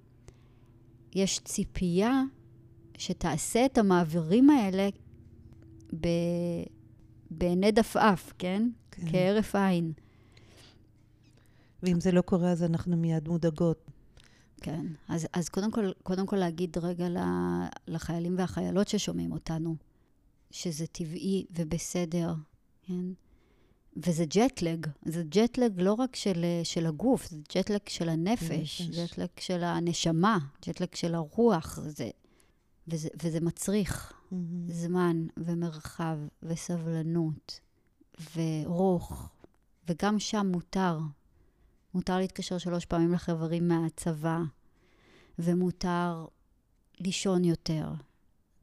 יש 1.16 1.40
ציפייה 1.40 2.24
שתעשה 2.98 3.66
את 3.66 3.78
המעבירים 3.78 4.50
האלה 4.50 4.90
ב... 6.02 6.08
בעיני 7.32 7.72
דפאף, 7.72 8.34
כן? 8.38 8.70
כן. 8.92 9.12
כהרף 9.12 9.56
עין. 9.56 9.94
ואם 11.84 12.00
זה 12.00 12.12
לא 12.12 12.22
קורה, 12.22 12.52
אז 12.52 12.64
אנחנו 12.64 12.98
מיד 12.98 13.28
מודאגות. 13.28 13.92
כן. 14.62 14.86
אז, 15.08 15.28
אז 15.34 15.50
קודם, 15.50 15.72
כל, 15.72 15.92
קודם 16.04 16.26
כל 16.26 16.36
להגיד 16.36 16.78
רגע 16.78 17.08
לחיילים 17.88 18.36
והחיילות 18.38 18.88
ששומעים 18.88 19.32
אותנו, 19.32 19.76
שזה 20.52 20.88
טבעי 20.88 21.46
ובסדר, 21.52 22.34
כן? 22.82 23.06
וזה 23.98 24.26
jet 24.26 24.52
lag. 24.52 24.88
זה 25.06 25.24
jet 25.30 25.56
lag 25.56 25.82
לא 25.82 25.94
רק 25.94 26.16
של, 26.16 26.46
של 26.64 26.86
הגוף, 26.86 27.30
זה 27.30 27.38
jet 27.56 27.68
lag 27.68 27.80
של 27.88 28.10
הנפש, 28.10 28.82
נפש. 28.82 28.82
ג'טלג 28.82 29.30
של 29.40 29.64
הנשמה, 29.64 30.38
ג'טלג 30.68 30.96
של 30.96 31.16
הרוח. 31.16 31.80
זה, 31.88 32.10
וזה, 32.88 33.10
וזה 33.24 33.40
מצריך 33.42 34.14
מהמם. 34.32 34.72
זמן 34.72 35.26
ומרחב 35.38 36.18
וסבלנות 36.44 37.60
ורוך, 38.36 39.30
וגם 39.90 40.20
שם 40.20 40.48
מותר. 40.52 41.00
מותר 41.94 42.18
להתקשר 42.18 42.58
שלוש 42.58 42.86
פעמים 42.86 43.14
לחברים 43.14 43.68
מהצבא, 43.68 44.40
ומותר 45.40 46.26
לישון 47.00 47.44
יותר, 47.44 47.90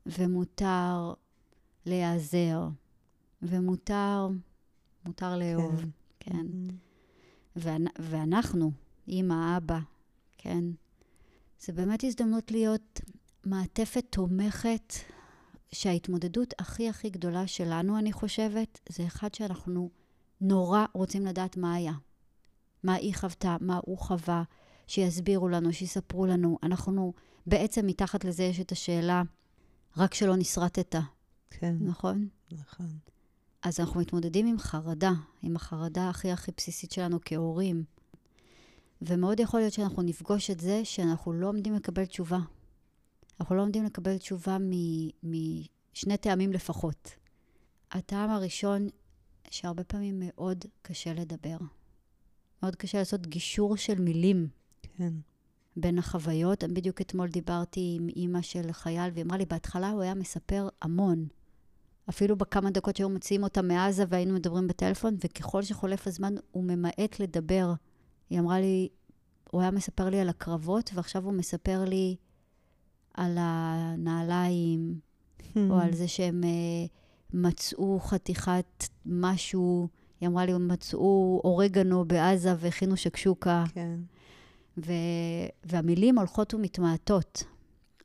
ומותר 0.06 1.14
להיעזר, 1.86 2.68
ומותר, 3.42 4.28
מותר 5.07 5.36
לאהוב, 5.38 5.80
כן. 5.80 5.88
כן. 6.20 6.36
מהמם. 6.36 6.68
ואנ- 7.57 7.92
ואנחנו, 7.99 8.72
אימא, 9.09 9.57
אבא, 9.57 9.78
כן? 10.38 10.64
זה 11.61 11.72
באמת 11.72 12.05
הזדמנות 12.05 12.51
להיות 12.51 13.01
מעטפת 13.44 14.05
תומכת, 14.11 14.92
שההתמודדות 15.72 16.55
הכי 16.59 16.88
הכי 16.88 17.11
גדולה 17.11 17.46
שלנו, 17.46 17.99
אני 17.99 18.12
חושבת, 18.12 18.80
זה 18.88 19.07
אחד 19.07 19.34
שאנחנו 19.34 19.90
נורא 20.40 20.84
רוצים 20.92 21.26
לדעת 21.26 21.57
מה 21.57 21.74
היה. 21.74 21.92
מה 22.82 22.94
היא 22.94 23.14
חוותה, 23.14 23.57
מה 23.61 23.80
הוא 23.84 23.99
חווה, 23.99 24.42
שיסבירו 24.86 25.49
לנו, 25.49 25.72
שיספרו 25.72 26.26
לנו. 26.26 26.59
אנחנו, 26.62 27.12
בעצם 27.46 27.86
מתחת 27.86 28.24
לזה 28.24 28.42
יש 28.42 28.61
את 28.61 28.72
השאלה, 28.72 29.22
רק 29.96 30.14
שלא 30.14 30.36
נסרטת, 30.36 30.94
כן, 31.51 31.76
נכון? 31.80 32.28
נכון. 32.53 32.86
אז 33.68 33.80
אנחנו 33.80 34.00
מתמודדים 34.00 34.46
עם 34.46 34.58
חרדה, 34.58 35.12
עם 35.42 35.56
החרדה 35.56 36.08
הכי 36.08 36.30
הכי 36.30 36.50
בסיסית 36.56 36.92
שלנו 36.92 37.18
כהורים. 37.24 37.84
ומאוד 39.02 39.40
יכול 39.40 39.60
להיות 39.60 39.72
שאנחנו 39.72 40.02
נפגוש 40.02 40.50
את 40.50 40.60
זה 40.60 40.84
שאנחנו 40.84 41.32
לא 41.32 41.48
עומדים 41.48 41.74
לקבל 41.74 42.04
תשובה. 42.04 42.38
אנחנו 43.40 43.56
לא 43.56 43.62
עומדים 43.62 43.84
לקבל 43.84 44.18
תשובה 44.18 44.56
משני 45.22 46.16
טעמים 46.16 46.52
לפחות. 46.52 47.10
הטעם 47.90 48.30
הראשון, 48.30 48.88
שהרבה 49.50 49.84
פעמים 49.84 50.22
מאוד 50.24 50.64
קשה 50.82 51.12
לדבר. 51.12 51.56
מאוד 52.62 52.76
קשה 52.76 52.98
לעשות 52.98 53.26
גישור 53.26 53.76
של 53.76 54.00
מילים 54.00 54.48
כן, 54.82 55.12
בין 55.76 55.98
החוויות. 55.98 56.64
בדיוק 56.64 57.00
אתמול 57.00 57.28
דיברתי 57.28 57.96
עם 58.00 58.08
אימא 58.08 58.42
של 58.42 58.72
חייל, 58.72 59.10
והיא 59.12 59.24
אמרה 59.24 59.38
לי, 59.38 59.44
בהתחלה 59.44 59.90
הוא 59.90 60.02
היה 60.02 60.14
מספר 60.14 60.68
המון. 60.82 61.28
אפילו 62.09 62.36
בכמה 62.36 62.70
דקות 62.70 62.96
שהיו 62.96 63.09
מוציאים 63.09 63.42
אותה 63.42 63.62
מעזה 63.62 64.04
והיינו 64.09 64.34
מדברים 64.34 64.66
בטלפון, 64.66 65.16
וככל 65.24 65.62
שחולף 65.62 66.06
הזמן 66.06 66.34
הוא 66.50 66.64
ממעט 66.64 67.20
לדבר. 67.20 67.72
היא 68.30 68.40
אמרה 68.40 68.61
לי, 68.61 68.88
הוא 69.50 69.61
היה 69.61 69.70
מספר 69.70 70.09
לי 70.09 70.20
על 70.20 70.28
הקרבות, 70.28 70.90
ועכשיו 70.94 71.24
הוא 71.24 71.32
מספר 71.32 71.84
לי 71.84 72.16
על 73.14 73.36
הנעליים, 73.40 75.00
או 75.70 75.78
על 75.78 75.94
זה 75.94 76.09
שהם 76.09 76.40
uh, 76.44 76.88
מצאו 77.32 78.00
חתיכת 78.00 78.84
משהו, 79.06 79.88
היא 80.20 80.28
אמרה 80.28 80.46
לי, 80.46 80.52
מצאו 80.59 81.40
אורגנו 81.44 82.04
בעזה 82.04 82.54
והכינו 82.59 82.96
שקשוקה, 82.96 83.64
כן, 83.72 84.00
ו... 84.78 84.92
והמילים 85.64 86.18
הולכות 86.18 86.54
ומתמעטות. 86.54 87.44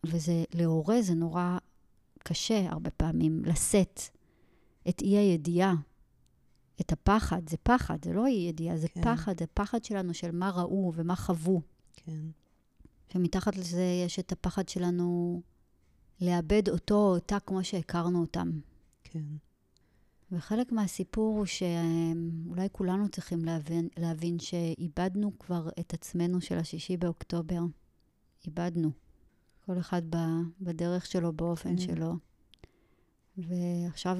וזה, 0.05 0.43
להורה 0.53 1.01
זה 1.01 1.13
נורא 1.13 1.57
קשה 2.23 2.69
הרבה 2.69 2.89
פעמים, 2.89 3.45
לשאת 3.45 4.01
את 4.89 5.01
אי 5.01 5.17
הידיעה, 5.17 5.75
את 6.81 6.91
הפחד, 6.91 7.49
זה 7.49 7.57
פחד, 7.63 8.05
זה 8.05 8.13
לא 8.13 8.27
אי 8.27 8.31
ידיעה, 8.31 8.77
זה 8.77 8.87
כן. 8.87 9.01
פחד, 9.03 9.39
זה 9.39 9.45
פחד 9.53 9.83
שלנו 9.83 10.13
של 10.13 10.31
מה 10.31 10.49
ראו 10.49 10.91
ומה 10.95 11.15
חוו. 11.15 11.61
כן, 11.93 12.21
ומתחת 13.15 13.57
לזה 13.57 14.01
יש 14.05 14.19
את 14.19 14.31
הפחד 14.31 14.69
שלנו 14.69 15.41
לאבד 16.21 16.69
אותו 16.69 16.95
או 16.95 17.13
אותה 17.13 17.39
כמו 17.39 17.63
שהכרנו 17.63 18.21
אותם. 18.21 18.59
כן, 19.03 19.25
וחלק 20.31 20.71
מהסיפור 20.71 21.37
הוא 21.37 21.45
שאולי 21.45 22.67
כולנו 22.71 23.09
צריכים 23.09 23.45
להבין, 23.45 23.87
להבין 23.97 24.39
שאיבדנו 24.39 25.39
כבר 25.39 25.69
את 25.79 25.93
עצמנו 25.93 26.41
של 26.41 26.57
השישי 26.57 26.97
באוקטובר. 26.97 27.61
איבדנו. 28.45 29.02
כל 29.65 29.79
אחד 29.79 30.01
ב- 30.09 30.41
בדרך 30.61 31.05
שלו, 31.05 31.33
באופן 31.33 31.75
כן. 31.75 31.81
שלו. 31.81 32.13
ועכשיו 33.37 34.17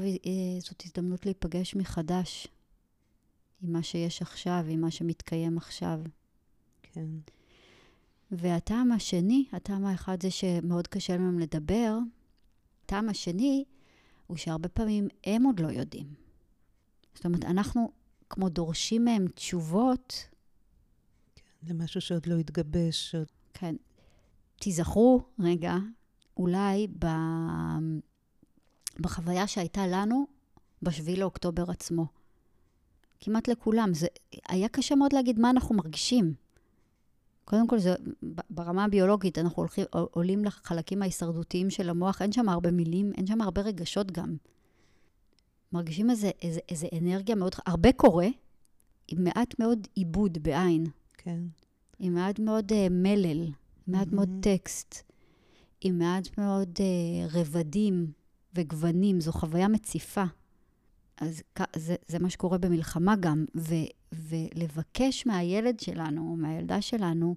זאת 0.60 0.84
הזדמנות 0.86 1.26
להיפגש 1.26 1.76
מחדש 1.76 2.48
עם 3.62 3.74
מה 3.74 3.84
שיש 3.84 4.22
עכשיו, 4.22 4.66
עם 4.70 4.82
מה 4.82 4.92
שמתקיים 4.92 5.58
עכשיו. 5.58 6.00
כן, 6.84 7.08
והטעם 8.32 8.92
השני, 8.92 9.46
הטעם 9.52 9.86
האחד 9.86 10.24
זה 10.24 10.32
שמאוד 10.32 10.88
קשה 10.88 11.18
להם 11.18 11.40
לדבר, 11.40 11.98
הטעם 12.86 13.10
השני 13.10 13.64
הוא 14.28 14.38
שהרבה 14.38 14.70
פעמים 14.70 15.08
הם 15.24 15.44
עוד 15.44 15.60
לא 15.60 15.68
יודעים. 15.68 16.14
זאת 17.16 17.26
אומרת, 17.26 17.46
אנחנו 17.46 17.92
כמו 18.30 18.50
דורשים 18.50 19.06
מהם 19.06 19.28
תשובות, 19.28 20.30
זה 21.62 21.74
משהו 21.74 22.02
שעוד 22.02 22.26
לא 22.26 22.36
התגבש. 22.36 23.16
עוד... 23.16 23.28
כן, 23.54 23.76
תיזכרו 24.64 25.22
רגע, 25.40 25.76
אולי 26.38 26.88
ב... 27.00 27.06
בחוויה 29.00 29.48
שהייתה 29.48 29.88
לנו 29.88 30.26
בשביעי 30.82 31.18
לאוקטובר 31.18 31.72
עצמו. 31.72 32.06
כמעט 33.20 33.48
לכולם. 33.48 33.94
זה 33.94 34.08
היה 34.50 34.68
קשה 34.68 34.96
מאוד 34.96 35.14
להגיד 35.14 35.40
מה 35.40 35.50
אנחנו 35.50 35.76
מרגישים. 35.76 36.34
קודם 37.46 37.68
כל, 37.68 37.80
זה, 37.80 37.96
ברמה 38.50 38.84
הביולוגית, 38.84 39.38
אנחנו 39.38 39.62
הולכים, 39.62 39.86
עולים 39.92 40.46
לחלקים 40.46 41.02
ההישרדותיים 41.02 41.70
של 41.70 41.90
המוח, 41.90 42.22
אין 42.22 42.32
שם 42.32 42.50
הרבה 42.50 42.72
מילים, 42.72 43.12
אין 43.18 43.28
שם 43.28 43.42
הרבה 43.42 43.62
רגשות 43.62 44.12
גם. 44.12 44.36
מרגישים 45.72 46.10
איזה, 46.10 46.32
איזה, 46.42 46.60
איזה 46.70 46.88
אנרגיה 47.02 47.36
מאוד, 47.36 47.56
הרבה 47.66 47.92
קורה, 47.92 48.28
עם 49.08 49.24
מעט 49.24 49.60
מאוד 49.60 49.88
עיבוד 49.96 50.38
בעין, 50.44 50.86
כן, 51.14 51.40
עם 52.00 52.14
מעט 52.14 52.40
מאוד 52.40 52.72
uh, 52.72 52.76
מלל, 52.92 53.50
מעט 53.88 54.08
מאוד 54.12 54.30
מהמם. 54.30 54.42
טקסט, 54.42 55.12
עם 55.82 56.00
מעט 56.00 56.38
מאוד 56.38 56.70
uh, 56.78 57.38
רבדים 57.38 58.12
וגוונים, 58.56 59.22
זו 59.22 59.32
חוויה 59.32 59.68
מציפה. 59.68 60.24
אז 61.18 61.44
זה, 61.76 61.96
זה 62.08 62.20
מה 62.20 62.30
שקורה 62.30 62.58
במלחמה 62.58 63.16
גם, 63.16 63.46
ו, 63.56 63.76
ולבקש 64.12 65.28
מהילד 65.28 65.80
שלנו, 65.80 66.22
או 66.32 66.36
מהילדה 66.36 66.82
שלנו, 66.82 67.36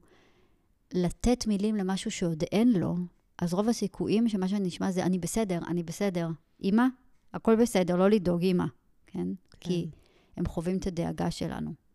לתת 0.95 1.47
מילים 1.47 1.77
למשהו 1.77 2.11
שעוד 2.11 2.45
אין 2.53 2.73
לו, 2.73 2.97
אז 3.39 3.55
רוב 3.55 3.69
הסיכויים 3.69 4.29
שמה 4.29 4.49
שנשמע 4.49 4.91
זה, 4.91 5.03
אני 5.03 5.19
בסדר, 5.19 5.59
אני 5.67 5.83
בסדר. 5.83 6.29
אמא, 6.63 6.87
הכל 7.35 7.57
בסדר, 7.57 7.97
לא 7.97 8.11
לדאוג, 8.11 8.43
אמא. 8.43 8.65
כן? 9.07 9.29
כי 9.61 9.89
הם 10.37 10.47
חווים 10.47 10.77
את 10.77 10.87
הדאגה 10.87 11.31
שלנו. 11.31 11.86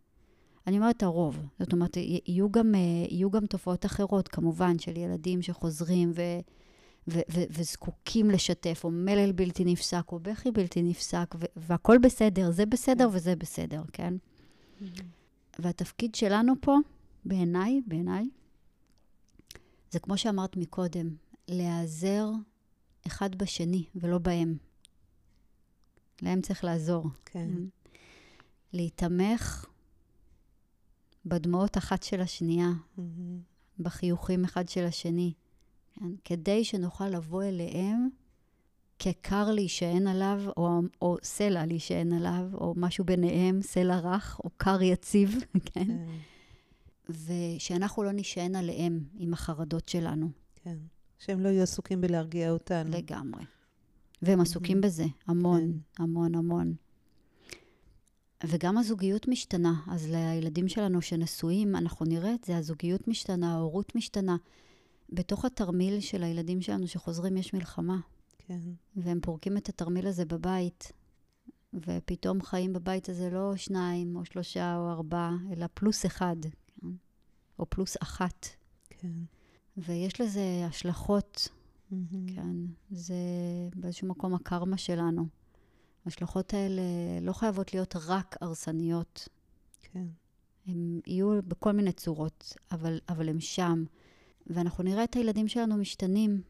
אני 0.68 0.78
אומרת 0.78 1.04
הרוב, 1.04 1.38
זאת 1.60 1.74
אומרת, 1.74 1.98
יהיו 1.98 2.52
גם, 2.52 2.76
אה, 2.76 2.80
יהיו 3.10 3.32
גם 3.32 3.46
תופעות 3.46 3.86
אחרות, 3.86 4.28
כמובן, 4.28 4.80
של 4.80 4.98
ילדים 4.98 5.42
שחוזרים 5.42 6.12
ו, 6.16 6.22
ו, 7.08 7.20
ו, 7.34 7.42
וזקוקים 7.50 8.32
לשתף, 8.32 8.82
או 8.84 8.92
מלל 8.92 9.32
בלתי 9.32 9.66
נפסק, 9.66 10.04
או 10.12 10.20
בכי 10.20 10.52
בלתי 10.52 10.82
נפסק, 10.82 11.36
ו, 11.40 11.46
והכל 11.56 11.98
בסדר, 11.98 12.52
זה 12.52 12.66
בסדר 12.66 13.10
כן. 13.10 13.16
וזה 13.16 13.36
בסדר, 13.36 13.82
כן? 13.94 14.14
והתפקיד 15.60 16.16
שלנו 16.16 16.54
פה, 16.62 16.78
בעיניי, 17.26 17.82
בעיניי, 17.88 18.30
זה 19.92 20.00
כמו 20.00 20.18
שאמרת 20.18 20.58
מקודם, 20.58 21.10
להיעזר 21.48 22.30
אחד 23.08 23.36
בשני 23.36 23.86
ולא 23.96 24.18
בהם. 24.18 24.58
להם 26.22 26.42
צריך 26.42 26.64
לעזור. 26.64 27.06
כן, 27.26 27.50
להיתמך 28.74 29.71
בדמעות 31.26 31.78
אחת 31.78 32.04
של 32.04 32.22
השנייה, 32.22 32.72
מהמם. 32.98 33.40
בחיוכים 33.80 34.44
אחד 34.44 34.70
של 34.70 34.86
השני, 34.86 35.34
כן? 35.94 36.06
כדי 36.24 36.64
שנוכל 36.64 37.08
לבוא 37.08 37.44
אליהם 37.44 38.10
ככר 39.00 39.52
להישען 39.52 40.08
עליו, 40.08 40.42
או, 40.58 40.80
או 41.02 41.18
סלע 41.24 41.66
להישען 41.66 42.14
עליו, 42.14 42.50
או 42.54 42.74
משהו 42.78 43.06
ביניהם, 43.06 43.62
סלע 43.62 44.00
רך, 44.00 44.40
או 44.44 44.50
כר 44.60 44.82
יציב, 44.82 45.36
כן? 45.74 45.88
כן, 45.88 46.06
ושאנחנו 47.10 48.04
לא 48.04 48.12
נשען 48.12 48.56
עליהם 48.56 49.04
עם 49.18 49.34
החרדות 49.34 49.90
שלנו, 49.90 50.30
כן. 50.56 50.78
שהם 51.20 51.40
לא 51.40 51.50
יהיו 51.50 51.64
עסוקים 51.64 52.02
בלהרגיע 52.02 52.52
אותנו. 52.52 52.92
לגמרי. 52.92 53.44
והם 54.22 54.42
עסוקים 54.42 54.82
בזה, 54.82 55.06
המון, 55.28 55.74
כן. 55.94 56.04
המון, 56.04 56.36
המון. 56.36 56.74
וגם 58.48 58.78
הזוגיות 58.78 59.28
משתנה. 59.28 59.74
אז 59.88 60.12
לילדים 60.12 60.68
שלנו 60.68 61.02
שנשואים, 61.02 61.76
אנחנו 61.76 62.06
נראה 62.06 62.34
את 62.34 62.44
זה, 62.44 62.58
הזוגיות 62.58 63.08
משתנה, 63.08 63.54
ההורות 63.54 63.96
משתנה. 63.96 64.38
בתוך 65.10 65.46
התרמיל 65.46 66.00
של 66.00 66.24
הילדים 66.24 66.62
שלנו 66.62 66.88
שחוזרים 66.88 67.38
יש 67.38 67.54
מלחמה, 67.54 68.00
כן, 68.38 68.60
והם 68.96 69.20
פורקים 69.22 69.58
את 69.58 69.70
התרמיל 69.70 70.08
הזה 70.08 70.26
בבית, 70.26 70.92
ופתאום 71.74 72.42
חיים 72.42 72.74
בבית 72.74 73.10
הזה 73.10 73.30
לא 73.30 73.56
שניים 73.56 74.16
או 74.16 74.26
שלושה 74.26 74.78
או 74.78 74.92
ארבעה, 74.92 75.36
אלא 75.52 75.66
פלוס 75.74 76.06
אחד, 76.06 76.36
כן? 76.68 76.88
או 77.60 77.70
פלוס 77.70 77.98
אחת. 78.02 78.48
כן. 78.90 79.08
ויש 79.78 80.22
לזה 80.22 80.66
השלכות 80.68 81.48
מהמם. 81.92 82.28
כן, 82.36 82.56
זה 82.92 83.16
באיזשהו 83.76 84.08
מקום 84.08 84.34
הקרמה 84.34 84.78
שלנו. 84.78 85.28
ההשלכות 86.06 86.54
האלה 86.54 86.82
לא 87.22 87.34
חייבות 87.34 87.74
להיות 87.74 87.96
רק 88.08 88.38
הרסניות. 88.42 89.28
כן, 89.82 90.06
הן 90.68 91.00
יהיו 91.08 91.40
בכל 91.48 91.72
מיני 91.72 91.92
צורות, 91.92 92.54
אבל, 92.72 93.00
אבל 93.10 93.30
הם 93.30 93.40
שם. 93.40 93.84
ואנחנו 94.48 94.84
נראה 94.84 95.04
את 95.04 95.14
הילדים 95.14 95.48
שלנו 95.48 95.78
משתנים, 95.78 96.42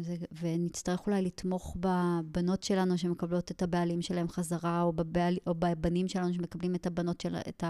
זה, 0.00 0.16
ונצטרך 0.40 1.06
אולי 1.06 1.22
לתמוך 1.22 1.76
בבנות 1.80 2.62
שלנו 2.62 2.98
שמקבלות 2.98 3.50
את 3.50 3.62
הבעלים 3.62 4.02
שלהם 4.02 4.28
חזרה, 4.28 4.82
או, 4.82 4.92
בבעל, 4.92 5.36
או 5.46 5.54
בבנים 5.54 6.08
שלנו 6.08 6.34
שמקבלים 6.34 6.74
את 6.74 6.86
הבנות 6.86 7.20
של, 7.20 7.36
את 7.36 7.64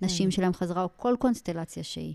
הנשים 0.00 0.26
כן. 0.26 0.30
שלהם 0.30 0.52
חזרה, 0.52 0.82
או 0.82 0.88
כל 0.96 1.14
קונסטלציה 1.18 1.82
שהיא. 1.82 2.14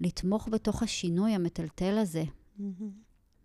לתמוך 0.00 0.48
בתוך 0.48 0.82
השינוי 0.82 1.32
המטלטל 1.32 1.98
הזה. 1.98 2.24
מהמם. 2.58 2.90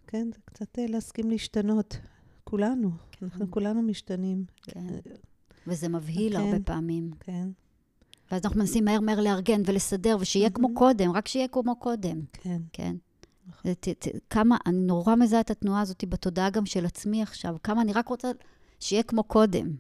כן, 0.08 0.30
זה 0.34 0.40
קצת 0.46 0.80
אה, 0.80 0.86
להסכים 0.88 1.30
להשתנות. 1.30 1.98
כולנו, 2.50 2.92
כן. 3.12 3.26
אנחנו 3.26 3.52
כולנו 3.52 3.82
משתנים. 3.82 4.46
כן. 4.64 4.88
וזה 5.68 5.90
מבהיל 5.90 6.34
כן. 6.34 6.40
הרבה 6.40 6.60
פעמים. 6.60 7.12
כן, 7.20 7.48
ואז 8.32 8.46
אנחנו 8.46 8.60
מנסים 8.60 8.86
מהר 8.86 9.00
מהר 9.00 9.22
לארגן 9.22 9.62
ולסדר, 9.66 10.18
ושיהיה 10.20 10.50
כמו 10.50 10.68
מהמם. 10.68 10.80
קודם, 10.80 11.12
רק 11.12 11.28
שיהיה 11.28 11.48
כמו 11.48 11.76
קודם, 11.76 12.22
כן, 12.34 12.62
כן? 12.74 12.96
נכון. 13.48 13.74
ת, 13.74 13.90
ת, 13.90 14.08
כמה, 14.30 14.58
אני 14.66 14.78
נורא 14.78 15.16
מזהה 15.16 15.40
את 15.40 15.52
התנועה 15.52 15.82
הזאת 15.82 16.04
בתודעה 16.10 16.50
גם 16.50 16.66
של 16.66 16.86
עצמי 16.86 17.22
עכשיו, 17.22 17.56
כמה 17.64 17.82
אני 17.82 17.94
רק 17.94 18.08
רוצה 18.08 18.32
שיהיה 18.80 19.04
כמו 19.04 19.24
קודם. 19.24 19.76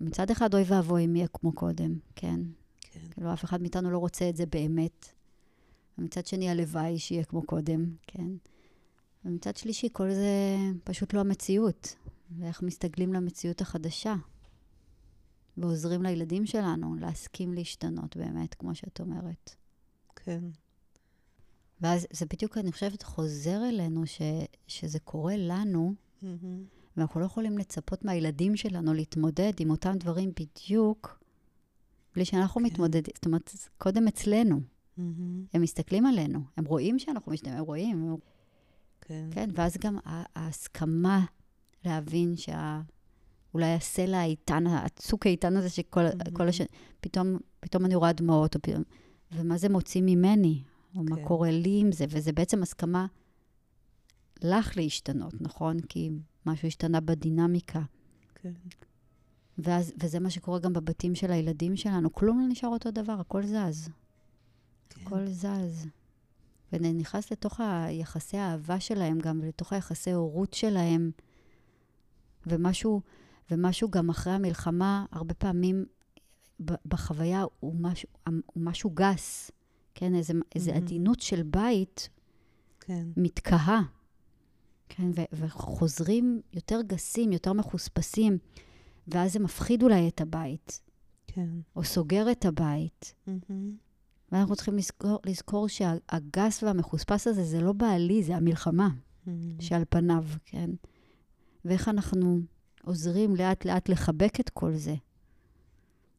מצד 0.00 0.30
אחד, 0.30 0.54
אוי 0.54 0.62
ואבוי 0.66 1.04
אם 1.04 1.16
יהיה 1.16 1.28
כמו 1.28 1.52
קודם, 1.52 1.98
כן? 2.16 2.40
כן, 2.80 3.00
כאילו, 3.10 3.32
אף 3.32 3.44
אחד 3.44 3.62
מאיתנו 3.62 3.90
לא 3.90 3.98
רוצה 3.98 4.28
את 4.28 4.36
זה 4.36 4.46
באמת. 4.46 5.08
ומצד 5.98 6.26
שני, 6.26 6.50
הלוואי 6.50 6.98
שיהיה 6.98 7.24
כמו 7.24 7.42
קודם, 7.42 7.86
כן? 8.06 8.30
ומצד 9.24 9.56
שלישי, 9.56 9.88
כל 9.92 10.10
זה 10.10 10.56
פשוט 10.84 11.12
לא 11.12 11.20
המציאות. 11.20 11.96
ואיך 12.38 12.62
מסתגלים 12.62 13.12
למציאות 13.12 13.60
החדשה. 13.60 14.14
ועוזרים 15.56 16.02
לילדים 16.02 16.46
שלנו 16.46 16.94
להסכים 16.94 17.54
להשתנות 17.54 18.16
באמת, 18.16 18.54
כמו 18.54 18.74
שאת 18.74 19.00
אומרת. 19.00 19.54
כן, 20.16 20.44
ואז 21.80 22.06
זה 22.12 22.26
בדיוק, 22.26 22.58
אני 22.58 22.72
חושבת, 22.72 23.02
חוזר 23.02 23.68
אלינו 23.68 24.06
ש, 24.06 24.22
שזה 24.66 24.98
קורה 24.98 25.34
לנו, 25.36 25.94
מהמם. 26.22 26.64
ואנחנו 26.96 27.20
לא 27.20 27.24
יכולים 27.26 27.58
לצפות 27.58 28.04
מהילדים 28.04 28.56
שלנו 28.56 28.94
להתמודד 28.94 29.52
עם 29.58 29.70
אותם 29.70 29.96
דברים 29.98 30.32
בדיוק, 30.40 31.24
בלי 32.14 32.24
שאנחנו 32.24 32.60
כן. 32.60 32.66
מתמודדים. 32.66 33.12
זאת 33.14 33.26
אומרת, 33.26 33.50
קודם 33.78 34.08
אצלנו. 34.08 34.60
מהמם. 34.96 35.44
הם 35.54 35.62
מסתכלים 35.62 36.06
עלינו, 36.06 36.40
הם 36.56 36.64
רואים 36.64 36.98
שאנחנו 36.98 37.32
משתנים, 37.32 37.54
הם 37.54 37.64
רואים, 37.64 38.08
הם... 38.08 38.16
כן, 39.08 39.28
כן, 39.32 39.50
ואז 39.54 39.76
גם 39.76 39.98
ההסכמה 40.34 41.24
להבין 41.84 42.36
שה... 42.36 42.80
אולי 43.54 43.74
הסלע 43.74 44.18
האיתן, 44.18 44.66
הצוק 44.66 45.26
האיתן 45.26 45.56
הזה 45.56 45.68
שכל 45.68 46.02
מהמם. 46.02 46.36
כל 46.36 46.48
הש... 46.48 46.60
פתאום, 47.00 47.38
פתאום 47.60 47.84
אני 47.84 47.94
רואה 47.94 48.12
דמעות, 48.12 48.54
או 48.54 48.62
פתאום... 48.62 48.82
ומה 49.32 49.58
זה 49.58 49.68
מוציא 49.68 50.02
ממני, 50.04 50.62
או 50.96 51.02
מה 51.02 51.16
כן. 51.16 51.24
קורה 51.24 51.50
לי 51.50 51.78
עם 51.80 51.92
זה, 51.92 52.04
וזה 52.08 52.32
בעצם 52.32 52.62
הסכמה 52.62 53.06
לך 54.42 54.76
להשתנות, 54.76 55.34
נכון? 55.40 55.80
כי 55.80 56.10
משהו 56.46 56.68
השתנה 56.68 57.00
בדינמיקה. 57.00 57.82
כן, 58.34 58.52
ואז, 59.58 59.92
וזה 60.02 60.20
מה 60.20 60.30
שקורה 60.30 60.58
גם 60.58 60.72
בבתים 60.72 61.14
של 61.14 61.30
הילדים 61.30 61.76
שלנו. 61.76 62.12
כלום 62.12 62.40
לא 62.40 62.46
נשאר 62.48 62.68
אותו 62.68 62.90
דבר, 62.90 63.12
הכל 63.20 63.42
זז. 63.42 63.88
כן. 64.90 65.00
הכל 65.06 65.26
זז. 65.26 65.86
ונכנס 66.72 67.32
לתוך 67.32 67.60
היחסי 67.60 68.36
האהבה 68.36 68.80
שלהם 68.80 69.18
גם, 69.18 69.40
ולתוך 69.42 69.72
היחסי 69.72 70.12
הורות 70.12 70.54
שלהם. 70.54 71.10
ומשהו, 72.46 73.00
ומשהו 73.50 73.90
גם 73.90 74.10
אחרי 74.10 74.32
המלחמה, 74.32 75.06
הרבה 75.10 75.34
פעמים 75.34 75.84
בחוויה 76.60 77.44
הוא 77.60 77.74
משהו, 77.78 78.08
הוא 78.26 78.62
משהו 78.62 78.90
גס. 78.90 79.50
כן, 79.94 80.14
איזה, 80.14 80.32
איזה 80.54 80.72
מהמם. 80.72 80.84
עדינות 80.84 81.20
של 81.20 81.42
בית 81.42 82.08
כן, 82.80 83.06
מתקהה. 83.16 83.82
כן, 84.88 85.10
ו- 85.14 85.24
וחוזרים 85.32 86.40
יותר 86.52 86.82
גסים, 86.82 87.32
יותר 87.32 87.52
מחוספסים, 87.52 88.38
ואז 89.08 89.32
זה 89.32 89.38
מפחיד 89.38 89.82
אולי 89.82 90.08
את 90.08 90.20
הבית, 90.20 90.80
כן, 91.26 91.48
או 91.76 91.84
סוגר 91.84 92.30
את 92.30 92.44
הבית. 92.44 93.14
מהמם. 93.26 93.87
ואנחנו 94.32 94.56
צריכים 94.56 94.76
לזכור, 94.76 95.18
לזכור 95.26 95.68
שהגס 95.68 96.62
והמחוספס 96.62 97.26
הזה, 97.26 97.44
זה 97.44 97.60
לא 97.60 97.72
בעלי, 97.72 98.22
זה 98.22 98.36
המלחמה 98.36 98.88
מהמם. 99.26 99.60
שעל 99.60 99.82
פניו, 99.88 100.24
כן? 100.44 100.70
ואיך 101.64 101.88
אנחנו 101.88 102.40
עוזרים 102.84 103.36
לאט-לאט 103.36 103.88
לחבק 103.88 104.40
את 104.40 104.50
כל 104.50 104.76
זה. 104.76 104.94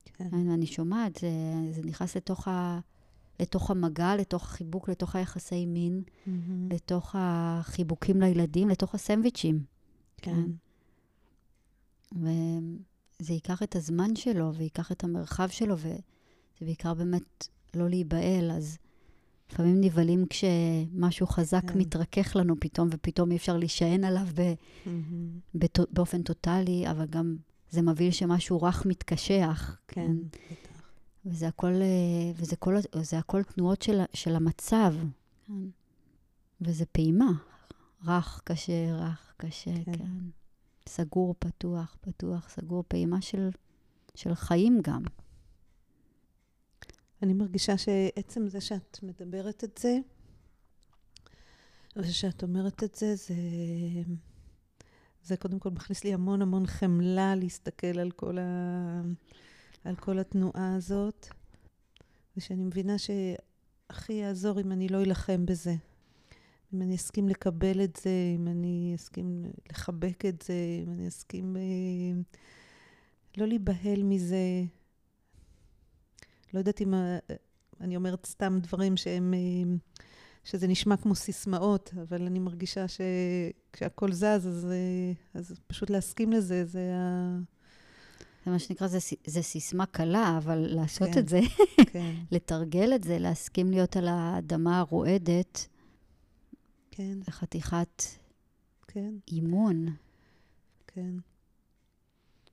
כן, 0.06 0.28
אני, 0.34 0.54
אני 0.54 0.66
שומעת, 0.66 1.16
זה, 1.16 1.30
זה 1.72 1.82
נכנס 1.84 2.18
לתוך, 2.18 2.48
ה, 2.48 2.80
לתוך 3.40 3.72
המגע, 3.72 4.16
לתוך 4.16 4.44
החיבוק, 4.44 4.90
לתוך 4.90 5.16
היחסי 5.16 5.66
מין, 5.66 6.04
מהמם. 6.26 6.70
לתוך 6.72 7.16
החיבוקים 7.18 8.22
לילדים, 8.22 8.70
לתוך 8.70 8.96
הסנדוויצ'ים. 8.96 9.64
כן, 10.18 10.44
וזה 12.12 13.34
ייקח 13.34 13.64
את 13.64 13.76
הזמן 13.76 14.16
שלו, 14.16 14.54
וייקח 14.56 14.92
את 14.92 15.04
המרחב 15.04 15.48
שלו, 15.48 15.78
וזה 15.78 15.98
בעיקר 16.62 16.94
באמת 16.94 17.48
לא 17.76 17.90
להיבהל, 17.90 18.52
אז 18.52 18.78
לפעמים 19.52 19.82
נבהלים 19.82 20.26
כשמשהו 20.30 21.28
חזק 21.28 21.64
כן. 21.68 21.80
מתרכך 21.80 22.36
לנו 22.36 22.56
פתאום, 22.60 22.88
ופתאום 22.92 23.32
אי 23.32 23.36
אפשר 23.36 23.58
להישען 23.58 24.04
עליו 24.04 24.28
ב. 24.36 24.54
בת, 25.56 25.80
באופן 25.92 26.22
טוטאלי, 26.24 26.90
אבל 26.92 27.06
גם 27.06 27.36
זה 27.70 27.82
מביא 27.82 28.12
שמשהו 28.12 28.62
רך 28.62 28.86
מתקשח. 28.86 29.78
כן, 29.88 30.12
בטח. 30.52 30.82
וזה 31.26 31.48
הכל, 31.48 31.68
אה, 31.68 32.32
וזה 32.36 32.56
כל, 32.56 32.76
זה 33.02 33.18
הכל 33.18 33.44
תנועות 33.44 33.82
של, 33.82 34.02
של 34.14 34.36
המצב. 34.36 34.96
כן. 35.48 35.54
וזה 36.62 36.86
פעימה. 36.86 37.32
רך, 38.06 38.42
קשה, 38.44 38.96
רך, 38.96 39.34
קשה, 39.38 39.74
כן. 39.74 39.84
כן. 39.84 39.98
כן. 39.98 40.06
סגור, 40.88 41.36
פתוח, 41.40 41.98
פתוח, 42.02 42.50
סגור. 42.50 42.84
פעימה 42.88 43.22
של, 43.22 43.50
של 44.16 44.36
חיים 44.36 44.80
גם. 44.84 45.04
אני 47.24 47.34
מרגישה 47.34 47.78
שעצם 47.78 48.48
זה 48.48 48.62
שאת 48.62 49.00
מדברת 49.04 49.64
את 49.64 49.78
זה, 49.78 49.98
ושאת 51.96 52.44
אומרת 52.44 52.84
את 52.84 52.96
זה, 52.96 53.16
זה, 53.16 53.34
זה 55.24 55.38
קודם 55.38 55.60
כל 55.60 55.70
מכניס 55.70 56.04
לי 56.04 56.14
המון 56.14 56.42
המון 56.42 56.68
חמלה 56.68 57.36
להסתכל 57.36 58.00
על 58.00 58.12
כל, 58.12 58.38
ה, 58.38 59.02
על 59.84 59.96
כל 59.96 60.20
התנועה 60.20 60.76
הזאת, 60.76 61.28
ושאני 62.38 62.64
מבינה 62.64 62.96
שהכי 62.98 64.14
יעזור 64.14 64.62
אם 64.62 64.72
אני 64.72 64.88
לא 64.88 65.02
אלחם 65.04 65.46
בזה. 65.46 65.76
אם 66.74 66.82
אני 66.82 66.96
אסכים 66.96 67.30
לקבל 67.30 67.84
את 67.84 67.96
זה, 68.04 68.10
אם 68.36 68.48
אני 68.48 68.94
אסכים 68.96 69.46
לחבק 69.70 70.26
את 70.26 70.42
זה, 70.42 70.54
אם 70.84 70.92
אני 70.92 71.08
אסכים 71.08 71.58
אה, 71.58 72.22
לא 73.38 73.48
להיבהל 73.48 74.04
מזה. 74.04 74.64
לא 76.54 76.60
יודעת 76.60 76.82
אם 76.82 76.94
ה- 76.94 77.18
אני 77.82 77.96
אומרת 77.96 78.26
סתם 78.26 78.60
דברים 78.62 78.98
שהם, 78.98 79.34
אה, 79.34 79.76
שזה 80.44 80.68
נשמע 80.68 80.98
כמו 80.98 81.16
סיסמאות, 81.16 81.94
אבל 82.02 82.26
אני 82.26 82.40
מרגישה 82.40 82.86
שכשהכול 82.88 84.12
זז, 84.14 84.24
אז, 84.24 84.68
אה, 84.72 85.40
אז 85.40 85.54
פשוט 85.68 85.90
להסכים 85.90 86.32
לזה, 86.32 86.66
זה 86.66 86.92
ה... 86.96 87.38
זה 88.46 88.52
מה 88.52 88.60
שנקרא, 88.60 88.88
זה, 88.88 88.98
זה 89.26 89.42
סיסמה 89.42 89.86
קלה, 89.86 90.38
אבל 90.38 90.56
לעשות 90.58 91.10
כן. 91.14 91.20
את 91.20 91.28
זה, 91.30 91.40
כן, 91.92 92.16
לתרגל 92.32 92.96
את 92.96 93.04
זה, 93.04 93.20
להסכים 93.20 93.72
להיות 93.72 93.98
על 93.98 94.08
האדמה 94.08 94.80
הרועדת, 94.80 95.68
כן, 96.92 97.22
זה 97.26 97.32
חתיכת 97.32 98.04
כן, 98.88 99.14
אימון, 99.32 99.86
כן. 100.88 101.12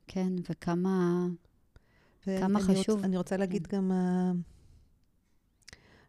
כן, 0.07 0.33
וכמה... 0.51 1.27
כמה 2.41 2.61
חשוב. 2.61 2.97
רוצ, 2.97 3.05
אני 3.05 3.16
רוצה 3.16 3.37
להגיד 3.37 3.66
כן. 3.66 3.77
גם, 3.77 3.93
ה... 3.93 4.33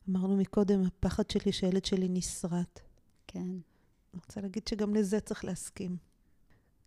אמרנו 0.09 0.37
מקודם, 0.37 0.83
הפחד 0.83 1.29
שלי 1.29 1.51
שהילד 1.51 1.85
שלי 1.85 2.09
נסרט. 2.09 2.79
כן, 3.27 3.39
אני 3.39 4.21
רוצה 4.25 4.41
להגיד 4.41 4.67
שגם 4.67 4.95
לזה 4.95 5.19
צריך 5.19 5.45
להסכים. 5.45 5.97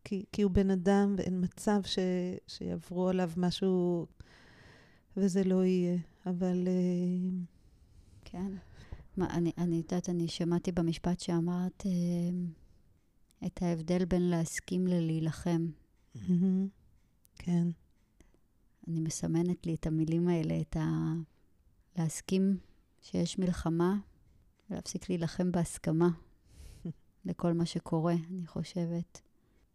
כי, 0.05 0.24
כי 0.33 0.43
הוא 0.43 0.51
בן 0.51 0.70
אדם 0.70 1.14
ואין 1.18 1.45
מצב 1.45 1.81
ש, 1.85 1.99
שיעברו 2.47 3.09
עליו 3.09 3.31
משהו 3.37 4.07
וזה 5.16 5.45
לא 5.45 5.64
יהיה. 5.64 5.99
אבל 6.26 6.68
אה, 6.68 7.31
כן. 8.24 8.53
מה, 9.16 9.31
אני, 9.31 9.53
אני 9.59 9.76
יודעת, 9.76 10.09
אני 10.09 10.28
שמעתי 10.28 10.72
במשפט 10.72 11.20
שאמרת 11.20 11.83
אה, 11.87 11.91
את 13.47 13.62
ההבדל 13.62 14.05
בין 14.05 14.22
להסכים 14.22 14.87
ללהילחם. 14.87 15.66
מהמם. 16.14 16.68
כן, 17.35 17.68
אני 18.89 19.01
מסמנת 19.01 19.66
לי 19.66 19.74
את 19.74 19.87
המילים 19.87 20.28
האלה, 20.28 20.61
את 20.61 20.76
ה... 20.76 21.12
להסכים 21.99 22.59
שיש 23.03 23.39
מלחמה, 23.39 23.97
ולהפסיק 24.70 25.09
להילחם 25.09 25.53
בהסכמה 25.53 26.09
לכל 27.24 27.53
מה 27.53 27.66
שקורה, 27.66 28.14
אני 28.31 28.47
חושבת. 28.47 29.20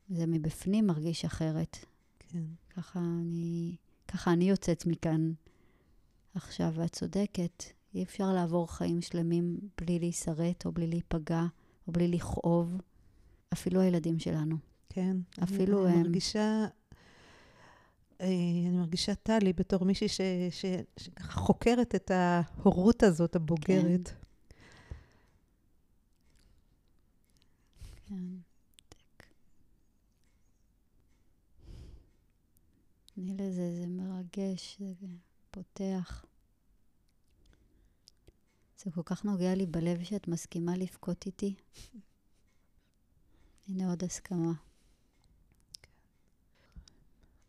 זה 0.10 0.26
מבפנים 0.28 0.88
מרגיש 0.88 1.26
אחרת. 1.26 1.78
כן, 2.20 2.44
ככה 2.70 3.00
אני, 3.00 3.76
ככה 4.08 4.34
אני 4.34 4.50
יוצאת 4.50 4.86
מכאן 4.86 5.32
עכשיו, 6.34 6.72
ואת 6.76 6.92
צודקת. 6.96 7.64
אי 7.96 8.04
אפשר 8.04 8.34
לעבור 8.34 8.74
חיים 8.74 9.02
שלמים 9.02 9.58
בלי 9.82 10.00
להישרט, 10.00 10.66
או 10.66 10.72
בלי 10.72 10.88
להיפגע, 10.88 11.44
או 11.88 11.94
בלי 11.94 12.08
לכאוב. 12.08 12.78
אפילו 13.54 13.82
הילדים 13.82 14.20
שלנו. 14.20 14.56
כן. 14.90 15.18
אפילו 15.44 15.80
אני, 15.86 15.92
אני 15.92 16.00
הם- 16.00 16.06
מרגישה, 16.06 16.40
אה, 16.40 16.68
אני 18.20 18.70
מרגישה 18.70 19.16
טלי 19.16 19.54
בתור 19.54 19.86
מישהי 19.86 20.08
שככה 20.50 21.32
חוקרת 21.32 21.96
את 21.96 22.12
ההורות 22.12 23.04
הזאת, 23.04 23.36
הבוגרת. 23.36 24.10
כן. 28.06 28.16
אני 33.18 33.86
מרגש, 33.88 34.82
זה 34.82 35.08
פותח. 35.52 36.26
זה 38.78 38.92
כל 38.92 39.02
כך 39.06 39.26
נוגע 39.26 39.56
לי 39.56 39.66
בלב 39.66 40.04
שאת 40.04 40.28
מסכימה 40.28 40.78
לבכות 40.78 41.26
איתי. 41.26 41.56
הנה 43.68 43.90
עוד 43.90 44.04
הסכמה. 44.04 44.52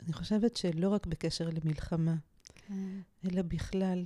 אני 0.07 0.12
חושבת 0.12 0.57
שלא 0.57 0.88
רק 0.88 1.07
בקשר 1.07 1.48
למלחמה, 1.50 2.14
כן. 2.54 3.00
אלא 3.24 3.42
בכלל, 3.42 4.04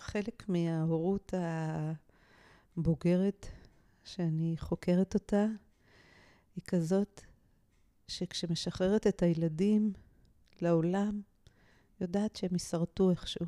חלק 0.00 0.48
מההורות 0.48 1.34
הבוגרת 2.76 3.46
שאני 4.04 4.54
חוקרת 4.58 5.14
אותה, 5.14 5.46
היא 6.56 6.64
כזאת 6.66 7.20
שכשמשחררת 8.08 9.06
את 9.06 9.22
הילדים 9.22 9.92
לעולם, 10.60 11.20
יודעת 12.00 12.36
שהם 12.36 12.52
יישרטו 12.52 13.10
איכשהו. 13.10 13.46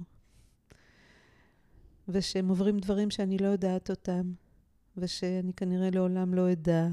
ושהם 2.08 2.48
עוברים 2.48 2.78
דברים 2.78 3.10
שאני 3.10 3.38
לא 3.38 3.46
יודעת 3.46 3.90
אותם, 3.90 4.32
ושאני 4.96 5.52
כנראה 5.52 5.90
לעולם 5.90 6.34
לא 6.34 6.52
אדע, 6.52 6.88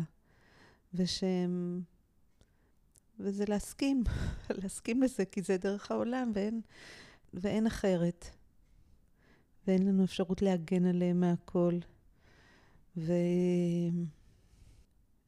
ושהם... 0.94 1.82
וזה 3.20 3.46
להסכים, 3.48 4.04
להסכים 4.62 5.04
לזה, 5.04 5.26
כי 5.26 5.42
זה 5.42 5.58
דרך 5.58 5.92
העולם, 5.92 6.32
ואין, 6.36 6.62
ואין 7.34 7.68
אחרת. 7.68 8.26
ואין 9.68 9.88
לנו 9.88 10.04
אפשרות 10.04 10.42
להגן 10.42 10.86
עליהם 10.86 11.20
מהכל. 11.20 11.80
ואני 12.98 13.90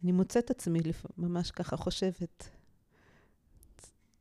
מוצאת 0.03 0.49
עצמי 0.49 0.79
ממש 1.17 1.51
ככה 1.51 1.77
חושבת, 1.77 2.49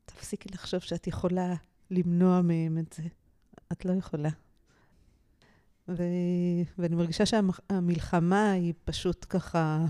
תפסיקי 0.05 0.49
לחשוב 0.49 0.81
שאת 0.81 1.07
יכולה 1.07 1.55
למנוע 1.91 2.43
מהם 2.43 2.79
את 2.79 2.93
זה. 2.93 3.03
את 3.73 3.85
לא 3.85 3.93
יכולה. 3.93 4.31
ו... 5.89 6.03
ואני 6.79 6.97
מרגישה 6.97 7.27
שהמלחמה 7.27 8.51
היא 8.51 8.75
פשוט 8.85 9.27
ככה, 9.29 9.87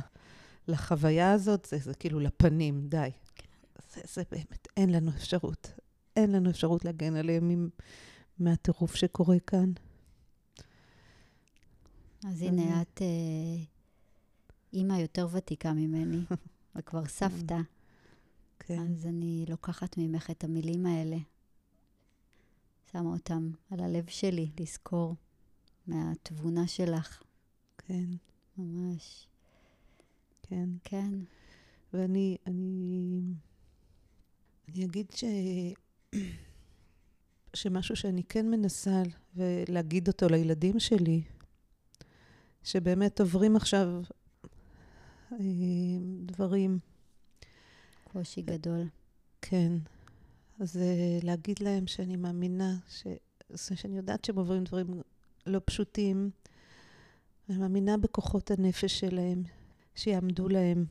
לחוויה 0.69 1.33
הזאת, 1.33 1.65
זה, 1.71 1.79
זה 1.79 1.95
כאילו 1.95 2.21
לפנים, 2.21 2.89
די. 2.89 3.11
זה, 3.97 4.03
זה 4.15 4.23
באמת, 4.31 4.69
אין 4.77 4.91
לנו 4.91 5.11
אפשרות. 5.11 5.73
אין 6.17 6.33
לנו 6.33 6.51
אפשרות 6.51 6.85
להגן 6.85 7.17
עליהם 7.17 7.69
מהטירוף 8.39 8.95
שקורה 8.95 9.39
כאן. 9.39 9.73
אז 12.29 12.43
הנה, 12.43 12.83
את 12.83 13.03
אה, 13.03 13.65
אימא 14.73 14.95
יותר 14.95 15.29
ותיקה 15.33 15.73
ממני, 15.73 16.21
וכבר 16.77 17.07
סבתא. 17.07 17.59
כן. 18.59 18.93
אז 18.93 19.07
אני 19.07 19.45
לוקחת 19.49 19.99
ממך 19.99 20.31
את 20.31 20.45
המילים 20.45 20.87
האלה, 20.87 21.17
שמה 22.93 23.11
אותם 23.11 23.51
על 23.71 23.81
הלב 23.81 24.05
שלי, 24.09 24.51
לזכור 24.61 25.15
מהתבונה 25.87 26.67
שלך. 26.67 27.23
כן. 27.79 28.05
ממש. 28.59 29.27
כן. 30.43 30.69
כן. 30.85 31.11
ואני, 31.93 32.37
אני, 32.47 33.21
אני 34.69 34.85
אגיד 34.85 35.07
ש... 35.15 35.25
שמשהו 37.57 37.97
שאני 37.97 38.23
כן 38.23 38.51
מנסה 38.51 39.03
להגיד 39.69 40.09
אותו 40.09 40.29
לילדים 40.29 40.81
שלי, 40.81 41.23
שבאמת 42.63 43.21
עוברים 43.21 43.57
עכשיו 43.57 43.89
אה, 45.33 45.39
דברים. 46.27 46.79
קושי 48.05 48.43
גדול. 48.43 48.89
כן. 49.43 49.73
אז 50.61 50.77
אה, 50.77 51.19
להגיד 51.23 51.59
להם 51.61 51.87
שאני 51.87 52.17
מאמינה, 52.17 52.77
ש... 52.89 53.07
שאני 53.55 53.97
יודעת 53.97 54.25
שהם 54.25 54.37
עוברים 54.37 54.65
דברים 54.65 54.87
לא 55.47 55.61
פשוטים, 55.65 56.31
אני 57.49 57.59
מאמינה 57.59 57.97
בכוחות 57.97 58.51
הנפש 58.51 59.01
שלהם, 59.01 59.43
שיעמדו 59.95 60.49
להם. 60.49 60.85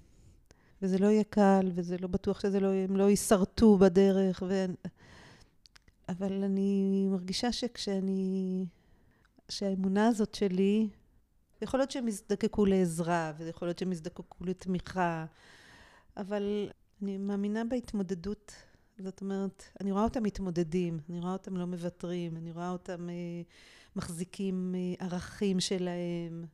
וזה 0.81 0.97
לא 0.97 1.07
יהיה 1.07 1.23
קל, 1.23 1.71
וזה 1.75 1.97
לא 1.97 2.07
בטוח 2.07 2.39
שזה 2.39 2.59
לא, 2.59 2.67
הם 2.67 2.97
לא 2.97 3.09
יישרטו 3.09 3.77
בדרך, 3.77 4.43
ו... 4.47 4.65
אבל 6.09 6.43
אני 6.43 7.07
מרגישה 7.11 7.51
שכשאני... 7.51 8.65
שהאמונה 9.49 10.07
הזאת 10.07 10.35
שלי, 10.35 10.89
יכול 11.61 11.79
להיות 11.79 11.91
שהם 11.91 12.07
יזדקקו 12.07 12.65
לעזרה, 12.65 13.33
ויכול 13.37 13.67
להיות 13.67 13.79
שהם 13.79 13.91
יזדקקו 13.91 14.45
לתמיכה, 14.45 15.25
אבל 16.17 16.69
אני 17.01 17.17
מאמינה 17.17 17.63
בהתמודדות. 17.63 18.51
זאת 18.97 19.21
אומרת, 19.21 19.63
אני 19.81 19.91
רואה 19.91 20.03
אותם 20.03 20.23
מתמודדים, 20.23 20.99
אני 21.09 21.19
רואה 21.19 21.33
אותם 21.33 21.57
לא 21.57 21.65
מוותרים, 21.65 22.37
אני 22.37 22.51
רואה 22.51 22.71
אותם 22.71 23.09
אה, 23.09 23.13
מחזיקים 23.95 24.75
אה, 24.75 25.05
ערכים 25.05 25.59
שלהם. 25.59 26.45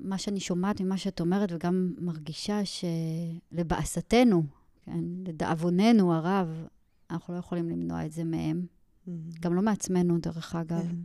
מה 0.00 0.18
שאני 0.18 0.40
שומעת 0.40 0.80
ממה 0.80 0.98
שאת 0.98 1.20
אומרת, 1.20 1.52
וגם 1.52 1.94
מרגישה 1.98 2.60
שלבאסתנו, 2.64 4.42
כן, 4.84 5.04
לדאבוננו 5.26 6.14
הרב, 6.14 6.66
אנחנו 7.10 7.34
לא 7.34 7.38
יכולים 7.38 7.68
למנוע 7.68 8.06
את 8.06 8.12
זה 8.12 8.24
מהם. 8.24 8.66
Mm-hmm. 8.66 9.10
גם 9.40 9.54
לא 9.54 9.62
מעצמנו, 9.62 10.18
דרך 10.18 10.54
אגב. 10.54 10.82
כן. 10.82 10.96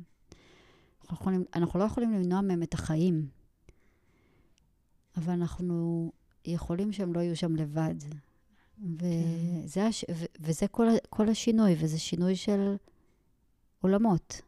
אנחנו, 1.01 1.15
יכולים, 1.15 1.43
אנחנו 1.55 1.79
לא 1.79 1.83
יכולים 1.83 2.11
למנוע 2.11 2.41
מהם 2.41 2.63
את 2.63 2.73
החיים, 2.73 3.27
אבל 5.17 5.33
אנחנו 5.33 6.11
יכולים 6.45 6.91
שהם 6.91 7.13
לא 7.13 7.19
יהיו 7.19 7.35
שם 7.35 7.55
לבד. 7.55 7.95
וזה, 8.83 9.73
כן. 9.73 9.81
הש... 9.81 10.05
ו... 10.11 10.25
וזה 10.39 10.67
כל, 10.67 10.87
כל 11.09 11.29
השינוי, 11.29 11.75
וזה 11.79 11.99
שינוי 11.99 12.35
של 12.35 12.75
עולמות. 13.81 14.41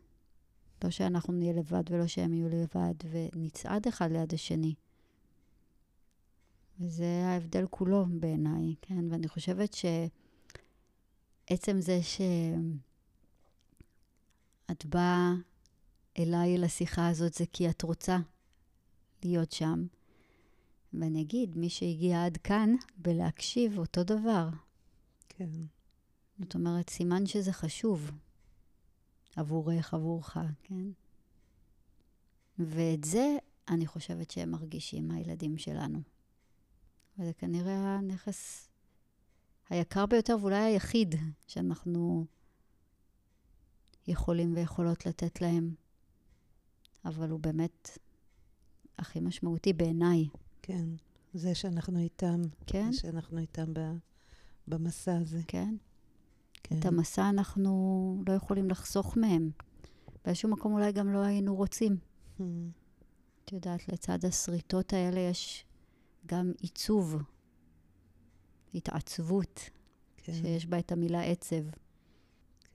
לא 0.83 0.89
שאנחנו 0.89 1.33
נהיה 1.33 1.53
לבד 1.53 1.83
ולא 1.89 2.07
שהם 2.07 2.33
יהיו 2.33 2.49
לבד, 2.49 2.93
ונצעד 3.11 3.87
אחד 3.87 4.11
ליד 4.11 4.33
השני. 4.33 4.73
וזה 6.79 7.25
ההבדל 7.25 7.65
כולו 7.69 8.05
בעיניי, 8.19 8.75
כן? 8.81 9.11
ואני 9.11 9.27
חושבת 9.27 9.73
שעצם 9.73 11.81
זה 11.81 11.99
שאת 12.03 12.25
באה 14.85 15.33
אליי 16.17 16.57
לשיחה 16.57 17.07
הזאת 17.07 17.33
זה 17.33 17.45
כי 17.51 17.69
את 17.69 17.81
רוצה 17.81 18.17
להיות 19.23 19.51
שם. 19.51 19.85
ואני 20.93 21.21
אגיד, 21.21 21.57
מי 21.57 21.69
שהגיע 21.69 22.25
עד 22.25 22.37
כאן 22.37 22.75
בלהקשיב, 22.97 23.77
אותו 23.77 24.03
דבר. 24.03 24.49
כן. 25.29 25.49
זאת 26.39 26.55
אומרת, 26.55 26.89
סימן 26.89 27.25
שזה 27.25 27.53
חשוב 27.53 28.11
עבורך, 29.35 29.93
עבורך, 29.93 30.37
כן? 30.63 30.87
ואת 32.59 33.03
זה 33.03 33.37
אני 33.67 33.87
חושבת 33.87 34.31
שהם 34.31 34.51
מרגישים, 34.51 35.11
הילדים 35.11 35.57
שלנו. 35.57 36.01
וזה 37.17 37.33
כנראה 37.33 37.95
הנכס 37.97 38.69
היקר 39.69 40.05
ביותר 40.05 40.37
ואולי 40.41 40.55
היחיד 40.55 41.15
שאנחנו 41.47 42.25
יכולים 44.07 44.55
ויכולות 44.55 45.05
לתת 45.05 45.41
להם. 45.41 45.75
אבל 47.05 47.29
הוא 47.29 47.39
באמת 47.39 47.97
הכי 48.97 49.19
משמעותי 49.19 49.73
בעיניי. 49.73 50.27
כן, 50.61 50.85
זה 51.33 51.55
שאנחנו 51.55 51.99
איתם. 51.99 52.41
כן. 52.67 52.93
שאנחנו 52.93 53.37
איתם 53.37 53.73
ב, 53.73 53.79
במסע 54.67 55.17
הזה. 55.17 55.41
כן. 55.47 55.75
כן. 56.63 56.79
את 56.79 56.85
המסע 56.85 57.29
אנחנו 57.29 58.23
לא 58.27 58.33
יכולים 58.33 58.69
לחסוך 58.69 59.17
מהם. 59.17 59.51
באיזשהו 60.25 60.49
מקום 60.49 60.73
אולי 60.73 60.91
גם 60.91 61.13
לא 61.13 61.19
היינו 61.19 61.55
רוצים. 61.55 61.97
Hmm. 62.39 62.43
את 63.45 63.53
יודעת, 63.53 63.87
לצד 63.87 64.25
השריטות 64.25 64.93
האלה 64.93 65.19
יש 65.19 65.65
גם 66.25 66.51
עיצוב, 66.59 67.15
התעצבות, 68.73 69.69
כן. 70.17 70.33
שיש 70.33 70.65
בה 70.65 70.79
את 70.79 70.91
המילה 70.91 71.23
עצב. 71.23 71.63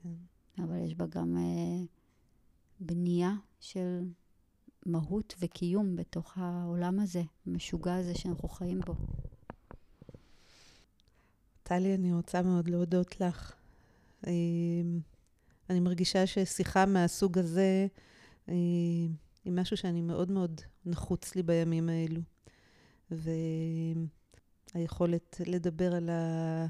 כן. 0.02 0.62
אבל 0.62 0.76
יש 0.76 0.94
בה 0.94 1.06
גם 1.06 1.36
אה, 1.36 1.84
בנייה 2.80 3.32
של 3.60 4.00
מהות 4.86 5.34
וקיום 5.40 5.96
בתוך 5.96 6.38
העולם 6.38 7.00
הזה, 7.00 7.22
המשוגע 7.46 7.94
הזה 7.94 8.14
שאנחנו 8.14 8.48
חיים 8.48 8.80
בו. 8.80 8.94
טלי, 11.62 11.94
אני 11.94 12.12
רוצה 12.12 12.42
מאוד 12.42 12.68
להודות 12.68 13.20
לך. 13.20 13.54
אמ, 14.26 15.00
אני 15.70 15.80
מרגישה 15.80 16.26
ששיחה 16.26 16.86
מהסוג 16.86 17.38
הזה 17.38 17.86
אמ, 18.48 18.54
היא 19.44 19.52
משהו 19.52 19.76
שאני 19.76 20.02
מאוד 20.02 20.30
מאוד 20.30 20.60
נחוץ 20.86 21.34
לי 21.34 21.42
בימים 21.42 21.88
האלו. 21.88 22.20
והיכולת 24.74 25.40
לדבר 25.46 25.94
על, 25.94 26.10
ה... 26.10 26.66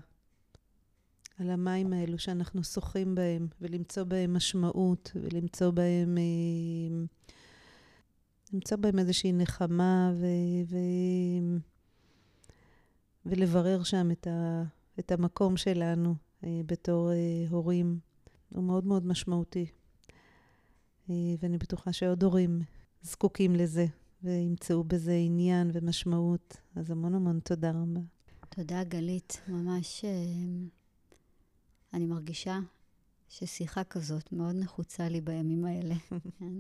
על 1.39 1.51
המים 1.51 1.93
האלו 1.93 2.19
שאנחנו 2.19 2.65
שוחים 2.65 3.15
בהם, 3.15 3.49
ולמצוא 3.61 4.05
בהם 4.05 4.37
משמעות, 4.37 5.13
ולמצוא 5.15 5.71
בהם... 5.71 6.19
אמ, 6.19 7.07
למצוא 8.53 8.77
בהם 8.77 8.99
איזושהי 8.99 9.33
נחמה 9.33 10.13
ו... 10.15 10.27
ו... 10.69 10.77
ולברר 13.27 13.83
שם 13.83 14.11
את, 14.11 14.27
ה... 14.27 14.63
את 14.99 15.13
המקום 15.13 15.57
שלנו 15.57 16.15
בתור 16.43 17.13
אה, 17.13 17.17
הורים. 17.51 17.99
הוא 18.55 18.65
מאוד 18.65 18.87
מאוד 18.87 19.07
משמעותי. 19.07 19.67
אה, 21.11 21.15
ואני 21.41 21.59
בטוחה 21.59 21.93
שעוד 21.93 22.23
הורים 22.23 22.63
זקוקים 23.03 23.57
לזה, 23.57 23.87
וימצאו 24.23 24.85
בזה 24.85 25.15
עניין 25.15 25.71
ומשמעות. 25.73 26.57
אז 26.77 26.91
המון 26.91 27.15
המון 27.15 27.41
תודה 27.41 27.71
רבה. 27.71 28.01
תודה, 28.49 28.85
גלית. 28.85 29.41
ממש 29.49 30.05
אה, 30.05 30.11
אני 31.95 32.07
מרגישה 32.07 32.59
ששיחה 33.29 33.85
כזאת 33.85 34.33
מאוד 34.33 34.57
נחוצה 34.57 35.09
לי 35.09 35.21
בימים 35.21 35.65
האלה. 35.65 35.95
כן? 36.39 36.55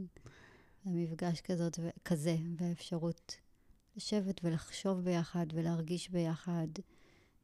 המפגש 0.84 1.40
כזאת, 1.40 1.78
כזה, 2.04 2.36
והאפשרות 2.56 3.36
לשבת 3.96 4.40
ולחשוב 4.44 5.00
ביחד 5.00 5.46
ולהרגיש 5.54 6.10
ביחד, 6.10 6.66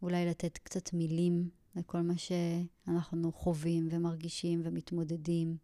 אולי 0.02 0.26
לתת 0.26 0.58
קצת 0.58 0.92
מילים 0.92 1.48
לכל 1.76 2.00
מה 2.00 2.14
שאנחנו 2.16 3.32
חווים 3.32 3.88
ומרגישים 3.90 4.60
ומתמודדים. 4.64 5.56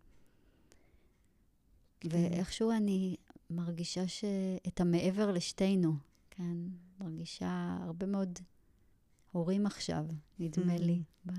כן. 2.01 2.09
ואיכשהו 2.13 2.71
אני 2.71 3.17
מרגישה 3.51 4.09
שאת 4.09 4.81
המעבר 4.81 5.33
לשתינו, 5.33 5.93
כן, 6.31 6.57
מרגישה 7.01 7.79
הרבה 7.83 8.07
מאוד 8.07 8.39
הורים 9.33 9.67
עכשיו, 9.67 10.05
נדמה 10.39 10.77
mm-hmm. 10.77 10.83
לי. 10.83 11.03
ב... 11.27 11.33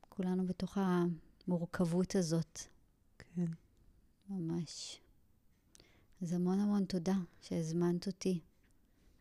כולנו 0.00 0.46
בתוך 0.46 0.78
המורכבות 0.80 2.14
הזאת. 2.14 2.60
כן. 3.18 3.46
ממש. 4.28 5.00
אז 6.22 6.32
המון 6.32 6.60
המון 6.60 6.84
תודה 6.84 7.16
שהזמנת 7.40 8.06
אותי 8.06 8.40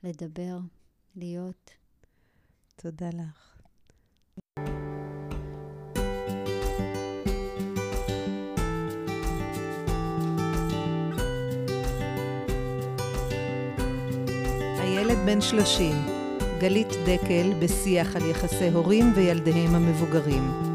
לדבר, 0.03 0.59
להיות. 1.15 1.71
תודה 2.75 3.09
לך. 3.09 3.50
בן 15.31 15.41
שלושים, 15.41 15.95
גלית 16.59 16.87
דקל 17.05 17.53
בשיח 17.59 18.15
על 18.15 18.29
יחסי 18.29 18.69
הורים 18.69 19.11
וילדיהם 19.15 19.75
המבוגרים. 19.75 20.70